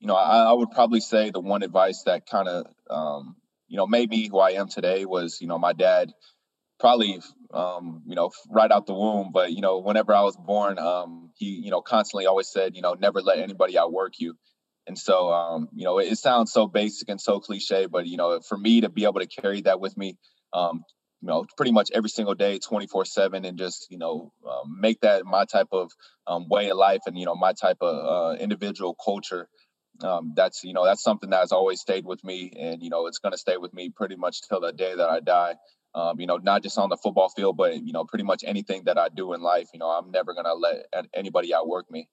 You 0.00 0.06
know, 0.06 0.14
I, 0.14 0.44
I 0.44 0.52
would 0.52 0.70
probably 0.70 1.00
say 1.00 1.30
the 1.30 1.40
one 1.40 1.62
advice 1.62 2.04
that 2.04 2.26
kind 2.26 2.48
of 2.48 2.66
um, 2.88 3.36
you 3.68 3.76
know 3.76 3.86
made 3.86 4.10
me 4.10 4.28
who 4.28 4.38
I 4.38 4.52
am 4.52 4.68
today 4.68 5.04
was 5.04 5.40
you 5.40 5.46
know 5.46 5.58
my 5.58 5.72
dad 5.72 6.12
probably 6.80 7.20
um, 7.52 8.02
you 8.06 8.14
know 8.14 8.30
right 8.48 8.72
out 8.72 8.86
the 8.86 8.94
womb 8.94 9.30
but 9.32 9.52
you 9.52 9.60
know 9.60 9.78
whenever 9.78 10.14
i 10.14 10.22
was 10.22 10.36
born 10.36 10.78
um, 10.78 11.30
he 11.36 11.46
you 11.46 11.70
know 11.70 11.80
constantly 11.80 12.26
always 12.26 12.50
said 12.50 12.74
you 12.74 12.82
know 12.82 12.94
never 12.94 13.20
let 13.20 13.38
anybody 13.38 13.78
outwork 13.78 14.14
you 14.18 14.34
and 14.86 14.98
so 14.98 15.32
um, 15.32 15.68
you 15.74 15.84
know 15.84 15.98
it, 15.98 16.10
it, 16.12 16.16
sounds 16.16 16.52
so 16.52 16.66
basic 16.66 17.08
and 17.08 17.20
so 17.20 17.38
cliche 17.38 17.86
but 17.86 18.06
you 18.06 18.16
know 18.16 18.40
for 18.40 18.56
me 18.56 18.80
to 18.80 18.88
be 18.88 19.04
able 19.04 19.20
to 19.20 19.26
carry 19.26 19.60
that 19.60 19.80
with 19.80 19.96
me 19.96 20.16
um, 20.52 20.82
you 21.20 21.28
know 21.28 21.44
pretty 21.56 21.72
much 21.72 21.90
every 21.94 22.08
single 22.08 22.34
day 22.34 22.58
24 22.58 23.04
7 23.04 23.44
and 23.44 23.58
just 23.58 23.86
you 23.90 23.98
know 23.98 24.32
um, 24.48 24.80
make 24.80 25.00
that 25.00 25.24
my 25.24 25.44
type 25.44 25.68
of 25.72 25.90
um, 26.26 26.48
way 26.48 26.70
of 26.70 26.76
life 26.76 27.00
and 27.06 27.18
you 27.18 27.26
know 27.26 27.34
my 27.34 27.52
type 27.52 27.78
of 27.80 28.36
uh, 28.36 28.36
individual 28.38 28.96
culture 29.04 29.48
um, 30.02 30.32
that's 30.34 30.64
you 30.64 30.72
know 30.72 30.84
that's 30.84 31.02
something 31.02 31.30
that 31.30 31.40
has 31.40 31.52
always 31.52 31.80
stayed 31.80 32.06
with 32.06 32.22
me 32.24 32.52
and 32.58 32.82
you 32.82 32.90
know 32.90 33.06
it's 33.06 33.18
going 33.18 33.32
to 33.32 33.38
stay 33.38 33.56
with 33.56 33.74
me 33.74 33.90
pretty 33.90 34.16
much 34.16 34.40
till 34.48 34.60
the 34.60 34.72
day 34.72 34.94
that 34.94 35.10
i 35.10 35.20
die 35.20 35.54
um, 35.94 36.20
you 36.20 36.26
know, 36.26 36.36
not 36.36 36.62
just 36.62 36.78
on 36.78 36.88
the 36.88 36.96
football 36.96 37.28
field, 37.28 37.56
but 37.56 37.82
you 37.82 37.92
know, 37.92 38.04
pretty 38.04 38.24
much 38.24 38.44
anything 38.46 38.84
that 38.84 38.98
I 38.98 39.08
do 39.08 39.32
in 39.32 39.42
life. 39.42 39.68
You 39.72 39.80
know, 39.80 39.88
I'm 39.88 40.10
never 40.10 40.34
gonna 40.34 40.54
let 40.54 40.86
anybody 41.14 41.54
outwork 41.54 41.90
me. 41.90 42.08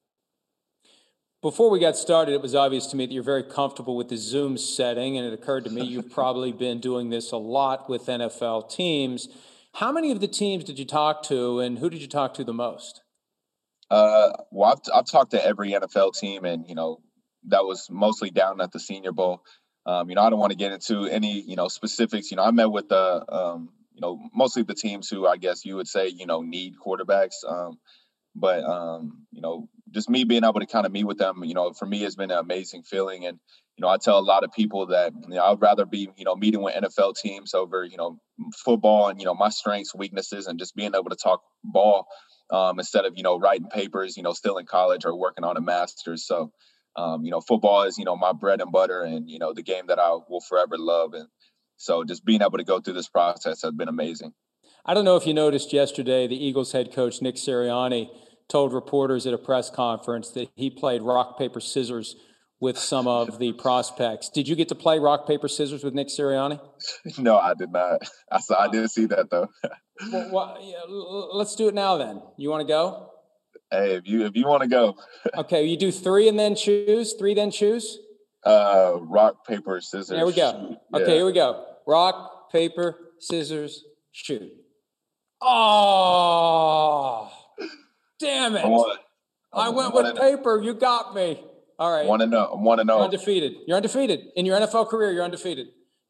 Before 1.42 1.70
we 1.70 1.80
got 1.80 1.96
started, 1.96 2.34
it 2.34 2.42
was 2.42 2.56
obvious 2.56 2.88
to 2.88 2.96
me 2.96 3.06
that 3.06 3.14
you're 3.14 3.22
very 3.22 3.44
comfortable 3.44 3.96
with 3.96 4.10
the 4.10 4.18
Zoom 4.18 4.58
setting, 4.58 5.18
and 5.18 5.28
it 5.28 5.34
occurred 5.34 5.66
to 5.66 5.70
me 5.70 5.82
you've 5.86 6.10
probably 6.10 6.52
been 6.52 6.80
doing 6.80 7.10
this 7.10 7.32
a 7.32 7.38
lot 7.38 7.90
with 7.90 8.08
NFL 8.08 8.70
teams. 8.72 9.30
How 9.76 9.92
many 9.92 10.12
of 10.12 10.20
the 10.20 10.28
teams 10.28 10.64
did 10.64 10.80
you 10.80 10.86
talk 10.86 11.22
to, 11.24 11.60
and 11.60 11.78
who 11.78 11.90
did 11.90 12.02
you 12.02 12.08
talk 12.08 12.34
to 12.36 12.44
the 12.44 12.54
most? 12.54 13.02
Uh, 13.92 14.32
well, 14.52 14.72
I've, 14.72 14.82
I've 14.94 15.06
talked 15.06 15.32
to 15.32 15.46
every 15.46 15.72
NFL 15.72 16.18
team, 16.18 16.44
and 16.44 16.68
you 16.68 16.74
know, 16.74 17.02
that 17.48 17.64
was 17.64 17.88
mostly 17.90 18.32
down 18.32 18.60
at 18.60 18.72
the 18.72 18.80
Senior 18.80 19.12
Bowl. 19.12 19.44
Um, 19.88 20.10
you 20.10 20.16
know, 20.16 20.22
I 20.22 20.30
don't 20.30 20.40
want 20.40 20.52
to 20.52 20.58
get 20.58 20.74
into 20.74 21.06
any, 21.06 21.40
you 21.42 21.56
know, 21.56 21.70
specifics. 21.70 22.30
You 22.30 22.38
know, 22.38 22.44
I 22.44 22.52
met 22.52 22.70
with 22.70 22.90
the, 22.90 23.26
um, 23.34 23.70
you 23.94 24.02
know, 24.02 24.20
mostly 24.36 24.64
the 24.64 24.76
teams 24.76 25.10
who 25.10 25.26
I 25.26 25.38
guess 25.38 25.66
you 25.66 25.78
would 25.78 25.88
say, 25.88 26.10
you 26.10 26.26
know, 26.26 26.42
need 26.42 26.74
quarterbacks. 26.86 27.44
Um, 27.48 27.80
but 28.36 28.64
um, 28.64 29.26
you 29.32 29.42
know, 29.42 29.68
just 29.92 30.10
me 30.10 30.24
being 30.24 30.44
able 30.44 30.60
to 30.60 30.66
kind 30.66 30.86
of 30.86 30.92
meet 30.92 31.06
with 31.06 31.18
them, 31.18 31.44
you 31.44 31.54
know, 31.54 31.74
for 31.74 31.86
me 31.86 32.02
has 32.02 32.16
been 32.16 32.32
an 32.32 32.38
amazing 32.38 32.84
feeling. 32.84 33.26
And 33.26 33.40
you 33.78 33.82
know, 33.82 33.90
I 33.90 33.98
tell 33.98 34.20
a 34.20 34.22
lot 34.22 34.44
of 34.44 34.52
people 34.52 34.88
that 34.88 35.14
you 35.28 35.36
know, 35.36 35.44
I'd 35.44 35.62
rather 35.62 35.86
be, 35.86 36.10
you 36.18 36.26
know, 36.26 36.36
meeting 36.36 36.62
with 36.62 36.76
NFL 36.76 37.16
teams 37.16 37.54
over, 37.54 37.84
you 37.84 37.98
know, 37.98 38.20
football 38.56 39.08
and 39.08 39.20
you 39.20 39.26
know 39.26 39.34
my 39.34 39.50
strengths, 39.50 39.96
weaknesses, 39.96 40.48
and 40.48 40.60
just 40.60 40.76
being 40.76 40.94
able 40.94 41.10
to 41.10 41.16
talk 41.16 41.42
ball 41.64 42.08
um, 42.52 42.80
instead 42.80 43.06
of 43.06 43.14
you 43.18 43.24
know 43.24 43.40
writing 43.40 43.70
papers, 43.70 44.18
you 44.18 44.24
know, 44.24 44.34
still 44.34 44.58
in 44.58 44.66
college 44.66 45.06
or 45.06 45.16
working 45.16 45.44
on 45.44 45.58
a 45.58 45.62
master's. 45.62 46.26
So 46.26 46.52
um, 46.98 47.24
you 47.24 47.32
know, 47.32 47.40
football 47.40 47.84
is, 47.84 47.98
you 47.98 48.06
know, 48.06 48.16
my 48.16 48.34
bread 48.34 48.60
and 48.60 48.72
butter 48.72 49.04
and, 49.04 49.30
you 49.30 49.40
know, 49.40 49.54
the 49.54 49.64
game 49.64 49.88
that 49.88 50.00
I 50.00 50.18
will 50.28 50.42
forever 50.42 50.76
love. 50.78 51.14
And 51.14 51.28
so 51.78 52.04
just 52.04 52.26
being 52.26 52.42
able 52.42 52.58
to 52.58 52.64
go 52.64 52.80
through 52.80 52.96
this 52.96 53.08
process 53.08 53.62
has 53.62 53.72
been 53.72 53.88
amazing. 53.88 54.34
I 54.86 54.94
don't 54.94 55.06
know 55.06 55.16
if 55.16 55.28
you 55.28 55.34
noticed 55.34 55.74
yesterday, 55.74 56.28
the 56.28 56.44
Eagles 56.44 56.72
head 56.72 56.92
coach, 56.92 57.22
Nick 57.22 57.36
Sirianni, 57.36 58.10
told 58.50 58.74
reporters 58.74 59.28
at 59.28 59.34
a 59.34 59.38
press 59.38 59.70
conference 59.70 60.32
that 60.32 60.50
he 60.56 60.70
played 60.70 61.02
rock, 61.02 61.38
paper, 61.38 61.60
scissors 61.60 62.16
with 62.60 62.78
some 62.78 63.08
of 63.08 63.38
the 63.38 63.54
prospects. 63.54 64.30
Did 64.30 64.48
you 64.48 64.56
get 64.56 64.70
to 64.70 64.76
play 64.76 64.98
rock 64.98 65.28
paper 65.28 65.48
scissors 65.48 65.84
with 65.84 65.94
Nick 65.94 66.08
Sirianni? 66.08 66.60
No, 67.20 67.38
I 67.38 67.54
did 67.54 67.72
not. 67.72 68.02
I 68.32 68.40
saw. 68.40 68.60
I 68.60 68.68
didn't 68.70 68.90
see 68.90 69.06
that 69.08 69.30
though. 69.30 69.48
well, 70.12 70.30
well 70.32 70.58
yeah, 70.62 70.80
let's 71.34 71.56
do 71.56 71.68
it 71.68 71.74
now 71.74 71.98
then. 71.98 72.22
You 72.38 72.50
want 72.50 72.62
to 72.62 72.68
go? 72.68 73.12
Hey, 73.72 73.96
if 73.96 74.08
you 74.08 74.26
if 74.26 74.36
you 74.36 74.48
want 74.48 74.64
to 74.64 74.70
go. 74.70 74.98
okay, 75.38 75.66
you 75.66 75.78
do 75.78 75.92
three 75.92 76.28
and 76.30 76.40
then 76.40 76.56
choose. 76.56 77.14
Three 77.14 77.34
then 77.34 77.52
choose. 77.52 78.00
Uh, 78.46 78.98
rock 79.02 79.46
paper 79.46 79.82
scissors. 79.82 80.08
There 80.08 80.26
we 80.26 80.34
go. 80.34 80.78
Yeah. 80.94 81.00
Okay, 81.02 81.16
here 81.16 81.26
we 81.26 81.34
go. 81.34 81.66
Rock 81.86 82.52
paper 82.52 82.98
scissors 83.20 83.84
shoot. 84.12 84.52
Oh, 85.42 87.30
damn 88.20 88.56
it! 88.56 88.66
I 89.54 89.70
went 89.70 89.94
with 89.94 90.18
paper. 90.18 90.62
You 90.64 90.74
got 90.74 91.14
me. 91.14 91.44
All 91.80 91.92
right. 91.92 92.08
Want 92.08 92.22
to 92.22 92.28
know? 92.28 92.50
Want 92.54 92.80
to 92.80 92.86
know? 92.86 92.96
You're 92.96 93.06
undefeated. 93.06 93.54
You're 93.68 93.78
undefeated 93.78 94.22
in 94.36 94.46
your 94.46 94.60
NFL 94.60 94.90
career. 94.90 95.12
You're 95.12 95.24
undefeated. 95.24 95.68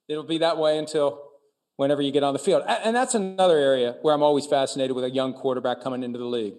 It'll 0.08 0.24
be 0.24 0.38
that 0.38 0.58
way 0.58 0.78
until 0.78 1.24
whenever 1.76 2.02
you 2.02 2.12
get 2.12 2.24
on 2.24 2.34
the 2.34 2.40
field. 2.40 2.64
And 2.68 2.96
that's 2.96 3.16
another 3.16 3.58
area 3.58 3.98
where 4.02 4.14
I'm 4.14 4.24
always 4.24 4.46
fascinated 4.46 4.96
with 4.96 5.04
a 5.04 5.10
young 5.10 5.34
quarterback 5.34 5.82
coming 5.82 6.04
into 6.04 6.20
the 6.20 6.26
league. 6.26 6.54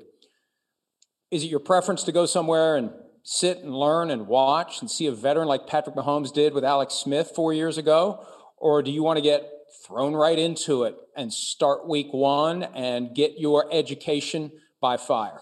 Is 1.31 1.45
it 1.45 1.49
your 1.49 1.61
preference 1.61 2.05
to 2.05 2.12
go 2.12 2.26
somewhere 2.26 2.76
and 2.76 2.91
sit 3.22 3.59
and 3.59 3.74
learn 3.74 4.11
and 4.11 4.26
watch 4.26 4.81
and 4.81 4.91
see 4.91 5.07
a 5.07 5.12
veteran 5.12 5.49
like 5.49 5.66
Patrick 5.66 5.95
Mahomes 5.95 6.33
did 6.33 6.55
with 6.55 6.64
Alex 6.64 6.95
Smith 6.95 7.33
four 7.35 7.53
years 7.53 7.79
ago? 7.79 8.26
Or 8.57 8.83
do 8.83 8.91
you 8.91 9.03
want 9.03 9.18
to 9.18 9.22
get 9.22 9.49
thrown 9.87 10.14
right 10.14 10.39
into 10.39 10.85
it 10.85 10.97
and 11.16 11.33
start 11.33 11.87
week 11.87 12.12
one 12.12 12.62
and 12.62 13.14
get 13.14 13.39
your 13.39 13.68
education 13.72 14.53
by 14.81 14.97
fire? 14.97 15.41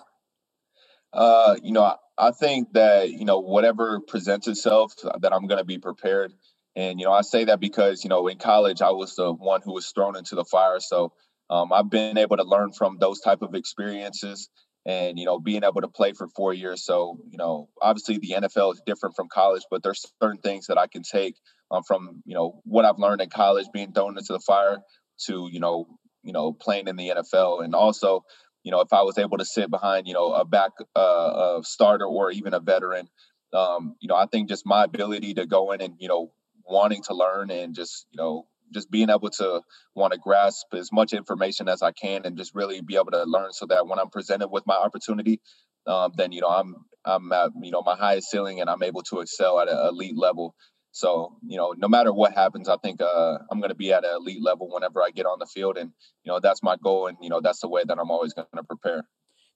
Uh, 1.12 1.56
you 1.62 1.72
know, 1.72 1.82
I 1.82 1.96
I 2.18 2.30
think 2.30 2.72
that 2.72 3.10
you 3.10 3.24
know 3.24 3.40
whatever 3.40 4.00
presents 4.00 4.48
itself, 4.48 4.94
that 5.20 5.32
I'm 5.32 5.46
going 5.46 5.58
to 5.58 5.64
be 5.64 5.78
prepared. 5.78 6.32
And 6.74 6.98
you 6.98 7.06
know, 7.06 7.12
I 7.12 7.22
say 7.22 7.44
that 7.44 7.60
because 7.60 8.04
you 8.04 8.10
know 8.10 8.26
in 8.28 8.38
college 8.38 8.82
I 8.82 8.90
was 8.90 9.16
the 9.16 9.32
one 9.32 9.60
who 9.62 9.72
was 9.74 9.90
thrown 9.90 10.16
into 10.16 10.34
the 10.34 10.44
fire, 10.44 10.80
so 10.80 11.12
um, 11.50 11.72
I've 11.72 11.90
been 11.90 12.18
able 12.18 12.38
to 12.38 12.44
learn 12.44 12.72
from 12.72 12.98
those 12.98 13.20
type 13.20 13.42
of 13.42 13.54
experiences. 13.54 14.48
And 14.86 15.18
you 15.18 15.24
know, 15.24 15.40
being 15.40 15.64
able 15.64 15.80
to 15.80 15.88
play 15.88 16.12
for 16.12 16.28
four 16.28 16.54
years, 16.54 16.84
so 16.84 17.18
you 17.28 17.38
know, 17.38 17.68
obviously 17.82 18.18
the 18.18 18.36
NFL 18.38 18.74
is 18.74 18.82
different 18.86 19.16
from 19.16 19.28
college, 19.28 19.64
but 19.70 19.82
there's 19.82 20.06
certain 20.22 20.40
things 20.40 20.68
that 20.68 20.78
I 20.78 20.86
can 20.86 21.02
take 21.02 21.34
um, 21.70 21.82
from 21.82 22.22
you 22.24 22.34
know 22.34 22.60
what 22.64 22.84
I've 22.84 22.98
learned 22.98 23.20
in 23.20 23.28
college, 23.28 23.66
being 23.72 23.92
thrown 23.92 24.16
into 24.16 24.32
the 24.32 24.40
fire, 24.40 24.78
to 25.26 25.48
you 25.50 25.58
know, 25.58 25.86
you 26.22 26.32
know, 26.32 26.52
playing 26.52 26.86
in 26.86 26.96
the 26.96 27.08
NFL, 27.16 27.64
and 27.64 27.74
also 27.74 28.24
you 28.66 28.72
know, 28.72 28.80
if 28.80 28.92
I 28.92 29.02
was 29.02 29.16
able 29.16 29.38
to 29.38 29.44
sit 29.44 29.70
behind, 29.70 30.08
you 30.08 30.12
know, 30.14 30.32
a 30.32 30.44
back 30.44 30.72
uh, 30.96 31.58
a 31.58 31.60
starter 31.62 32.04
or 32.04 32.32
even 32.32 32.52
a 32.52 32.58
veteran, 32.58 33.08
um, 33.54 33.94
you 34.00 34.08
know, 34.08 34.16
I 34.16 34.26
think 34.26 34.48
just 34.48 34.66
my 34.66 34.82
ability 34.82 35.34
to 35.34 35.46
go 35.46 35.70
in 35.70 35.80
and, 35.80 35.94
you 36.00 36.08
know, 36.08 36.32
wanting 36.64 37.02
to 37.04 37.14
learn 37.14 37.52
and 37.52 37.76
just, 37.76 38.06
you 38.10 38.18
know, 38.18 38.48
just 38.72 38.90
being 38.90 39.10
able 39.10 39.30
to 39.30 39.60
want 39.94 40.12
to 40.12 40.18
grasp 40.18 40.66
as 40.74 40.90
much 40.92 41.12
information 41.12 41.68
as 41.68 41.82
I 41.82 41.92
can 41.92 42.22
and 42.24 42.36
just 42.36 42.54
really 42.54 42.80
be 42.80 42.96
able 42.96 43.12
to 43.12 43.24
learn 43.24 43.52
so 43.52 43.66
that 43.66 43.86
when 43.86 43.98
I'm 43.98 44.10
presented 44.10 44.48
with 44.48 44.66
my 44.66 44.76
opportunity, 44.76 45.40
um, 45.86 46.12
then, 46.16 46.32
you 46.32 46.40
know, 46.40 46.48
I'm, 46.48 46.74
I'm 47.04 47.32
at, 47.32 47.50
you 47.62 47.70
know, 47.70 47.82
my 47.82 47.96
highest 47.96 48.30
ceiling 48.30 48.60
and 48.60 48.68
I'm 48.68 48.82
able 48.82 49.02
to 49.04 49.20
excel 49.20 49.60
at 49.60 49.68
an 49.68 49.78
elite 49.78 50.16
level. 50.16 50.54
So, 50.90 51.36
you 51.46 51.58
know, 51.58 51.74
no 51.76 51.88
matter 51.88 52.12
what 52.12 52.32
happens, 52.32 52.68
I 52.68 52.76
think 52.78 53.00
uh, 53.00 53.38
I'm 53.50 53.60
going 53.60 53.68
to 53.68 53.76
be 53.76 53.92
at 53.92 54.04
an 54.04 54.10
elite 54.16 54.42
level 54.42 54.70
whenever 54.72 55.02
I 55.02 55.10
get 55.10 55.26
on 55.26 55.38
the 55.38 55.46
field. 55.46 55.76
And, 55.76 55.92
you 56.24 56.32
know, 56.32 56.40
that's 56.40 56.62
my 56.62 56.76
goal. 56.82 57.06
And, 57.06 57.18
you 57.20 57.28
know, 57.28 57.40
that's 57.40 57.60
the 57.60 57.68
way 57.68 57.82
that 57.86 57.98
I'm 57.98 58.10
always 58.10 58.32
going 58.32 58.48
to 58.56 58.62
prepare. 58.62 59.04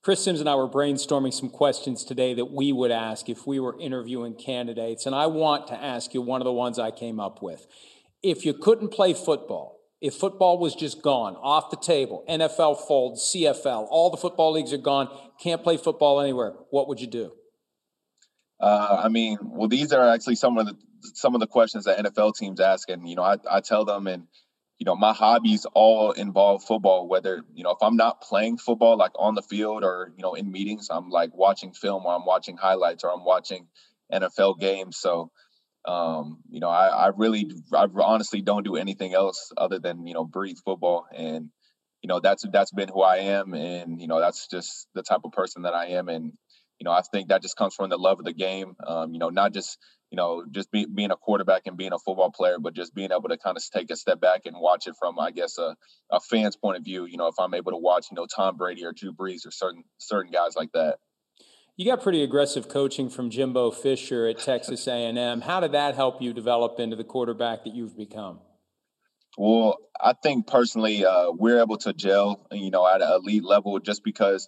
Chris 0.03 0.25
Sims 0.25 0.41
and 0.41 0.49
I 0.49 0.55
were 0.55 0.69
brainstorming 0.69 1.33
some 1.33 1.51
questions 1.51 2.05
today 2.05 2.33
that 2.33 2.51
we 2.51 2.73
would 2.73 2.91
ask 2.91 3.29
if 3.29 3.47
we 3.47 3.61
were 3.61 3.79
interviewing 3.79 4.35
candidates. 4.35 5.05
And 5.05 5.15
I 5.15 5.27
want 5.27 5.67
to 5.69 5.75
ask 5.75 6.15
you 6.15 6.23
one 6.23 6.41
of 6.41 6.47
the 6.47 6.53
ones 6.53 6.79
I 6.79 6.91
came 6.91 7.21
up 7.21 7.43
with. 7.43 7.67
If 8.23 8.45
you 8.45 8.55
couldn't 8.55 8.89
play 8.89 9.15
football, 9.15 9.79
if 10.01 10.15
football 10.15 10.59
was 10.59 10.75
just 10.75 11.03
gone, 11.03 11.37
off 11.37 11.71
the 11.71 11.77
table, 11.77 12.25
NFL 12.29 12.87
folds, 12.87 13.23
CFL, 13.35 13.87
all 13.91 14.11
the 14.11 14.17
football 14.17 14.53
leagues 14.53 14.73
are 14.73 14.79
gone, 14.79 15.09
can't 15.41 15.63
play 15.63 15.77
football 15.77 16.21
anywhere, 16.21 16.55
what 16.71 16.89
would 16.89 17.01
you 17.01 17.07
do? 17.07 17.33
Uh, 18.59 19.03
I 19.05 19.09
mean, 19.09 19.39
well, 19.43 19.69
these 19.69 19.93
are 19.93 20.09
actually 20.09 20.37
some 20.37 20.59
of 20.59 20.67
the 20.67 20.77
some 21.15 21.35
of 21.35 21.41
the 21.41 21.47
questions 21.47 21.85
that 21.85 21.99
NFL 21.99 22.37
teams 22.37 22.61
ask, 22.61 22.91
and 22.91 23.09
you 23.09 23.17
know, 23.17 23.23
I, 23.23 23.37
I 23.51 23.61
tell 23.61 23.85
them, 23.87 24.07
and 24.07 24.27
you 24.79 24.85
know, 24.85 24.95
my 24.95 25.13
hobbies 25.13 25.67
all 25.75 26.13
involve 26.13 26.63
football. 26.65 27.09
Whether 27.09 27.43
you 27.55 27.65
know, 27.65 27.71
if 27.71 27.79
I'm 27.83 27.97
not 27.97 28.21
playing 28.21 28.59
football, 28.59 28.99
like 28.99 29.13
on 29.19 29.35
the 29.35 29.43
field 29.43 29.83
or 29.83 30.13
you 30.17 30.23
know, 30.23 30.35
in 30.35 30.51
meetings, 30.51 30.89
I'm 30.91 31.09
like 31.09 31.31
watching 31.35 31.73
film 31.73 32.05
or 32.05 32.15
I'm 32.15 32.27
watching 32.27 32.59
highlights 32.59 33.03
or 33.03 33.13
I'm 33.13 33.25
watching 33.25 33.67
NFL 34.13 34.61
games. 34.61 34.99
So, 34.99 35.31
um, 35.87 36.39
you 36.51 36.61
know, 36.61 36.69
I, 36.69 36.89
I 36.89 37.11
really, 37.17 37.51
I 37.75 37.87
honestly 38.03 38.43
don't 38.43 38.65
do 38.65 38.77
anything 38.77 39.15
else 39.15 39.53
other 39.57 39.79
than 39.79 40.07
you 40.07 40.15
know, 40.15 40.25
breathe 40.25 40.59
football, 40.65 41.07
and 41.15 41.51
you 42.03 42.09
know, 42.09 42.21
that's 42.21 42.45
that's 42.53 42.73
been 42.73 42.89
who 42.89 43.03
I 43.03 43.19
am, 43.19 43.55
and 43.55 44.01
you 44.01 44.07
know, 44.07 44.21
that's 44.21 44.49
just 44.49 44.89
the 44.95 45.03
type 45.03 45.21
of 45.25 45.33
person 45.33 45.63
that 45.63 45.75
I 45.75 45.87
am, 45.89 46.09
and 46.09 46.33
you 46.79 46.85
know, 46.85 46.93
I 46.93 47.03
think 47.03 47.29
that 47.29 47.43
just 47.43 47.57
comes 47.57 47.75
from 47.75 47.91
the 47.91 47.99
love 47.99 48.19
of 48.19 48.25
the 48.25 48.33
game. 48.33 48.75
Um, 48.87 49.13
you 49.13 49.19
know, 49.19 49.29
not 49.29 49.53
just 49.53 49.79
you 50.11 50.17
know, 50.17 50.45
just 50.51 50.71
be, 50.73 50.87
being 50.87 51.13
a 51.13 51.17
quarterback 51.17 51.63
and 51.67 51.77
being 51.77 51.93
a 51.93 51.99
football 51.99 52.33
player, 52.33 52.59
but 52.59 52.75
just 52.75 52.95
being 52.95 53.13
able 53.13 53.29
to 53.29 53.39
kind 53.39 53.57
of 53.57 53.63
take 53.73 53.91
a 53.91 53.97
step 53.97 54.21
back 54.21 54.43
and 54.45 54.57
watch 54.59 54.89
it 54.89 54.97
from, 54.99 55.19
I 55.21 55.31
guess, 55.31 55.57
a, 55.57 55.77
a 56.11 56.19
fan's 56.19 56.57
point 56.57 56.79
of 56.79 56.85
view. 56.85 57.07
You 57.07 57.17
know, 57.17 57.29
if 57.29 57.37
I'm 57.39 57.55
able 57.55 57.71
to 57.71 57.79
watch, 57.79 58.07
you 58.11 58.17
know, 58.17 58.27
Tom 58.27 58.57
Brady 58.57 58.85
or 58.85 58.93
Drew 58.93 59.13
Brees 59.13 59.47
or 59.47 59.53
certain 59.53 59.85
certain 59.99 60.33
guys 60.33 60.57
like 60.57 60.73
that. 60.73 60.99
You 61.81 61.87
got 61.87 62.03
pretty 62.03 62.23
aggressive 62.23 62.69
coaching 62.69 63.09
from 63.09 63.31
Jimbo 63.31 63.71
Fisher 63.71 64.27
at 64.27 64.39
Texas 64.39 64.87
A&M. 64.87 65.41
How 65.41 65.61
did 65.61 65.73
that 65.73 65.95
help 65.95 66.21
you 66.21 66.35
develop 66.35 66.79
into 66.79 66.95
the 66.95 67.05
quarterback 67.05 67.65
that 67.65 67.75
you've 67.75 67.97
become? 67.97 68.41
Well, 69.39 69.79
I 69.99 70.13
think 70.13 70.47
personally, 70.47 71.07
uh, 71.07 71.31
we're 71.31 71.59
able 71.59 71.79
to 71.79 71.95
gel, 71.95 72.47
you 72.53 72.71
know, 72.71 72.87
at 72.87 73.01
an 73.01 73.11
elite 73.11 73.45
level 73.45 73.79
just 73.79 74.05
because 74.05 74.47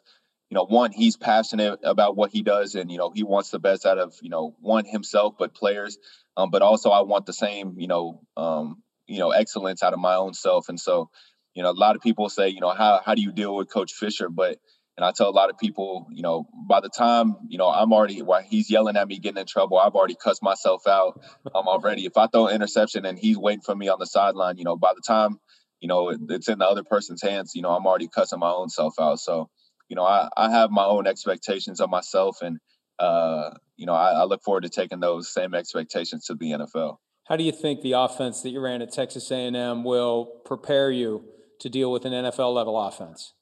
you 0.51 0.57
know, 0.57 0.67
one, 0.67 0.93
he's 0.93 1.17
passionate 1.17 1.81
about 1.83 2.17
what 2.17 2.33
he 2.33 2.43
does 2.43 2.75
and, 2.75 2.93
you 2.93 2.99
know, 2.99 3.11
he 3.11 3.23
wants 3.23 3.49
the 3.49 3.59
best 3.59 3.87
out 3.87 3.97
of, 3.97 4.15
you 4.21 4.29
know, 4.29 4.55
one 4.61 4.85
himself, 4.85 5.37
but 5.39 5.55
players. 5.55 5.97
Um, 6.37 6.51
but 6.51 6.61
also 6.61 6.91
I 6.91 7.01
want 7.01 7.25
the 7.25 7.33
same, 7.33 7.77
you 7.79 7.87
know, 7.87 8.21
um, 8.37 8.83
you 9.07 9.21
know, 9.21 9.31
excellence 9.31 9.83
out 9.83 9.95
of 9.95 10.01
my 10.01 10.17
own 10.17 10.35
self. 10.35 10.69
And 10.69 10.79
so, 10.79 11.09
you 11.55 11.63
know, 11.63 11.71
a 11.71 11.73
lot 11.73 11.97
of 11.97 12.03
people 12.03 12.29
say, 12.29 12.51
you 12.51 12.61
know, 12.61 12.75
how, 12.75 13.01
how 13.03 13.15
do 13.15 13.23
you 13.23 13.33
deal 13.33 13.57
with 13.57 13.73
Coach 13.73 13.95
Fisher? 13.95 14.29
But, 14.29 14.59
and 14.97 15.07
I 15.07 15.13
tell 15.17 15.29
a 15.29 15.31
lot 15.31 15.49
of 15.49 15.59
people, 15.59 16.07
you 16.11 16.23
know, 16.23 16.47
by 16.69 16.81
the 16.81 16.91
time, 16.91 17.37
you 17.49 17.57
know, 17.57 17.69
I'm 17.69 17.93
already, 17.93 18.21
while 18.21 18.43
he's 18.43 18.71
yelling 18.71 18.97
at 18.97 19.09
me, 19.09 19.19
getting 19.19 19.41
in 19.41 19.47
trouble, 19.47 19.79
I've 19.79 19.95
already 19.95 20.17
cussed 20.23 20.43
myself 20.43 20.87
out. 20.87 21.21
I'm 21.55 21.67
already, 21.67 22.05
if 22.05 22.17
I 22.17 22.27
throw 22.27 22.49
an 22.49 22.55
interception 22.55 23.07
and 23.07 23.19
he's 23.19 23.39
waiting 23.39 23.63
for 23.63 23.75
me 23.75 23.89
on 23.89 23.99
the 23.99 24.07
sideline, 24.07 24.59
you 24.59 24.65
know, 24.65 24.77
by 24.77 24.93
the 24.95 25.01
time, 25.07 25.39
you 25.81 25.89
know, 25.89 26.11
it's 26.29 26.49
in 26.49 26.59
the 26.59 26.67
other 26.67 26.85
person's 26.85 27.23
hands, 27.23 27.53
you 27.55 27.63
know, 27.63 27.71
I'm 27.71 27.87
already 27.87 28.09
cussing 28.09 28.39
my 28.39 28.51
own 28.51 28.69
self 28.69 28.95
out. 29.01 29.19
So, 29.19 29.49
you 29.89 29.97
know, 29.97 30.05
I, 30.05 30.29
I 30.37 30.51
have 30.51 30.71
my 30.71 30.85
own 30.85 31.07
expectations 31.07 31.81
of 31.81 31.91
myself, 31.91 32.39
and 32.41 32.59
uh, 32.99 33.51
you 33.77 33.85
know, 33.85 33.95
I, 33.95 34.13
I 34.13 34.25
look 34.25 34.43
forward 34.43 34.63
to 34.63 34.69
taking 34.69 35.01
those 35.01 35.33
same 35.33 35.55
expectations 35.55 36.27
to 36.27 36.35
the 36.35 36.53
NFL. 36.53 36.99
How 37.27 37.37
do 37.37 37.45
you 37.45 37.53
think 37.53 37.83
the 37.83 37.93
offense 37.93 38.43
that 38.43 38.51
you 38.51 38.61
ran 38.61 38.81
at 38.81 38.93
Texas 38.93 39.31
A&M 39.31 39.85
will 39.85 40.27
prepare 40.45 40.91
you 40.91 41.25
to 41.61 41.69
deal 41.69 41.91
with 41.91 42.05
an 42.05 42.13
NFL 42.13 42.55
level 42.55 42.81
offense? 42.81 43.35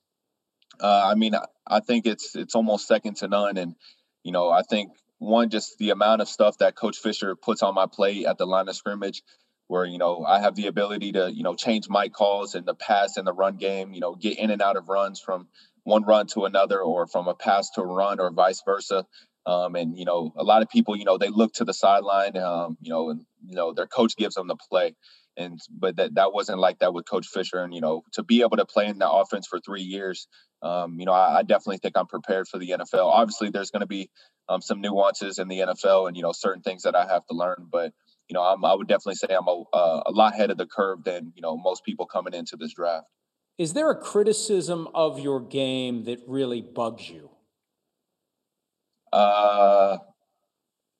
Uh, 0.81 1.11
I 1.13 1.15
mean, 1.15 1.35
I 1.67 1.81
think 1.81 2.07
it's 2.07 2.35
it's 2.35 2.55
almost 2.55 2.87
second 2.87 3.17
to 3.19 3.29
none, 3.29 3.57
and 3.57 3.75
you 4.23 4.33
know, 4.33 4.51
I 4.51 4.63
think 4.63 4.93
one 5.19 5.51
just 5.51 5.79
the 5.79 5.91
amount 5.91 6.23
of 6.23 6.29
stuff 6.29 6.59
that 6.59 6.75
Coach 6.75 6.97
Fisher 6.99 7.37
puts 7.37 7.63
on 7.63 7.75
my 7.75 7.87
plate 7.87 8.27
at 8.27 8.39
the 8.39 8.47
line 8.47 8.69
of 8.69 8.77
scrimmage, 8.77 9.23
where 9.69 9.85
you 9.85 9.99
know 9.99 10.25
I 10.25 10.41
have 10.41 10.55
the 10.55 10.67
ability 10.67 11.13
to 11.13 11.31
you 11.33 11.43
know 11.43 11.55
change 11.55 11.89
my 11.89 12.09
calls 12.09 12.55
in 12.55 12.65
the 12.65 12.75
pass 12.75 13.17
and 13.17 13.27
the 13.27 13.33
run 13.33 13.57
game, 13.57 13.93
you 13.93 14.01
know, 14.01 14.15
get 14.15 14.39
in 14.39 14.51
and 14.51 14.63
out 14.63 14.77
of 14.77 14.89
runs 14.89 15.21
from 15.21 15.49
one 15.85 16.05
run 16.05 16.27
to 16.29 16.45
another 16.45 16.81
or 16.81 17.07
from 17.07 17.29
a 17.29 17.35
pass 17.35 17.71
to 17.71 17.83
a 17.83 17.87
run 17.87 18.21
or 18.21 18.31
vice 18.31 18.63
versa. 18.65 19.07
Um, 19.47 19.75
and 19.75 19.99
you 19.99 20.05
know, 20.05 20.33
a 20.37 20.45
lot 20.45 20.63
of 20.63 20.69
people, 20.69 20.97
you 20.97 21.05
know, 21.05 21.19
they 21.19 21.29
look 21.29 21.55
to 21.55 21.65
the 21.65 21.73
sideline, 21.75 22.37
um, 22.37 22.77
you 22.81 22.91
know, 22.91 23.11
and 23.11 23.25
you 23.47 23.57
know 23.57 23.73
their 23.73 23.87
coach 23.87 24.17
gives 24.17 24.35
them 24.35 24.49
the 24.49 24.57
play, 24.57 24.95
and 25.37 25.59
but 25.71 25.97
that 25.97 26.15
that 26.15 26.33
wasn't 26.33 26.59
like 26.59 26.79
that 26.81 26.93
with 26.93 27.09
Coach 27.09 27.27
Fisher. 27.27 27.63
And 27.63 27.75
you 27.75 27.81
know, 27.81 28.03
to 28.13 28.23
be 28.23 28.41
able 28.43 28.57
to 28.57 28.67
play 28.67 28.87
in 28.87 28.99
the 28.99 29.11
offense 29.11 29.47
for 29.47 29.61
three 29.61 29.83
years, 29.83 30.29
um, 30.63 30.99
you 30.99 31.07
know, 31.07 31.13
I, 31.13 31.39
I, 31.39 31.43
definitely 31.43 31.79
think 31.79 31.97
I'm 31.97 32.07
prepared 32.07 32.49
for 32.49 32.59
the 32.59 32.71
NFL. 32.71 33.07
Obviously, 33.07 33.51
there's 33.51 33.71
going 33.71 33.81
to 33.81 33.87
be 33.87 34.11
um, 34.49 34.61
some 34.61 34.81
nuances 34.81 35.39
in 35.39 35.49
the 35.49 35.61
NFL, 35.61 36.09
and 36.09 36.17
you 36.17 36.23
know, 36.23 36.33
certain 36.33 36.63
things 36.63 36.83
that 36.83 36.95
I 36.95 37.07
have 37.07 37.25
to 37.27 37.35
learn. 37.35 37.69
But 37.71 37.93
you 38.29 38.35
know, 38.35 38.43
I'm, 38.43 38.65
i 38.65 38.75
would 38.75 38.89
definitely 38.89 39.17
say 39.17 39.29
I'm 39.31 39.49
a, 39.49 39.65
a 40.07 40.13
lot 40.13 40.35
ahead 40.35 40.51
of 40.51 40.59
the 40.59 40.67
curve 40.67 41.05
than 41.05 41.33
you 41.35 41.43
know 41.43 41.57
most 41.57 41.85
people 41.85 42.07
coming 42.07 42.35
into 42.35 42.57
this 42.57 42.75
draft. 42.75 43.07
Is 43.59 43.73
there 43.73 43.91
a 43.91 43.97
criticism 43.97 44.89
of 44.95 45.21
your 45.21 45.41
game 45.41 46.05
that 46.05 46.21
really 46.27 46.63
bugs 46.63 47.11
you? 47.11 47.31
Uh, 49.13 49.99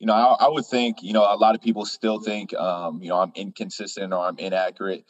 you 0.01 0.07
know, 0.07 0.15
I, 0.15 0.47
I, 0.47 0.49
would 0.49 0.67
think, 0.67 1.03
you 1.03 1.13
know, 1.13 1.23
a 1.23 1.37
lot 1.37 1.55
of 1.55 1.63
people 1.63 1.85
still 1.87 2.21
think, 2.21 2.55
um, 2.55 3.03
you 3.03 3.11
know, 3.11 3.21
I'm 3.21 3.33
inconsistent 3.37 4.13
or 4.15 4.27
I'm 4.27 4.39
inaccurate. 4.39 5.05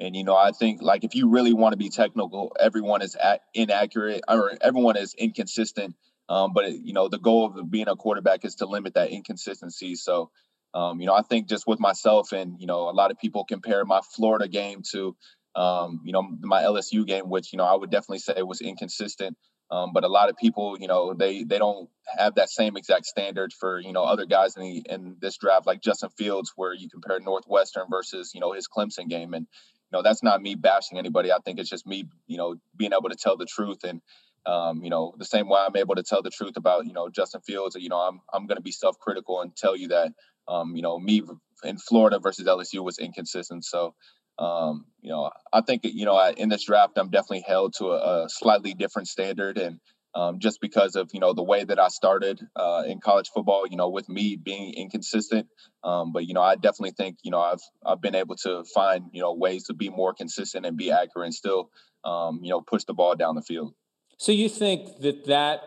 And, 0.00 0.16
you 0.16 0.24
know, 0.24 0.36
I 0.36 0.52
think 0.52 0.82
like 0.82 1.04
if 1.04 1.14
you 1.14 1.28
really 1.30 1.52
want 1.54 1.74
to 1.74 1.78
be 1.78 1.90
technical, 1.90 2.56
everyone 2.60 3.02
is 3.02 3.16
at 3.16 3.42
inaccurate 3.54 4.22
or 4.28 4.52
everyone 4.62 4.96
is 4.96 5.14
inconsistent 5.14 5.96
Um, 6.28 6.52
but 6.54 6.72
you 6.72 6.92
know, 6.92 7.08
the 7.08 7.18
goal 7.18 7.46
of 7.58 7.70
being 7.70 7.88
a 7.88 7.96
quarterback 7.96 8.44
is 8.44 8.56
to 8.56 8.66
limit 8.66 8.94
that 8.94 9.10
inconsistency. 9.10 9.94
So, 9.96 10.30
um, 10.74 11.00
you 11.00 11.06
know, 11.06 11.14
I 11.14 11.22
think 11.22 11.48
just 11.48 11.66
with 11.66 11.80
myself 11.80 12.32
and 12.32 12.60
you 12.60 12.66
know, 12.66 12.88
a 12.88 12.92
lot 12.92 13.10
of 13.10 13.18
people 13.18 13.44
compare 13.44 13.84
my 13.84 14.00
Florida 14.14 14.48
game 14.48 14.82
to, 14.92 15.16
um, 15.54 16.00
you 16.04 16.12
know, 16.12 16.22
my 16.40 16.62
LSU 16.62 17.06
game, 17.06 17.28
which 17.30 17.52
you 17.52 17.58
know 17.58 17.64
I 17.64 17.74
would 17.76 17.90
definitely 17.90 18.18
say 18.20 18.42
was 18.42 18.60
inconsistent. 18.60 19.36
Um, 19.70 19.92
but 19.92 20.04
a 20.04 20.08
lot 20.08 20.30
of 20.30 20.36
people, 20.36 20.76
you 20.78 20.86
know, 20.86 21.14
they 21.14 21.42
they 21.42 21.58
don't 21.58 21.88
have 22.16 22.36
that 22.36 22.50
same 22.50 22.76
exact 22.76 23.06
standard 23.06 23.52
for 23.52 23.80
you 23.80 23.92
know 23.92 24.04
other 24.04 24.26
guys 24.26 24.56
in 24.56 24.62
the 24.62 24.82
in 24.88 25.16
this 25.20 25.36
draft, 25.38 25.66
like 25.66 25.82
Justin 25.82 26.10
Fields, 26.10 26.52
where 26.56 26.72
you 26.72 26.88
compare 26.88 27.18
Northwestern 27.20 27.86
versus 27.90 28.32
you 28.34 28.40
know 28.40 28.52
his 28.52 28.68
Clemson 28.68 29.08
game, 29.08 29.34
and 29.34 29.46
you 29.46 29.98
know 29.98 30.02
that's 30.02 30.22
not 30.22 30.40
me 30.40 30.54
bashing 30.54 30.98
anybody. 30.98 31.32
I 31.32 31.38
think 31.44 31.58
it's 31.58 31.70
just 31.70 31.86
me, 31.86 32.04
you 32.26 32.36
know, 32.36 32.56
being 32.76 32.92
able 32.92 33.08
to 33.08 33.16
tell 33.16 33.36
the 33.36 33.46
truth 33.46 33.82
and 33.84 34.00
um, 34.46 34.82
you 34.84 34.90
know, 34.90 35.12
the 35.18 35.24
same 35.24 35.48
way 35.48 35.58
I'm 35.60 35.76
able 35.76 35.96
to 35.96 36.04
tell 36.04 36.22
the 36.22 36.30
truth 36.30 36.56
about, 36.56 36.86
you 36.86 36.92
know, 36.92 37.08
Justin 37.08 37.40
Fields, 37.40 37.76
you 37.78 37.88
know, 37.88 37.98
I'm 37.98 38.20
I'm 38.32 38.46
going 38.46 38.56
to 38.56 38.62
be 38.62 38.70
self-critical 38.70 39.40
and 39.40 39.54
tell 39.56 39.76
you 39.76 39.88
that, 39.88 40.12
um, 40.46 40.76
you 40.76 40.82
know, 40.82 40.98
me 40.98 41.22
in 41.64 41.78
Florida 41.78 42.20
versus 42.20 42.46
LSU 42.46 42.84
was 42.84 42.98
inconsistent. 42.98 43.64
So, 43.64 43.94
um, 44.38 44.86
you 45.00 45.10
know, 45.10 45.30
I 45.52 45.60
think 45.60 45.82
you 45.84 46.04
know, 46.04 46.18
in 46.36 46.48
this 46.48 46.64
draft, 46.64 46.98
I'm 46.98 47.10
definitely 47.10 47.44
held 47.46 47.74
to 47.78 47.90
a, 47.92 48.24
a 48.24 48.28
slightly 48.28 48.74
different 48.74 49.08
standard, 49.08 49.56
and 49.58 49.80
um, 50.14 50.38
just 50.38 50.60
because 50.60 50.96
of 50.96 51.10
you 51.12 51.20
know 51.20 51.32
the 51.32 51.42
way 51.42 51.64
that 51.64 51.78
I 51.78 51.88
started 51.88 52.40
uh, 52.54 52.82
in 52.86 53.00
college 53.00 53.30
football, 53.32 53.66
you 53.66 53.76
know, 53.76 53.88
with 53.88 54.08
me 54.08 54.36
being 54.36 54.74
inconsistent. 54.74 55.48
Um, 55.84 56.12
but 56.12 56.26
you 56.26 56.34
know, 56.34 56.42
I 56.42 56.56
definitely 56.56 56.92
think 56.92 57.18
you 57.22 57.30
know 57.30 57.40
I've 57.40 57.62
I've 57.84 58.00
been 58.00 58.14
able 58.14 58.36
to 58.36 58.64
find 58.74 59.04
you 59.12 59.22
know 59.22 59.32
ways 59.32 59.64
to 59.64 59.74
be 59.74 59.88
more 59.88 60.12
consistent 60.12 60.66
and 60.66 60.76
be 60.76 60.90
accurate 60.90 61.26
and 61.26 61.34
still 61.34 61.70
um, 62.04 62.40
you 62.42 62.50
know 62.50 62.60
push 62.60 62.84
the 62.84 62.94
ball 62.94 63.14
down 63.14 63.36
the 63.36 63.42
field. 63.42 63.74
So 64.18 64.32
you 64.32 64.48
think 64.48 65.00
that 65.00 65.26
that 65.26 65.62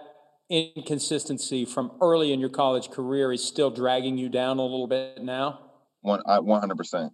inconsistency 0.49 1.63
from 1.65 1.91
early 2.01 2.33
in 2.33 2.39
your 2.39 2.49
college 2.49 2.89
career 2.89 3.31
is 3.31 3.43
still 3.43 3.69
dragging 3.69 4.17
you 4.17 4.29
down 4.29 4.57
a 4.57 4.63
little 4.63 4.87
bit 4.87 5.23
now? 5.23 5.59
One, 6.01 6.21
one 6.25 6.59
hundred 6.59 6.77
percent. 6.77 7.13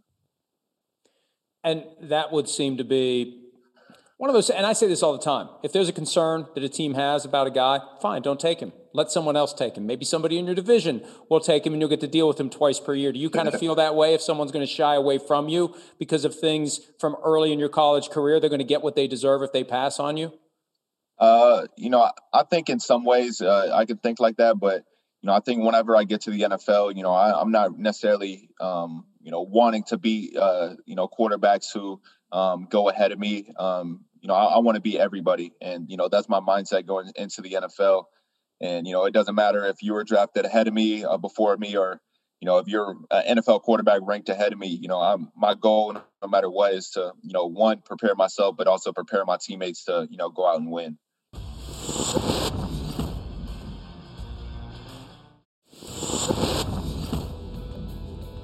And 1.65 1.83
that 1.99 2.31
would 2.31 2.47
seem 2.47 2.77
to 2.77 2.83
be 2.83 3.41
one 4.17 4.29
of 4.29 4.33
those. 4.33 4.49
And 4.49 4.65
I 4.65 4.73
say 4.73 4.87
this 4.87 5.03
all 5.03 5.11
the 5.11 5.23
time: 5.23 5.49
if 5.63 5.73
there's 5.73 5.89
a 5.89 5.93
concern 5.93 6.45
that 6.53 6.63
a 6.63 6.69
team 6.69 6.93
has 6.93 7.25
about 7.25 7.47
a 7.47 7.51
guy, 7.51 7.79
fine, 8.01 8.21
don't 8.21 8.39
take 8.39 8.61
him. 8.61 8.71
Let 8.93 9.11
someone 9.11 9.35
else 9.35 9.53
take 9.53 9.75
him. 9.75 9.85
Maybe 9.85 10.05
somebody 10.05 10.37
in 10.37 10.45
your 10.45 10.55
division 10.55 11.05
will 11.29 11.41
take 11.41 11.65
him, 11.65 11.73
and 11.73 11.81
you'll 11.81 11.89
get 11.89 11.99
to 11.99 12.07
deal 12.07 12.27
with 12.27 12.39
him 12.39 12.49
twice 12.49 12.79
per 12.79 12.93
year. 12.93 13.11
Do 13.11 13.19
you 13.19 13.29
kind 13.29 13.49
of 13.49 13.59
feel 13.59 13.75
that 13.75 13.95
way? 13.95 14.13
If 14.13 14.21
someone's 14.21 14.53
going 14.53 14.65
to 14.65 14.71
shy 14.71 14.95
away 14.95 15.17
from 15.17 15.49
you 15.49 15.75
because 15.99 16.23
of 16.23 16.33
things 16.39 16.79
from 16.99 17.17
early 17.25 17.51
in 17.51 17.59
your 17.59 17.67
college 17.67 18.09
career, 18.09 18.39
they're 18.39 18.49
going 18.49 18.59
to 18.59 18.63
get 18.63 18.83
what 18.83 18.95
they 18.95 19.07
deserve 19.07 19.41
if 19.41 19.51
they 19.51 19.65
pass 19.65 19.99
on 19.99 20.15
you. 20.15 20.31
Uh, 21.19 21.67
you 21.77 21.89
know, 21.89 22.09
I 22.31 22.43
think 22.43 22.69
in 22.69 22.79
some 22.79 23.03
ways 23.03 23.41
uh, 23.41 23.71
I 23.73 23.85
could 23.85 24.01
think 24.01 24.19
like 24.19 24.37
that, 24.37 24.59
but 24.59 24.83
you 25.21 25.27
know, 25.27 25.33
I 25.33 25.39
think 25.39 25.63
whenever 25.63 25.95
I 25.95 26.03
get 26.03 26.21
to 26.21 26.29
the 26.29 26.41
NFL, 26.41 26.95
you 26.95 27.01
know, 27.01 27.11
I, 27.11 27.41
am 27.41 27.51
not 27.51 27.77
necessarily, 27.79 28.49
um, 28.61 29.05
you 29.25 29.31
know, 29.31 29.41
wanting 29.41 29.83
to 29.85 29.97
be, 29.97 30.37
uh, 30.39 30.75
you 30.85 30.95
know, 30.95 31.07
quarterbacks 31.07 31.73
who 31.73 31.99
um, 32.31 32.67
go 32.69 32.89
ahead 32.89 33.11
of 33.11 33.17
me. 33.17 33.51
Um, 33.57 34.05
you 34.21 34.27
know, 34.27 34.35
I, 34.35 34.55
I 34.55 34.57
want 34.59 34.75
to 34.75 34.81
be 34.81 34.99
everybody, 34.99 35.51
and 35.59 35.89
you 35.89 35.97
know, 35.97 36.07
that's 36.07 36.29
my 36.29 36.39
mindset 36.39 36.85
going 36.85 37.11
into 37.15 37.41
the 37.41 37.53
NFL. 37.53 38.03
And 38.61 38.85
you 38.85 38.93
know, 38.93 39.05
it 39.05 39.13
doesn't 39.15 39.33
matter 39.33 39.65
if 39.65 39.81
you 39.81 39.93
were 39.93 40.03
drafted 40.03 40.45
ahead 40.45 40.67
of 40.67 40.75
me, 40.75 41.03
uh, 41.03 41.17
before 41.17 41.57
me, 41.57 41.75
or 41.75 41.99
you 42.39 42.45
know, 42.45 42.59
if 42.59 42.67
you're 42.67 42.97
an 43.09 43.37
NFL 43.37 43.63
quarterback 43.63 44.01
ranked 44.03 44.29
ahead 44.29 44.53
of 44.53 44.59
me, 44.59 44.67
you 44.67 44.87
know, 44.87 44.99
I'm 44.99 45.31
my 45.35 45.55
goal, 45.55 45.93
no 46.21 46.27
matter 46.27 46.49
what, 46.49 46.75
is 46.75 46.91
to 46.91 47.13
you 47.23 47.33
know, 47.33 47.47
one 47.47 47.81
prepare 47.83 48.13
myself, 48.13 48.55
but 48.55 48.67
also 48.67 48.93
prepare 48.93 49.25
my 49.25 49.37
teammates 49.41 49.85
to 49.85 50.07
you 50.07 50.17
know 50.17 50.29
go 50.29 50.47
out 50.47 50.59
and 50.59 50.71
win. 50.71 50.99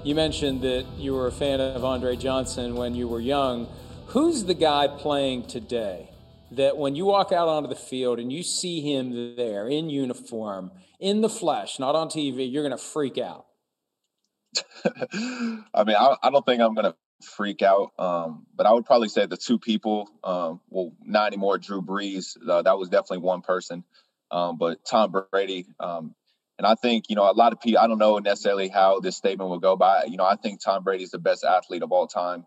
You 0.04 0.16
mentioned 0.16 0.64
that 0.64 0.86
you 0.98 1.14
were 1.14 1.28
a 1.28 1.32
fan 1.32 1.62
of 1.62 1.86
Andre 1.86 2.16
Johnson 2.16 2.76
when 2.76 2.96
you 2.96 3.08
were 3.08 3.20
young. 3.20 3.68
Who's 4.08 4.46
the 4.46 4.56
guy 4.56 4.88
playing 4.88 5.46
today 5.46 6.10
that 6.54 6.76
when 6.76 6.96
you 6.96 7.06
walk 7.06 7.32
out 7.32 7.48
onto 7.48 7.70
the 7.70 7.76
field 7.76 8.18
and 8.18 8.34
you 8.34 8.42
see 8.42 8.82
him 8.82 9.36
there 9.36 9.68
in 9.68 9.92
uniform, 9.92 10.72
in 11.00 11.22
the 11.22 11.30
flesh, 11.30 11.78
not 11.78 11.94
on 11.94 12.08
TV, 12.08 12.52
you're 12.52 12.64
going 12.64 12.76
to 12.76 12.84
freak 12.84 13.20
out? 13.20 13.46
I 15.14 15.84
mean, 15.86 15.96
I, 15.96 16.16
I, 16.24 16.32
don't 16.32 16.46
think 16.48 16.64
I'm 16.64 16.74
going 16.74 16.92
to 16.92 16.96
freak 17.36 17.62
out, 17.62 17.92
um, 18.00 18.48
but 18.56 18.66
I 18.66 18.74
would 18.74 18.88
probably 18.88 19.08
say 19.08 19.28
the 19.28 19.38
two 19.38 19.60
people, 19.60 20.10
um, 20.24 20.62
well, 20.72 20.94
not 21.06 21.28
anymore, 21.28 21.60
Drew 21.60 21.84
Brees. 21.84 22.36
Uh, 22.50 22.64
that 22.64 22.80
was 22.80 22.90
definitely 22.90 23.20
one 23.20 23.42
person. 23.42 23.84
Um, 24.32 24.58
but 24.58 24.84
Tom 24.84 25.14
Brady, 25.32 25.68
um, 25.80 26.16
and 26.62 26.68
I 26.68 26.76
think, 26.76 27.06
you 27.10 27.16
know, 27.16 27.24
a 27.24 27.34
lot 27.34 27.54
of 27.54 27.60
people, 27.60 27.82
I 27.82 27.88
don't 27.88 27.98
know 27.98 28.20
necessarily 28.20 28.68
how 28.68 29.00
this 29.00 29.18
statement 29.18 29.50
will 29.50 29.58
go 29.58 29.76
by. 29.76 30.04
You 30.04 30.16
know, 30.16 30.26
I 30.26 30.36
think 30.36 30.62
Tom 30.64 30.84
Brady 30.84 31.04
is 31.04 31.10
the 31.10 31.18
best 31.18 31.44
athlete 31.44 31.82
of 31.82 31.92
all 31.92 32.06
time. 32.06 32.46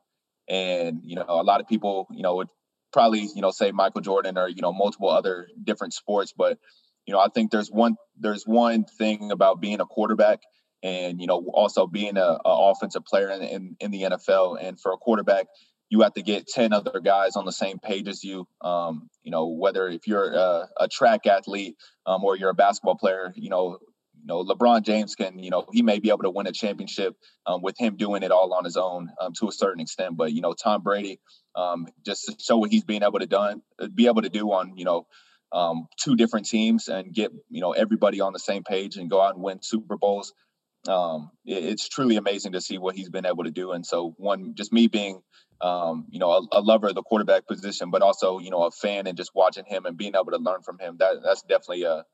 And, 0.48 1.00
you 1.02 1.16
know, 1.16 1.24
a 1.26 1.42
lot 1.42 1.60
of 1.60 1.66
people, 1.66 2.06
you 2.12 2.22
know, 2.22 2.36
would 2.36 2.48
probably, 2.92 3.28
you 3.34 3.42
know, 3.42 3.50
say 3.50 3.72
Michael 3.72 4.02
Jordan 4.02 4.38
or, 4.38 4.46
you 4.46 4.62
know, 4.62 4.72
multiple 4.72 5.10
other 5.10 5.48
different 5.64 5.94
sports. 5.94 6.32
But, 6.32 6.60
you 7.06 7.12
know, 7.12 7.18
I 7.18 7.26
think 7.26 7.50
there's 7.50 7.72
one, 7.72 7.96
there's 8.16 8.44
one 8.44 8.84
thing 8.84 9.32
about 9.32 9.60
being 9.60 9.80
a 9.80 9.84
quarterback 9.84 10.42
and, 10.84 11.20
you 11.20 11.26
know, 11.26 11.50
also 11.52 11.88
being 11.88 12.16
a, 12.16 12.38
a 12.44 12.70
offensive 12.70 13.04
player 13.04 13.30
in, 13.30 13.42
in, 13.42 13.76
in 13.80 13.90
the 13.90 14.02
NFL. 14.02 14.58
And 14.62 14.78
for 14.78 14.92
a 14.92 14.96
quarterback, 14.96 15.46
you 15.90 16.02
have 16.02 16.14
to 16.14 16.22
get 16.22 16.46
10 16.46 16.72
other 16.72 17.00
guys 17.00 17.34
on 17.34 17.46
the 17.46 17.52
same 17.52 17.80
page 17.80 18.06
as 18.06 18.22
you 18.22 18.46
um, 18.60 19.08
you 19.22 19.30
know 19.30 19.48
whether 19.48 19.88
if 19.88 20.06
you're 20.06 20.32
a, 20.32 20.68
a 20.80 20.88
track 20.88 21.26
athlete 21.26 21.76
um, 22.06 22.24
or 22.24 22.36
you're 22.36 22.50
a 22.50 22.54
basketball 22.54 22.96
player 22.96 23.32
you 23.36 23.50
know 23.50 23.78
you 24.24 24.28
know, 24.28 24.42
LeBron 24.42 24.82
James 24.82 25.14
can, 25.14 25.38
you 25.38 25.50
know, 25.50 25.66
he 25.70 25.82
may 25.82 25.98
be 25.98 26.08
able 26.08 26.22
to 26.22 26.30
win 26.30 26.46
a 26.46 26.52
championship 26.52 27.14
um, 27.44 27.60
with 27.60 27.76
him 27.78 27.96
doing 27.96 28.22
it 28.22 28.30
all 28.30 28.54
on 28.54 28.64
his 28.64 28.78
own 28.78 29.10
um, 29.20 29.34
to 29.34 29.48
a 29.48 29.52
certain 29.52 29.82
extent. 29.82 30.16
But 30.16 30.32
you 30.32 30.40
know, 30.40 30.54
Tom 30.54 30.82
Brady, 30.82 31.20
um, 31.54 31.86
just 32.06 32.24
to 32.24 32.36
show 32.40 32.56
what 32.56 32.70
he's 32.70 32.84
being 32.84 33.02
able 33.02 33.18
to 33.18 33.26
done, 33.26 33.60
uh, 33.78 33.88
be 33.88 34.06
able 34.06 34.22
to 34.22 34.30
do 34.30 34.50
on, 34.52 34.78
you 34.78 34.86
know, 34.86 35.06
um, 35.52 35.88
two 36.00 36.16
different 36.16 36.46
teams 36.46 36.88
and 36.88 37.12
get 37.12 37.32
you 37.50 37.60
know 37.60 37.72
everybody 37.72 38.22
on 38.22 38.32
the 38.32 38.38
same 38.38 38.64
page 38.64 38.96
and 38.96 39.10
go 39.10 39.20
out 39.20 39.34
and 39.34 39.44
win 39.44 39.58
Super 39.62 39.98
Bowls. 39.98 40.32
Um, 40.88 41.30
it, 41.44 41.62
it's 41.62 41.88
truly 41.90 42.16
amazing 42.16 42.52
to 42.52 42.62
see 42.62 42.78
what 42.78 42.96
he's 42.96 43.10
been 43.10 43.26
able 43.26 43.44
to 43.44 43.50
do. 43.50 43.72
And 43.72 43.84
so, 43.84 44.14
one, 44.16 44.54
just 44.54 44.72
me 44.72 44.86
being 44.86 45.20
um, 45.60 46.06
you 46.10 46.18
know, 46.18 46.30
a, 46.30 46.58
a, 46.58 46.60
lover 46.60 46.88
of 46.88 46.94
the 46.94 47.02
quarterback 47.02 47.46
position, 47.46 47.90
but 47.90 48.02
also, 48.02 48.38
you 48.38 48.50
know, 48.50 48.64
a 48.64 48.70
fan 48.70 49.06
and 49.06 49.16
just 49.16 49.30
watching 49.34 49.64
him 49.64 49.86
and 49.86 49.96
being 49.96 50.14
able 50.14 50.32
to 50.32 50.38
learn 50.38 50.62
from 50.62 50.78
him. 50.78 50.96
That 50.98 51.22
that's 51.22 51.42
definitely 51.42 51.84
a 51.84 52.04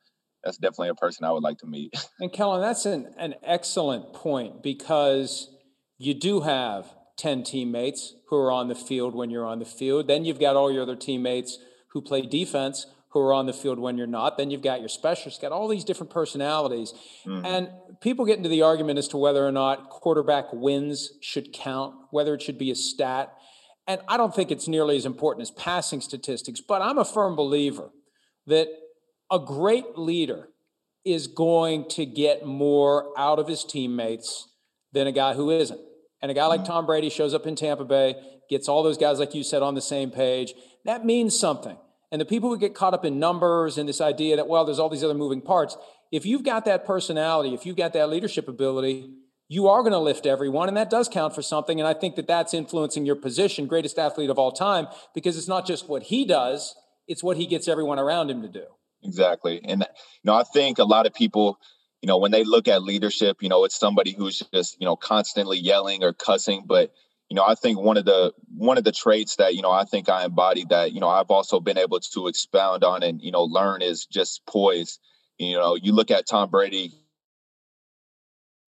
that's 0.45 0.57
definitely 0.57 0.88
a 0.88 0.95
person 0.95 1.24
I 1.24 1.32
would 1.32 1.43
like 1.43 1.59
to 1.59 1.66
meet. 1.66 1.95
And 2.20 2.32
Kellen, 2.32 2.61
that's 2.61 2.84
an, 2.86 3.14
an 3.18 3.34
excellent 3.43 4.12
point 4.12 4.62
because 4.62 5.49
you 5.97 6.12
do 6.12 6.41
have 6.41 6.86
10 7.16 7.45
teammates 7.45 8.14
who 8.28 8.36
are 8.36 8.53
on 8.53 8.68
the 8.68 8.74
field 8.74 9.14
when 9.14 9.30
you're 9.30 9.47
on 9.47 9.59
the 9.59 9.64
field. 9.64 10.07
Then 10.07 10.24
you've 10.24 10.41
got 10.41 10.57
all 10.57 10.70
your 10.70 10.82
other 10.82 10.97
teammates 10.97 11.59
who 11.93 12.03
play 12.03 12.22
defense 12.22 12.86
who 13.11 13.20
are 13.20 13.32
on 13.32 13.47
the 13.47 13.53
field 13.53 13.78
when 13.78 13.99
you're 13.99 14.07
not. 14.07 14.38
Then 14.38 14.51
you've 14.51 14.62
got 14.62 14.80
your 14.80 14.88
specialists, 14.88 15.41
got 15.41 15.53
all 15.53 15.66
these 15.68 15.84
different 15.84 16.11
personalities. 16.11 16.95
Mm-hmm. 17.26 17.45
And 17.45 17.68
people 18.01 18.24
get 18.24 18.36
into 18.36 18.49
the 18.49 18.62
argument 18.62 18.99
as 18.99 19.09
to 19.09 19.16
whether 19.16 19.47
or 19.47 19.53
not 19.53 19.91
quarterback 19.91 20.53
wins 20.53 21.12
should 21.20 21.53
count, 21.53 21.95
whether 22.11 22.34
it 22.34 22.43
should 22.43 22.59
be 22.59 22.70
a 22.70 22.76
stat. 22.76 23.32
And 23.86 24.01
I 24.07 24.16
don't 24.16 24.34
think 24.34 24.53
it's 24.53 24.68
nearly 24.68 24.97
as 24.97 25.07
important 25.07 25.43
as 25.43 25.51
passing 25.51 26.01
statistics, 26.01 26.61
but 26.61 26.82
I'm 26.82 26.99
a 26.99 27.05
firm 27.05 27.34
believer 27.34 27.91
that 28.47 28.68
a 29.31 29.39
great 29.39 29.97
leader 29.97 30.49
is 31.05 31.26
going 31.26 31.89
to 31.89 32.05
get 32.05 32.45
more 32.45 33.12
out 33.16 33.39
of 33.39 33.49
his 33.49 33.64
teammates 33.64 34.49
than 34.93 35.07
a 35.07 35.12
guy 35.12 35.35
who 35.35 35.51
isn't. 35.51 35.81
And 36.20 36.31
a 36.31 36.35
guy 36.35 36.47
like 36.47 36.64
Tom 36.64 36.85
Brady 36.85 37.09
shows 37.09 37.33
up 37.33 37.47
in 37.47 37.57
Tampa 37.57 37.85
Bay, 37.85 38.14
gets 38.51 38.68
all 38.68 38.83
those 38.83 38.99
guys, 38.99 39.18
like 39.18 39.35
you 39.35 39.43
said, 39.43 39.62
on 39.62 39.74
the 39.74 39.81
same 39.81 40.11
page. 40.11 40.53
That 40.85 41.05
means 41.05 41.39
something. 41.39 41.78
And 42.12 42.20
the 42.20 42.26
people 42.26 42.51
who 42.51 42.59
get 42.59 42.74
caught 42.74 42.93
up 42.93 43.05
in 43.05 43.18
numbers 43.18 43.78
and 43.78 43.89
this 43.89 44.01
idea 44.01 44.37
that, 44.37 44.49
well, 44.49 44.64
there's 44.64 44.78
all 44.78 44.89
these 44.89 45.05
other 45.05 45.14
moving 45.14 45.41
parts, 45.41 45.76
if 46.11 46.26
you've 46.26 46.43
got 46.43 46.64
that 46.64 46.85
personality, 46.85 47.55
if 47.55 47.64
you've 47.64 47.76
got 47.76 47.93
that 47.93 48.11
leadership 48.11 48.49
ability, 48.49 49.11
you 49.49 49.68
are 49.68 49.83
going 49.83 49.93
to 49.93 49.99
lift 49.99 50.26
everyone. 50.26 50.68
And 50.68 50.76
that 50.76 50.91
does 50.91 51.09
count 51.09 51.35
for 51.35 51.43
something. 51.43 51.81
And 51.81 51.89
I 51.89 51.95
think 51.95 52.16
that 52.16 52.26
that's 52.26 52.53
influencing 52.53 53.07
your 53.07 53.16
position, 53.16 53.66
greatest 53.66 53.99
athlete 53.99 54.31
of 54.31 54.39
all 54.39 54.53
time, 54.53 54.89
because 55.14 55.39
it's 55.39 55.49
not 55.49 55.66
just 55.66 55.89
what 55.89 56.05
he 56.05 56.24
does, 56.24 56.74
it's 57.07 57.22
what 57.22 57.37
he 57.37 57.47
gets 57.47 57.68
everyone 57.68 57.99
around 57.99 58.31
him 58.31 58.43
to 58.43 58.49
do. 58.49 58.64
Exactly. 59.03 59.61
And, 59.65 59.81
you 59.81 59.87
know, 60.25 60.35
I 60.35 60.43
think 60.45 60.79
a 60.79 60.85
lot 60.85 61.07
of 61.07 61.15
people, 61.15 61.59
you 62.03 62.07
know, 62.07 62.19
when 62.19 62.31
they 62.31 62.45
look 62.45 62.69
at 62.69 62.83
leadership, 62.83 63.39
you 63.41 63.49
know, 63.49 63.65
it's 63.65 63.79
somebody 63.79 64.13
who's 64.13 64.43
just, 64.53 64.79
you 64.81 64.85
know, 64.85 64.97
constantly 64.97 65.59
yelling 65.59 66.03
or 66.05 66.13
cussing. 66.13 66.65
But, 66.67 66.93
you 67.29 67.35
know, 67.35 67.45
I 67.45 67.55
think 67.55 67.79
one 67.81 67.97
of 67.97 68.05
the 68.05 68.33
one 68.57 68.77
of 68.79 68.85
the 68.85 68.93
traits 68.93 69.37
that, 69.37 69.55
you 69.55 69.63
know, 69.63 69.71
I 69.71 69.85
think 69.85 70.09
I 70.09 70.25
embody 70.25 70.65
that, 70.71 70.93
you 70.93 71.01
know, 71.01 71.09
I've 71.09 71.31
also 71.31 71.61
been 71.61 71.79
able 71.79 72.01
to 72.01 72.27
expound 72.29 72.85
on 72.85 73.03
and, 73.03 73.21
you 73.23 73.33
know, 73.33 73.45
learn 73.45 73.83
is 73.83 74.07
just 74.07 74.43
poise. 74.47 74.99
You 75.39 75.57
know, 75.57 75.77
you 75.77 75.93
look 75.93 76.11
at 76.11 76.27
Tom 76.29 76.51
Brady, 76.51 76.93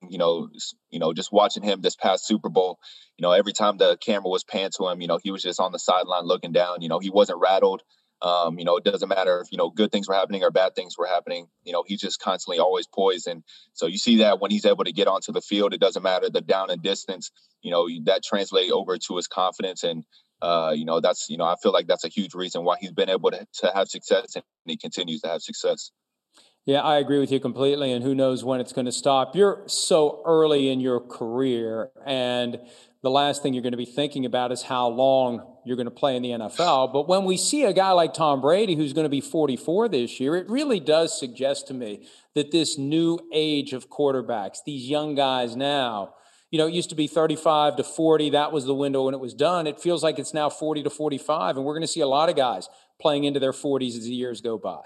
you 0.09 0.18
know, 0.18 0.49
you 0.91 0.99
know, 0.99 1.12
just 1.12 1.33
watching 1.33 1.62
him 1.62 1.80
this 1.80 1.95
past 1.97 2.26
Super 2.26 2.49
Bowl, 2.49 2.78
you 3.16 3.22
know, 3.22 3.33
every 3.33 3.53
time 3.53 3.76
the 3.76 3.97
camera 3.99 4.28
was 4.28 4.45
panned 4.45 4.72
to 4.76 4.89
him, 4.89 5.01
you 5.01 5.07
know, 5.07 5.18
he 5.22 5.30
was 5.30 5.43
just 5.43 5.61
on 5.61 5.72
the 5.72 5.78
sideline 5.78 6.24
looking 6.24 6.53
down. 6.53 6.83
You 6.83 6.89
know, 6.89 6.99
he 6.99 7.11
wasn't 7.11 7.41
rattled. 7.41 7.83
Um, 8.22 8.58
you 8.58 8.64
know, 8.64 8.76
it 8.76 8.84
doesn't 8.84 9.08
matter 9.08 9.40
if, 9.40 9.50
you 9.50 9.58
know, 9.58 9.70
good 9.70 9.90
things 9.90 10.08
were 10.08 10.14
happening 10.14 10.44
or 10.44 10.52
bad 10.52 10.76
things 10.76 10.96
were 10.96 11.06
happening. 11.06 11.48
You 11.64 11.72
know, 11.72 11.82
he's 11.84 12.00
just 12.00 12.20
constantly 12.20 12.60
always 12.60 12.86
poised. 12.86 13.26
And 13.26 13.42
so 13.72 13.86
you 13.86 13.98
see 13.98 14.18
that 14.18 14.40
when 14.40 14.52
he's 14.52 14.64
able 14.64 14.84
to 14.84 14.92
get 14.92 15.08
onto 15.08 15.32
the 15.32 15.40
field, 15.40 15.74
it 15.74 15.80
doesn't 15.80 16.02
matter 16.02 16.30
the 16.30 16.40
down 16.40 16.70
and 16.70 16.80
distance, 16.80 17.32
you 17.62 17.72
know, 17.72 17.88
that 18.04 18.22
translate 18.22 18.70
over 18.70 18.96
to 18.96 19.16
his 19.16 19.26
confidence. 19.26 19.82
And, 19.82 20.04
uh, 20.40 20.72
you 20.74 20.84
know, 20.84 21.00
that's, 21.00 21.28
you 21.28 21.36
know, 21.36 21.44
I 21.44 21.56
feel 21.60 21.72
like 21.72 21.88
that's 21.88 22.04
a 22.04 22.08
huge 22.08 22.34
reason 22.34 22.64
why 22.64 22.76
he's 22.80 22.92
been 22.92 23.10
able 23.10 23.32
to, 23.32 23.44
to 23.60 23.72
have 23.74 23.88
success 23.88 24.36
and 24.36 24.44
he 24.66 24.76
continues 24.76 25.20
to 25.22 25.28
have 25.28 25.42
success. 25.42 25.90
Yeah, 26.64 26.80
I 26.82 26.98
agree 26.98 27.18
with 27.18 27.32
you 27.32 27.40
completely. 27.40 27.92
And 27.92 28.04
who 28.04 28.14
knows 28.14 28.44
when 28.44 28.60
it's 28.60 28.72
going 28.72 28.84
to 28.84 28.92
stop. 28.92 29.34
You're 29.34 29.64
so 29.66 30.22
early 30.24 30.68
in 30.68 30.78
your 30.78 31.00
career. 31.00 31.90
And 32.06 32.60
the 33.02 33.10
last 33.10 33.42
thing 33.42 33.52
you're 33.52 33.64
going 33.64 33.72
to 33.72 33.76
be 33.78 33.84
thinking 33.84 34.24
about 34.24 34.52
is 34.52 34.62
how 34.62 34.86
long 34.86 35.56
you're 35.64 35.76
going 35.76 35.86
to 35.86 35.90
play 35.90 36.14
in 36.14 36.22
the 36.22 36.30
NFL. 36.30 36.92
But 36.92 37.08
when 37.08 37.24
we 37.24 37.36
see 37.36 37.64
a 37.64 37.72
guy 37.72 37.90
like 37.90 38.14
Tom 38.14 38.40
Brady, 38.40 38.76
who's 38.76 38.92
going 38.92 39.04
to 39.04 39.10
be 39.10 39.20
44 39.20 39.88
this 39.88 40.20
year, 40.20 40.36
it 40.36 40.48
really 40.48 40.78
does 40.78 41.18
suggest 41.18 41.66
to 41.68 41.74
me 41.74 42.06
that 42.34 42.52
this 42.52 42.78
new 42.78 43.18
age 43.32 43.72
of 43.72 43.90
quarterbacks, 43.90 44.58
these 44.64 44.88
young 44.88 45.16
guys 45.16 45.56
now, 45.56 46.14
you 46.52 46.58
know, 46.58 46.68
it 46.68 46.74
used 46.74 46.90
to 46.90 46.96
be 46.96 47.08
35 47.08 47.76
to 47.76 47.82
40. 47.84 48.30
That 48.30 48.52
was 48.52 48.66
the 48.66 48.74
window 48.74 49.06
when 49.06 49.14
it 49.14 49.20
was 49.20 49.34
done. 49.34 49.66
It 49.66 49.80
feels 49.80 50.04
like 50.04 50.20
it's 50.20 50.34
now 50.34 50.48
40 50.48 50.84
to 50.84 50.90
45. 50.90 51.56
And 51.56 51.64
we're 51.64 51.74
going 51.74 51.82
to 51.82 51.88
see 51.88 52.02
a 52.02 52.06
lot 52.06 52.28
of 52.28 52.36
guys 52.36 52.68
playing 53.00 53.24
into 53.24 53.40
their 53.40 53.52
40s 53.52 53.96
as 53.96 54.04
the 54.04 54.14
years 54.14 54.40
go 54.40 54.58
by. 54.58 54.82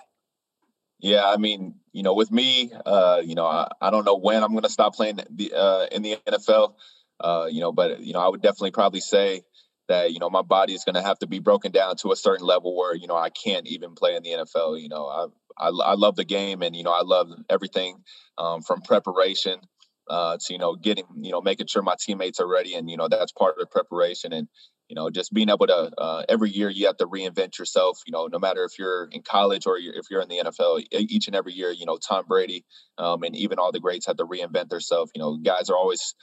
Yeah, 0.99 1.25
I 1.27 1.37
mean, 1.37 1.75
you 1.93 2.03
know, 2.03 2.15
with 2.15 2.33
me, 2.33 2.73
uh, 2.87 3.21
you 3.25 3.35
know, 3.35 3.47
I, 3.47 3.69
I 3.81 3.91
don't 3.91 4.05
know 4.05 4.17
when 4.17 4.43
I'm 4.43 4.53
going 4.53 4.63
to 4.63 4.71
stop 4.71 4.95
playing 4.95 5.21
the, 5.31 5.53
uh, 5.53 5.87
in 5.93 6.03
the 6.03 6.17
NFL. 6.27 6.75
Uh, 7.21 7.49
you 7.51 7.61
know, 7.61 7.73
but 7.73 8.01
you 8.01 8.13
know, 8.13 8.21
I 8.21 8.29
would 8.29 8.43
definitely 8.43 8.73
probably 8.73 9.01
say 9.01 9.43
that 9.89 10.13
you 10.13 10.19
know 10.19 10.29
my 10.29 10.43
body 10.43 10.75
is 10.75 10.85
going 10.85 10.95
to 10.95 11.03
have 11.03 11.19
to 11.21 11.27
be 11.27 11.39
broken 11.39 11.73
down 11.73 11.97
to 11.97 12.13
a 12.13 12.17
certain 12.17 12.47
level 12.47 12.77
where 12.77 12.95
you 12.95 13.07
know 13.07 13.17
I 13.17 13.31
can't 13.31 13.67
even 13.67 13.95
play 13.95 14.17
in 14.17 14.23
the 14.23 14.31
NFL. 14.31 14.81
You 14.81 14.89
know, 14.89 15.07
I 15.07 15.27
I, 15.59 15.69
I 15.69 15.95
love 15.95 16.17
the 16.17 16.25
game 16.25 16.63
and 16.63 16.75
you 16.77 16.83
know 16.83 16.93
I 16.93 17.03
love 17.03 17.31
everything 17.49 18.03
um, 18.39 18.63
from 18.63 18.83
preparation 18.83 19.61
uh, 20.09 20.37
to 20.39 20.53
you 20.53 20.59
know 20.59 20.77
getting 20.77 21.07
you 21.21 21.31
know 21.31 21.41
making 21.41 21.67
sure 21.67 21.83
my 21.83 21.97
teammates 21.99 22.41
are 22.41 22.49
ready 22.49 22.75
and 22.75 22.91
you 22.91 22.97
know 22.97 23.09
that's 23.09 23.33
part 23.33 23.55
of 23.55 23.61
the 23.61 23.67
preparation 23.67 24.33
and 24.33 24.49
you 24.89 24.95
know 24.95 25.11
just 25.11 25.33
being 25.33 25.49
able 25.49 25.67
to 25.67 25.91
uh, 25.99 26.23
every 26.29 26.51
year 26.51 26.71
you 26.71 26.87
have 26.87 26.97
to 26.97 27.07
reinvent 27.07 27.59
yourself 27.59 28.01
you 28.07 28.13
know 28.13 28.27
no 28.27 28.39
matter 28.39 28.65
if 28.65 28.79
you're 28.79 29.09
in 29.13 29.23
college 29.23 29.67
or 29.67 29.79
you're, 29.79 29.95
if 29.95 30.07
you're 30.11 30.21
in 30.21 30.29
the 30.29 30.41
nfl 30.45 30.83
each 30.93 31.27
and 31.27 31.37
every 31.37 31.53
year 31.53 31.71
you 31.73 31.87
know 31.87 31.97
tom 31.97 32.25
brady 32.27 32.65
um, 32.99 33.23
and 33.23 33.37
even 33.37 33.59
all 33.59 33.73
the 33.73 33.81
greats 33.81 34.07
have 34.07 34.17
to 34.17 34.25
reinvent 34.25 34.69
themselves 34.69 35.11
you 35.15 35.21
know 35.21 35.37
guys 35.37 35.71
are 35.71 35.77
always 35.77 36.15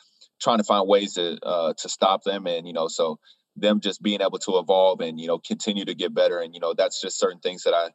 trying 0.44 0.58
to 0.58 0.64
find 0.64 0.88
ways 0.88 1.14
to 1.14 1.38
uh, 1.44 1.74
to 1.78 1.90
stop 1.90 2.24
them, 2.24 2.46
and 2.48 2.68
you 2.68 2.74
know, 2.74 2.88
so 2.88 3.20
them 3.56 3.80
just 3.80 4.02
being 4.02 4.22
able 4.22 4.40
to 4.40 4.58
evolve 4.58 5.00
and 5.02 5.20
you 5.20 5.28
know 5.28 5.40
continue 5.40 5.86
to 5.86 5.96
get 5.96 6.14
better, 6.14 6.40
and 6.40 6.54
you 6.54 6.60
know, 6.60 6.74
that's 6.74 7.02
just 7.02 7.18
certain 7.18 7.40
things 7.40 7.64
that 7.64 7.74
I 7.74 7.90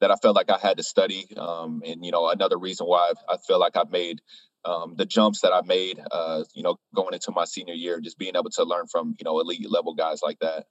that 0.00 0.10
I 0.10 0.16
felt 0.16 0.36
like 0.36 0.50
I 0.50 0.58
had 0.58 0.76
to 0.78 0.82
study, 0.82 1.26
um, 1.36 1.82
and 1.86 2.04
you 2.04 2.10
know, 2.10 2.28
another 2.28 2.58
reason 2.58 2.86
why 2.86 3.12
I 3.28 3.36
feel 3.46 3.60
like 3.60 3.76
I've 3.76 3.90
made 3.90 4.20
um, 4.64 4.94
the 4.96 5.04
jumps 5.04 5.40
that 5.40 5.52
I 5.52 5.60
made, 5.62 6.00
uh, 6.10 6.44
you 6.54 6.62
know, 6.62 6.76
going 6.94 7.14
into 7.14 7.30
my 7.30 7.44
senior 7.44 7.74
year, 7.74 8.00
just 8.00 8.18
being 8.18 8.36
able 8.36 8.50
to 8.50 8.64
learn 8.64 8.86
from 8.86 9.14
you 9.18 9.24
know 9.24 9.40
elite 9.40 9.70
level 9.70 9.94
guys 9.94 10.20
like 10.22 10.38
that. 10.40 10.66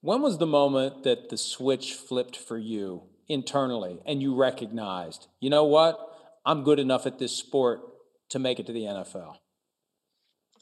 When 0.00 0.20
was 0.20 0.38
the 0.38 0.46
moment 0.46 1.04
that 1.04 1.30
the 1.30 1.38
switch 1.38 1.94
flipped 1.94 2.36
for 2.36 2.58
you 2.58 3.04
internally 3.28 4.00
and 4.04 4.20
you 4.20 4.34
recognized, 4.34 5.28
you 5.40 5.48
know 5.48 5.64
what, 5.64 5.98
I'm 6.44 6.62
good 6.62 6.78
enough 6.78 7.06
at 7.06 7.18
this 7.18 7.32
sport 7.32 7.80
to 8.30 8.38
make 8.38 8.58
it 8.58 8.66
to 8.66 8.72
the 8.72 8.82
NFL? 8.82 9.36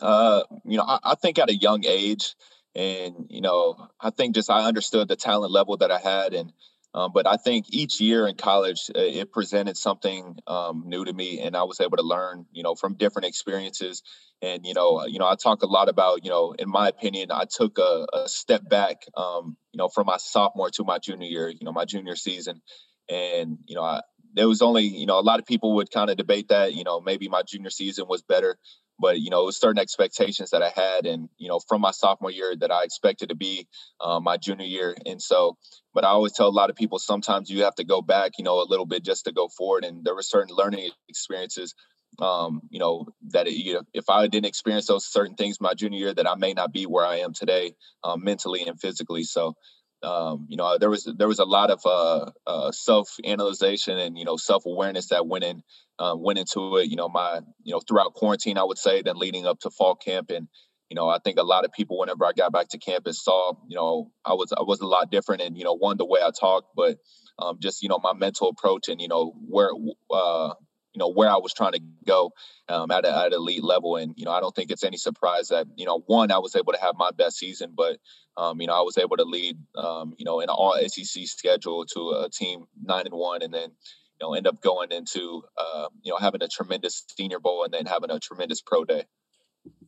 Uh, 0.00 0.42
you 0.64 0.76
know, 0.76 0.84
I, 0.84 0.98
I, 1.02 1.14
think 1.14 1.38
at 1.38 1.50
a 1.50 1.56
young 1.56 1.84
age, 1.84 2.34
and 2.74 3.26
you 3.28 3.40
know, 3.40 3.88
I 4.00 4.10
think 4.10 4.34
just 4.34 4.50
I 4.50 4.64
understood 4.66 5.08
the 5.08 5.16
talent 5.16 5.52
level 5.52 5.76
that 5.78 5.90
I 5.90 5.98
had, 5.98 6.34
and 6.34 6.52
um, 6.95 7.11
but 7.14 7.26
I 7.26 7.36
think 7.36 7.66
each 7.70 8.01
year 8.01 8.26
in 8.26 8.36
college 8.36 8.90
uh, 8.95 9.01
it 9.01 9.32
presented 9.32 9.76
something 9.76 10.36
um, 10.47 10.84
new 10.86 11.05
to 11.05 11.12
me, 11.12 11.40
and 11.40 11.57
I 11.57 11.62
was 11.62 11.80
able 11.80 11.97
to 11.97 12.03
learn, 12.03 12.47
you 12.53 12.62
know, 12.62 12.74
from 12.74 12.95
different 12.95 13.26
experiences. 13.26 14.03
And 14.43 14.66
you 14.66 14.74
know, 14.74 15.07
you 15.07 15.18
know, 15.18 15.26
I 15.26 15.36
talk 15.36 15.62
a 15.62 15.66
lot 15.66 15.88
about, 15.88 16.24
you 16.24 16.30
know, 16.30 16.55
in 16.59 16.68
my 16.68 16.88
opinion, 16.88 17.30
I 17.30 17.45
took 17.51 17.78
a, 17.78 18.07
a 18.12 18.28
step 18.28 18.68
back, 18.68 19.07
um, 19.16 19.57
you 19.72 19.78
know, 19.78 19.88
from 19.88 20.07
my 20.07 20.16
sophomore 20.18 20.70
to 20.70 20.84
my 20.84 20.99
junior 20.99 21.28
year, 21.28 21.49
you 21.49 21.64
know, 21.64 21.72
my 21.72 21.84
junior 21.84 22.16
season, 22.16 22.61
and 23.09 23.59
you 23.66 23.76
know, 23.76 23.82
I, 23.82 24.03
there 24.34 24.49
was 24.49 24.62
only, 24.62 24.84
you 24.84 25.07
know, 25.07 25.18
a 25.18 25.20
lot 25.20 25.40
of 25.40 25.47
people 25.47 25.74
would 25.76 25.90
kind 25.90 26.11
of 26.11 26.16
debate 26.16 26.49
that, 26.49 26.74
you 26.74 26.84
know, 26.84 27.01
maybe 27.01 27.28
my 27.28 27.43
junior 27.43 27.70
season 27.70 28.07
was 28.09 28.22
better 28.22 28.59
but 29.03 29.20
you 29.20 29.30
know, 29.30 29.42
it 29.42 29.46
was 29.46 29.59
certain 29.61 29.80
expectations 29.82 30.50
that 30.53 30.62
I 30.62 30.70
had, 30.70 31.07
and 31.07 31.28
you 31.38 31.48
know, 31.48 31.61
from 31.68 31.82
my 31.82 31.90
sophomore 31.90 32.30
year 32.30 32.55
that 32.61 32.72
I 32.72 32.84
expected 32.84 33.30
to 33.30 33.36
be 33.36 33.68
um, 34.00 34.24
my 34.24 34.38
junior 34.38 34.66
year. 34.66 34.96
And 35.07 35.20
so, 35.20 35.59
but 35.94 36.05
I 36.05 36.11
always 36.11 36.32
tell 36.32 36.48
a 36.48 36.61
lot 36.61 36.70
of 36.70 36.76
people 36.76 37.00
sometimes 37.00 37.50
you 37.50 37.64
have 37.64 37.74
to 37.76 37.84
go 37.84 38.03
back, 38.03 38.32
you 38.38 38.44
know, 38.44 38.62
a 38.62 38.68
little 38.70 38.86
bit 38.86 39.05
just 39.05 39.26
to 39.26 39.32
go 39.32 39.48
forward. 39.48 39.84
And 39.84 40.05
there 40.05 40.14
were 40.14 40.22
certain 40.22 40.57
learning 40.57 40.90
experiences, 41.09 41.74
um, 42.20 42.62
you 42.70 42.78
know, 42.78 43.09
that 43.30 43.48
it, 43.48 43.55
you 43.55 43.74
know, 43.74 43.82
if 43.92 44.09
I 44.09 44.28
didn't 44.28 44.46
experience 44.46 44.86
those 44.86 45.05
certain 45.07 45.36
things 45.36 45.61
my 45.61 45.74
junior 45.74 45.98
year, 45.98 46.14
that 46.14 46.30
I 46.30 46.36
may 46.36 46.55
not 46.55 46.72
be 46.72 46.84
where 46.86 47.07
I 47.07 47.18
am 47.18 47.34
today, 47.34 47.74
um, 48.05 48.24
mentally 48.24 48.62
and 48.66 48.80
physically. 48.80 49.24
So. 49.24 49.55
Um, 50.03 50.46
you 50.48 50.57
know, 50.57 50.78
there 50.78 50.90
was 50.90 51.05
there 51.05 51.28
was 51.28 51.38
a 51.38 51.44
lot 51.44 51.70
of 51.70 51.80
uh, 51.86 52.30
uh, 52.46 52.72
self 52.72 53.16
analyzation 53.24 53.98
and 53.98 54.18
you 54.18 54.24
know 54.24 54.36
self 54.36 54.66
awareness 54.66 55.09
that 55.09 55.26
went 55.26 55.44
in 55.44 55.62
uh, 55.98 56.14
went 56.16 56.38
into 56.38 56.76
it. 56.78 56.88
You 56.88 56.96
know, 56.96 57.09
my 57.09 57.40
you 57.62 57.72
know 57.72 57.80
throughout 57.80 58.14
quarantine, 58.14 58.59
I 58.59 58.64
would 58.64 58.78
say, 58.78 59.03
then 59.03 59.16
leading 59.16 59.46
up 59.46 59.61
to 59.61 59.70
fall 59.70 59.94
camp, 59.94 60.30
and 60.30 60.48
you 60.90 60.96
know, 60.96 61.09
I 61.09 61.18
think 61.24 61.38
a 61.38 61.42
lot 61.42 61.64
of 61.64 61.72
people, 61.72 61.98
whenever 61.98 62.26
I 62.26 62.32
got 62.32 62.53
back 62.53 62.68
to 62.68 62.78
campus, 62.78 63.24
saw 63.24 63.55
you 63.68 63.76
know 63.76 64.11
I 64.24 64.34
was 64.34 64.53
I 64.53 64.62
was 64.62 64.80
a 64.80 64.86
lot 64.86 65.11
different, 65.11 65.40
and 65.42 65.57
you 65.57 65.64
know, 65.64 65.74
one 65.74 65.96
the 65.96 66.05
way 66.05 66.20
I 66.22 66.30
talked, 66.38 66.68
but 66.76 66.98
um, 67.38 67.59
just 67.61 67.82
you 67.82 67.88
know 67.88 67.98
my 68.03 68.12
mental 68.12 68.48
approach 68.48 68.88
and 68.88 69.00
you 69.00 69.09
know 69.09 69.34
where 69.48 69.70
uh, 70.11 70.55
you 70.93 70.99
know 70.99 71.09
where 71.09 71.30
I 71.30 71.36
was 71.36 71.53
trying 71.53 71.72
to 71.72 71.80
go 72.07 72.32
um, 72.68 72.90
at, 72.90 73.05
a, 73.05 73.16
at 73.16 73.32
elite 73.32 73.64
level, 73.64 73.97
and 73.97 74.14
you 74.16 74.24
know 74.24 74.32
I 74.32 74.40
don't 74.40 74.55
think 74.55 74.70
it's 74.70 74.84
any 74.84 74.97
surprise 74.97 75.49
that 75.49 75.66
you 75.76 75.86
know 75.86 76.03
one 76.07 76.30
I 76.30 76.38
was 76.38 76.55
able 76.55 76.72
to 76.72 76.80
have 76.80 76.95
my 76.97 77.11
best 77.11 77.38
season, 77.38 77.72
but 77.74 77.99
um, 78.36 78.61
you 78.61 78.66
know 78.66 78.74
I 78.74 78.82
was 78.82 78.99
able 78.99 79.16
to 79.16 79.24
lead 79.24 79.59
um, 79.76 80.14
you 80.18 80.24
know 80.24 80.40
in 80.40 80.49
an 80.49 80.55
all 80.55 80.76
SEC 80.86 81.26
schedule 81.26 81.84
to 81.86 82.11
a 82.24 82.30
team 82.30 82.64
nine 82.82 83.07
and 83.07 83.14
one, 83.14 83.43
and 83.43 83.53
then 83.53 83.70
you 83.70 84.26
know 84.26 84.34
end 84.34 84.47
up 84.47 84.61
going 84.61 84.93
into 84.93 85.43
uh, 85.57 85.88
you 86.03 86.12
know 86.12 86.18
having 86.18 86.43
a 86.43 86.49
tremendous 86.49 87.05
senior 87.16 87.40
bowl 87.40 87.64
and 87.64 87.72
then 87.72 87.86
having 87.86 88.11
a 88.11 88.18
tremendous 88.18 88.61
pro 88.61 88.84
day. 88.84 89.05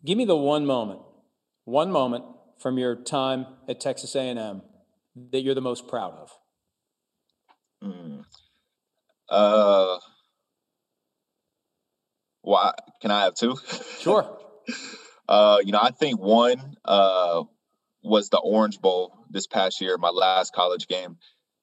Give 0.05 0.17
me 0.17 0.25
the 0.25 0.37
one 0.37 0.67
moment 0.67 1.01
one 1.65 1.91
moment 1.91 2.25
from 2.59 2.79
your 2.79 2.95
time 2.95 3.47
at 3.69 3.81
texas 3.81 4.15
a&m 4.15 4.63
that 5.33 5.41
you're 5.41 5.55
the 5.55 5.61
most 5.61 5.89
proud 5.89 6.15
of. 6.15 6.31
Mm. 7.83 8.25
uh 9.29 9.99
why 12.45 12.73
can 13.01 13.11
i 13.11 13.25
have 13.25 13.35
two 13.35 13.57
sure 14.01 14.39
uh 15.29 15.59
you 15.65 15.73
know 15.73 15.81
i 15.83 15.91
think 15.91 16.21
one 16.21 16.77
uh 16.85 17.43
was 18.03 18.29
the 18.29 18.39
orange 18.39 18.81
bowl 18.81 19.17
this 19.31 19.47
past 19.47 19.81
year 19.81 19.97
my 19.99 20.11
last 20.11 20.55
college 20.55 20.87
game 20.87 21.17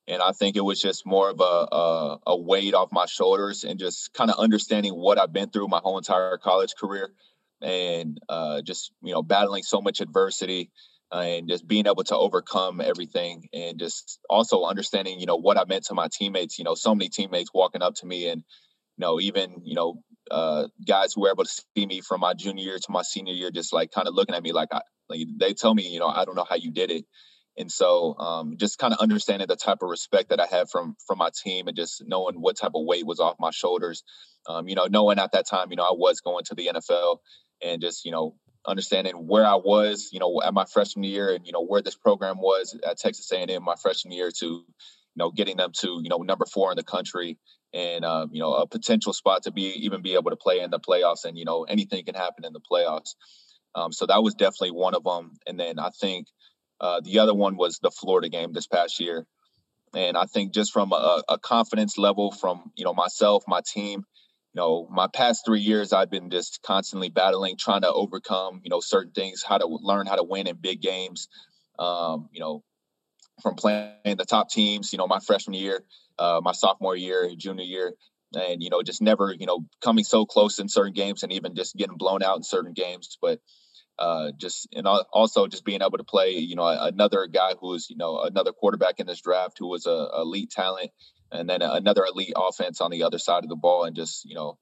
and 0.08 0.22
I 0.22 0.32
think 0.32 0.56
it 0.56 0.62
was 0.62 0.82
just 0.82 1.06
more 1.06 1.30
of 1.30 1.40
a, 1.40 1.44
a, 1.44 2.18
a 2.28 2.38
weight 2.38 2.74
off 2.74 2.90
my 2.92 3.06
shoulders 3.06 3.64
and 3.64 3.80
just 3.80 4.14
kind 4.14 4.30
of 4.30 4.38
understanding 4.38 4.94
what 4.94 5.20
I've 5.20 5.32
been 5.32 5.50
through 5.50 5.68
my 5.68 5.80
whole 5.80 5.98
entire 5.98 6.38
college 6.38 6.74
career, 6.76 7.14
and 7.62 8.20
uh, 8.28 8.62
just 8.62 8.92
you 9.02 9.14
know 9.14 9.22
battling 9.22 9.64
so 9.64 9.82
much 9.82 10.02
adversity 10.02 10.72
uh, 11.14 11.20
and 11.20 11.48
just 11.48 11.68
being 11.68 11.86
able 11.86 12.04
to 12.06 12.18
overcome 12.18 12.82
everything, 12.82 13.48
and 13.54 13.80
just 13.80 14.20
also 14.30 14.64
understanding 14.64 15.20
you 15.20 15.28
know 15.28 15.38
what 15.38 15.58
I 15.58 15.66
meant 15.66 15.86
to 15.86 15.94
my 15.94 16.10
teammates. 16.12 16.58
You 16.58 16.66
know, 16.66 16.76
so 16.76 16.96
many 16.96 17.10
teammates 17.10 17.52
walking 17.54 17.82
up 17.82 17.96
to 17.96 18.06
me 18.06 18.28
and 18.28 18.44
you 18.98 19.02
know 19.02 19.20
even 19.22 19.62
you 19.64 19.76
know 19.76 20.04
uh, 20.32 20.68
guys 20.88 21.14
who 21.14 21.22
were 21.22 21.32
able 21.32 21.44
to 21.44 21.62
see 21.76 21.86
me 21.86 22.02
from 22.02 22.22
my 22.22 22.34
junior 22.34 22.64
year 22.64 22.78
to 22.80 22.92
my 22.92 23.04
senior 23.04 23.34
year, 23.34 23.52
just 23.52 23.74
like 23.74 23.92
kind 23.92 24.08
of 24.08 24.16
looking 24.16 24.36
at 24.36 24.44
me 24.44 24.54
like 24.54 24.70
I, 24.72 24.82
like 25.10 25.22
they 25.38 25.54
tell 25.54 25.76
me 25.76 25.88
you 25.88 26.00
know 26.00 26.08
I 26.08 26.26
don't 26.26 26.36
know 26.36 26.46
how 26.50 26.56
you 26.56 26.72
did 26.72 26.92
it 26.92 27.06
and 27.58 27.72
so, 27.72 28.16
um, 28.18 28.56
just 28.58 28.78
kind 28.78 28.94
of 28.94 29.00
understanding 29.00 29.48
the 29.48 29.56
type 29.56 29.80
of 29.82 29.90
respect 29.90 30.30
that 30.30 30.40
I 30.40 30.46
have 30.48 30.70
from 30.70 30.96
from 31.06 31.18
my 31.18 31.30
team, 31.44 31.68
and 31.68 31.76
just 31.76 32.04
knowing 32.08 32.36
what 32.36 32.58
type 32.58 32.72
of 32.76 32.86
weight 32.86 33.06
was 33.06 33.20
off 33.20 33.36
my 33.40 33.52
shoulders. 33.52 34.04
Um, 34.48 34.68
you 34.68 34.76
know, 34.76 34.88
knowing 34.90 35.20
at 35.20 35.34
that 35.34 35.48
time, 35.48 35.70
you 35.70 35.76
know, 35.76 35.84
I 35.84 35.94
was 35.94 36.22
going 36.22 36.46
to 36.46 36.56
the 36.56 36.72
NFL, 36.74 37.18
and 37.62 37.82
just 37.82 38.06
you 38.06 38.12
know, 38.12 38.36
understanding 38.66 39.28
where 39.28 39.46
I 39.46 39.56
was, 39.56 40.10
you 40.14 40.20
know, 40.20 40.42
at 40.42 40.54
my 40.54 40.66
freshman 40.66 41.04
year, 41.04 41.34
and 41.34 41.46
you 41.46 41.52
know 41.52 41.64
where 41.64 41.82
this 41.82 41.96
program 41.96 42.38
was 42.38 42.78
at 42.88 42.98
Texas 42.98 43.30
A&M 43.32 43.64
my 43.64 43.76
freshman 43.76 44.14
year 44.14 44.32
to, 44.40 44.46
you 44.46 44.66
know, 45.18 45.30
getting 45.30 45.58
them 45.58 45.72
to 45.80 46.00
you 46.02 46.10
know 46.10 46.18
number 46.18 46.46
four 46.46 46.72
in 46.72 46.78
the 46.78 46.84
country, 46.84 47.38
and 47.74 48.04
um, 48.06 48.30
you 48.32 48.40
know 48.40 48.54
a 48.54 48.68
potential 48.68 49.14
spot 49.14 49.44
to 49.44 49.52
be 49.52 49.64
even 49.86 50.02
be 50.02 50.16
able 50.16 50.32
to 50.32 50.38
play 50.38 50.60
in 50.60 50.72
the 50.72 50.80
playoffs, 50.80 51.26
and 51.26 51.38
you 51.38 51.46
know 51.46 51.64
anything 51.64 52.04
can 52.06 52.16
happen 52.16 52.46
in 52.46 52.54
the 52.54 52.60
playoffs. 52.60 53.16
Um, 53.74 53.94
so 53.94 54.06
that 54.06 54.22
was 54.22 54.34
definitely 54.34 54.72
one 54.72 54.94
of 54.94 55.04
them, 55.04 55.34
and 55.48 55.60
then 55.60 55.80
I 55.80 55.90
think 55.90 56.28
uh, 56.82 57.00
the 57.02 57.20
other 57.20 57.34
one 57.34 57.56
was 57.56 57.80
the 57.80 57.92
Florida 57.92 58.28
game 58.28 58.52
this 58.52 58.68
past 58.68 59.00
year. 59.00 59.26
And 59.94 60.18
I 60.18 60.26
think 60.26 60.54
just 60.54 60.72
from 60.72 60.94
a, 60.94 61.22
a, 61.28 61.38
confidence 61.38 61.98
level 61.98 62.32
from, 62.32 62.72
you 62.76 62.86
know, 62.86 62.94
myself, 62.94 63.44
my 63.48 63.62
team, 63.66 64.06
you 64.54 64.60
know, 64.60 64.88
my 64.90 65.08
past 65.08 65.44
three 65.46 65.60
years, 65.60 65.94
I've 65.94 66.10
been 66.10 66.30
just 66.30 66.62
constantly 66.64 67.10
battling, 67.10 67.58
trying 67.58 67.82
to 67.82 67.92
overcome, 67.92 68.62
you 68.64 68.70
know, 68.70 68.80
certain 68.80 69.12
things, 69.12 69.44
how 69.44 69.58
to 69.58 69.68
learn 69.68 70.08
how 70.08 70.16
to 70.16 70.24
win 70.24 70.48
in 70.48 70.56
big 70.56 70.82
games, 70.82 71.28
um, 71.78 72.30
you 72.32 72.40
know, 72.40 72.64
from 73.42 73.56
playing 73.56 74.18
the 74.18 74.26
top 74.26 74.50
teams, 74.50 74.92
you 74.92 74.98
know, 74.98 75.08
my 75.08 75.20
freshman 75.20 75.54
year, 75.54 75.84
uh, 76.22 76.40
my 76.44 76.52
sophomore 76.52 76.96
year, 76.96 77.32
junior 77.36 77.66
year, 77.66 77.94
and 78.36 78.62
you 78.62 78.70
know, 78.70 78.84
just 78.84 79.02
never, 79.02 79.34
you 79.38 79.48
know, 79.48 79.66
coming 79.82 80.04
so 80.04 80.24
close 80.26 80.60
in 80.60 80.70
certain 80.70 80.94
games 80.94 81.24
and 81.24 81.34
even 81.34 81.56
just 81.56 81.76
getting 81.76 81.98
blown 81.98 82.22
out 82.22 82.38
in 82.38 82.44
certain 82.44 82.74
games. 82.74 83.18
But 83.20 83.40
uh, 83.98 84.32
just 84.40 84.68
and 84.74 84.86
also 84.88 85.48
just 85.48 85.66
being 85.66 85.82
able 85.82 85.98
to 85.98 86.04
play, 86.04 86.38
you 86.38 86.56
know, 86.56 86.68
another 86.68 87.26
guy 87.28 87.54
who 87.60 87.70
was, 87.70 87.90
you 87.90 87.98
know, 87.98 88.22
another 88.22 88.52
quarterback 88.52 89.00
in 89.00 89.08
this 89.08 89.20
draft 89.20 89.58
who 89.60 89.68
was 89.68 89.88
a 89.88 90.10
elite 90.16 90.52
talent, 90.52 90.92
and 91.32 91.50
then 91.50 91.64
another 91.64 92.06
elite 92.06 92.34
offense 92.36 92.82
on 92.82 92.92
the 92.92 93.04
other 93.04 93.20
side 93.20 93.44
of 93.44 93.50
the 93.50 93.56
ball, 93.56 93.84
and 93.86 93.96
just 93.96 94.24
you 94.24 94.36
know, 94.36 94.60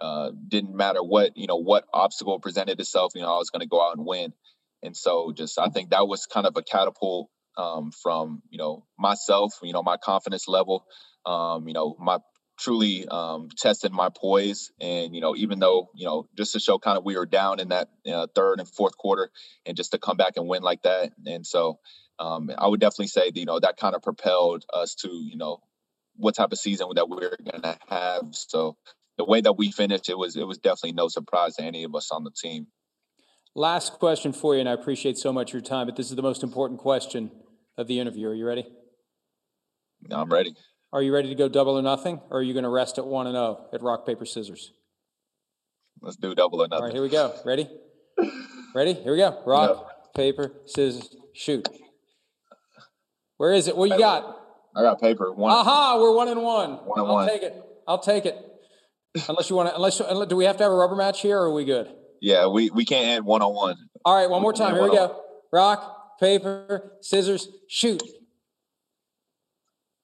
uh, 0.00 0.30
didn't 0.46 0.76
matter 0.76 1.02
what 1.02 1.34
you 1.36 1.46
know 1.46 1.56
what 1.56 1.86
obstacle 1.94 2.38
presented 2.38 2.78
itself, 2.80 3.12
you 3.14 3.22
know, 3.22 3.34
I 3.34 3.38
was 3.38 3.48
going 3.48 3.60
to 3.60 3.66
go 3.66 3.82
out 3.82 3.96
and 3.96 4.06
win. 4.06 4.34
And 4.82 4.96
so, 4.96 5.32
just 5.34 5.58
I 5.58 5.68
think 5.70 5.90
that 5.90 6.06
was 6.06 6.26
kind 6.26 6.46
of 6.46 6.56
a 6.56 6.62
catapult 6.62 7.30
um, 7.58 7.90
from 7.90 8.42
you 8.48 8.58
know 8.58 8.86
myself, 8.98 9.58
you 9.62 9.74
know, 9.74 9.82
my 9.82 9.98
confidence 9.98 10.48
level, 10.48 10.86
um, 11.26 11.68
you 11.68 11.74
know, 11.74 11.94
my 12.00 12.18
truly 12.58 13.06
um, 13.08 13.48
tested 13.56 13.92
my 13.92 14.08
poise. 14.08 14.72
And, 14.80 15.14
you 15.14 15.20
know, 15.20 15.36
even 15.36 15.60
though, 15.60 15.90
you 15.94 16.04
know, 16.04 16.28
just 16.36 16.52
to 16.52 16.60
show 16.60 16.78
kind 16.78 16.98
of 16.98 17.04
we 17.04 17.16
were 17.16 17.26
down 17.26 17.60
in 17.60 17.68
that 17.68 17.88
uh, 18.12 18.26
third 18.34 18.58
and 18.58 18.68
fourth 18.68 18.96
quarter 18.96 19.30
and 19.64 19.76
just 19.76 19.92
to 19.92 19.98
come 19.98 20.16
back 20.16 20.32
and 20.36 20.48
win 20.48 20.62
like 20.62 20.82
that. 20.82 21.12
And 21.24 21.46
so 21.46 21.78
um, 22.18 22.50
I 22.58 22.66
would 22.66 22.80
definitely 22.80 23.08
say, 23.08 23.30
that, 23.30 23.38
you 23.38 23.46
know, 23.46 23.60
that 23.60 23.76
kind 23.76 23.94
of 23.94 24.02
propelled 24.02 24.64
us 24.74 24.96
to, 24.96 25.08
you 25.08 25.36
know, 25.36 25.60
what 26.16 26.34
type 26.34 26.50
of 26.50 26.58
season 26.58 26.88
that 26.96 27.08
we're 27.08 27.36
going 27.50 27.62
to 27.62 27.78
have. 27.88 28.24
So 28.32 28.76
the 29.16 29.24
way 29.24 29.40
that 29.40 29.52
we 29.52 29.70
finished, 29.70 30.08
it 30.08 30.18
was, 30.18 30.36
it 30.36 30.46
was 30.46 30.58
definitely 30.58 30.92
no 30.92 31.06
surprise 31.06 31.54
to 31.56 31.62
any 31.62 31.84
of 31.84 31.94
us 31.94 32.10
on 32.10 32.24
the 32.24 32.32
team. 32.32 32.66
Last 33.54 33.94
question 33.94 34.32
for 34.32 34.54
you, 34.54 34.60
and 34.60 34.68
I 34.68 34.72
appreciate 34.72 35.16
so 35.16 35.32
much 35.32 35.52
your 35.52 35.62
time, 35.62 35.86
but 35.86 35.96
this 35.96 36.10
is 36.10 36.16
the 36.16 36.22
most 36.22 36.42
important 36.42 36.80
question 36.80 37.30
of 37.78 37.86
the 37.86 37.98
interview. 38.00 38.28
Are 38.28 38.34
you 38.34 38.46
ready? 38.46 38.66
I'm 40.10 40.30
ready. 40.30 40.54
Are 40.92 41.02
you 41.02 41.14
ready 41.14 41.28
to 41.28 41.34
go 41.34 41.48
double 41.48 41.78
or 41.78 41.82
nothing, 41.82 42.20
or 42.30 42.40
are 42.40 42.42
you 42.42 42.52
going 42.52 42.64
to 42.64 42.70
rest 42.70 42.98
at 42.98 43.06
one 43.06 43.26
and 43.26 43.34
zero 43.34 43.60
oh 43.60 43.74
at 43.74 43.82
rock 43.82 44.06
paper 44.06 44.26
scissors? 44.26 44.72
Let's 46.00 46.16
do 46.16 46.34
double 46.34 46.62
or 46.62 46.68
nothing. 46.68 46.82
All 46.82 46.86
right, 46.86 46.94
here 46.94 47.02
we 47.02 47.08
go. 47.08 47.34
Ready? 47.44 47.68
Ready? 48.74 48.94
Here 48.94 49.12
we 49.12 49.18
go. 49.18 49.42
Rock, 49.46 49.86
yep. 49.86 50.14
paper, 50.14 50.52
scissors, 50.66 51.14
shoot. 51.34 51.68
Where 53.36 53.52
is 53.52 53.68
it? 53.68 53.76
What 53.76 53.90
you 53.90 53.98
got? 53.98 54.36
I 54.76 54.82
got 54.82 55.00
paper. 55.00 55.32
One. 55.32 55.52
Aha! 55.52 55.98
We're 56.00 56.14
one 56.14 56.28
and 56.28 56.42
one. 56.42 56.70
One 56.70 57.00
and 57.00 57.08
I'll 57.08 57.14
one. 57.14 57.28
take 57.28 57.42
it. 57.42 57.62
I'll 57.86 57.98
take 57.98 58.26
it. 58.26 58.36
unless 59.28 59.50
you 59.50 59.56
want 59.56 59.68
to. 59.70 59.76
Unless 59.76 59.98
do 60.28 60.36
we 60.36 60.44
have 60.44 60.56
to 60.58 60.62
have 60.64 60.72
a 60.72 60.74
rubber 60.74 60.96
match 60.96 61.20
here, 61.20 61.38
or 61.38 61.46
are 61.46 61.52
we 61.52 61.64
good? 61.64 61.92
Yeah, 62.20 62.46
we 62.46 62.70
we 62.70 62.84
can't 62.84 63.06
end 63.06 63.24
one 63.24 63.42
on 63.42 63.54
one. 63.54 63.76
All 64.04 64.16
right, 64.16 64.28
one 64.28 64.42
more 64.42 64.52
time. 64.52 64.74
Here 64.74 64.82
we 64.82 64.90
go. 64.90 65.22
Rock, 65.52 65.97
paper, 66.18 66.92
scissors, 67.00 67.48
shoot. 67.68 68.02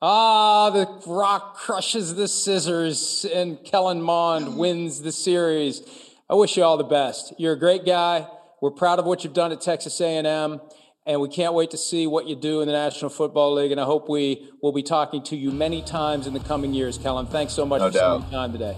Ah, 0.03 0.71
the 0.71 0.87
rock 1.07 1.57
crushes 1.57 2.15
the 2.15 2.29
scissors, 2.29 3.25
and 3.33 3.63
Kellen 3.65 4.03
Mond 4.03 4.59
wins 4.59 5.01
the 5.01 5.13
series. 5.13 5.83
I 6.29 6.35
wish 6.35 6.57
you 6.57 6.65
all 6.65 6.77
the 6.77 6.85
best. 6.85 7.33
You're 7.39 7.55
a 7.55 7.59
great 7.59 7.87
guy. 7.87 8.27
We're 8.61 8.71
proud 8.71 8.99
of 8.99 9.07
what 9.07 9.25
you've 9.25 9.35
done 9.35 9.53
at 9.53 9.61
Texas 9.61 10.01
A&M, 10.01 10.61
and 11.07 11.21
we 11.21 11.29
can't 11.29 11.55
wait 11.55 11.71
to 11.71 11.79
see 11.79 12.07
what 12.07 12.27
you 12.27 12.37
do 12.37 12.61
in 12.61 12.67
the 12.67 12.73
National 12.73 13.11
Football 13.11 13.55
League. 13.55 13.73
And 13.73 13.81
I 13.81 13.85
hope 13.85 14.09
we 14.09 14.51
will 14.63 14.73
be 14.73 14.83
talking 14.83 15.23
to 15.25 15.37
you 15.37 15.51
many 15.51 15.81
times 15.83 16.27
in 16.27 16.35
the 16.35 16.41
coming 16.41 16.75
years, 16.75 16.99
Kellen. 16.99 17.27
Thanks 17.27 17.53
so 17.53 17.65
much 17.65 17.81
no 17.81 17.89
for 17.89 17.99
doubt. 17.99 18.21
spending 18.21 18.31
time 18.31 18.53
today. 18.53 18.77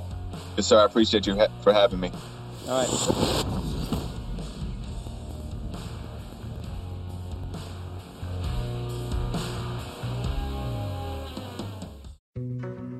Yes, 0.57 0.67
sir. 0.67 0.81
I 0.81 0.85
appreciate 0.85 1.27
you 1.27 1.41
for 1.63 1.73
having 1.73 2.01
me. 2.01 2.11
All 2.69 2.81
right. 2.81 3.53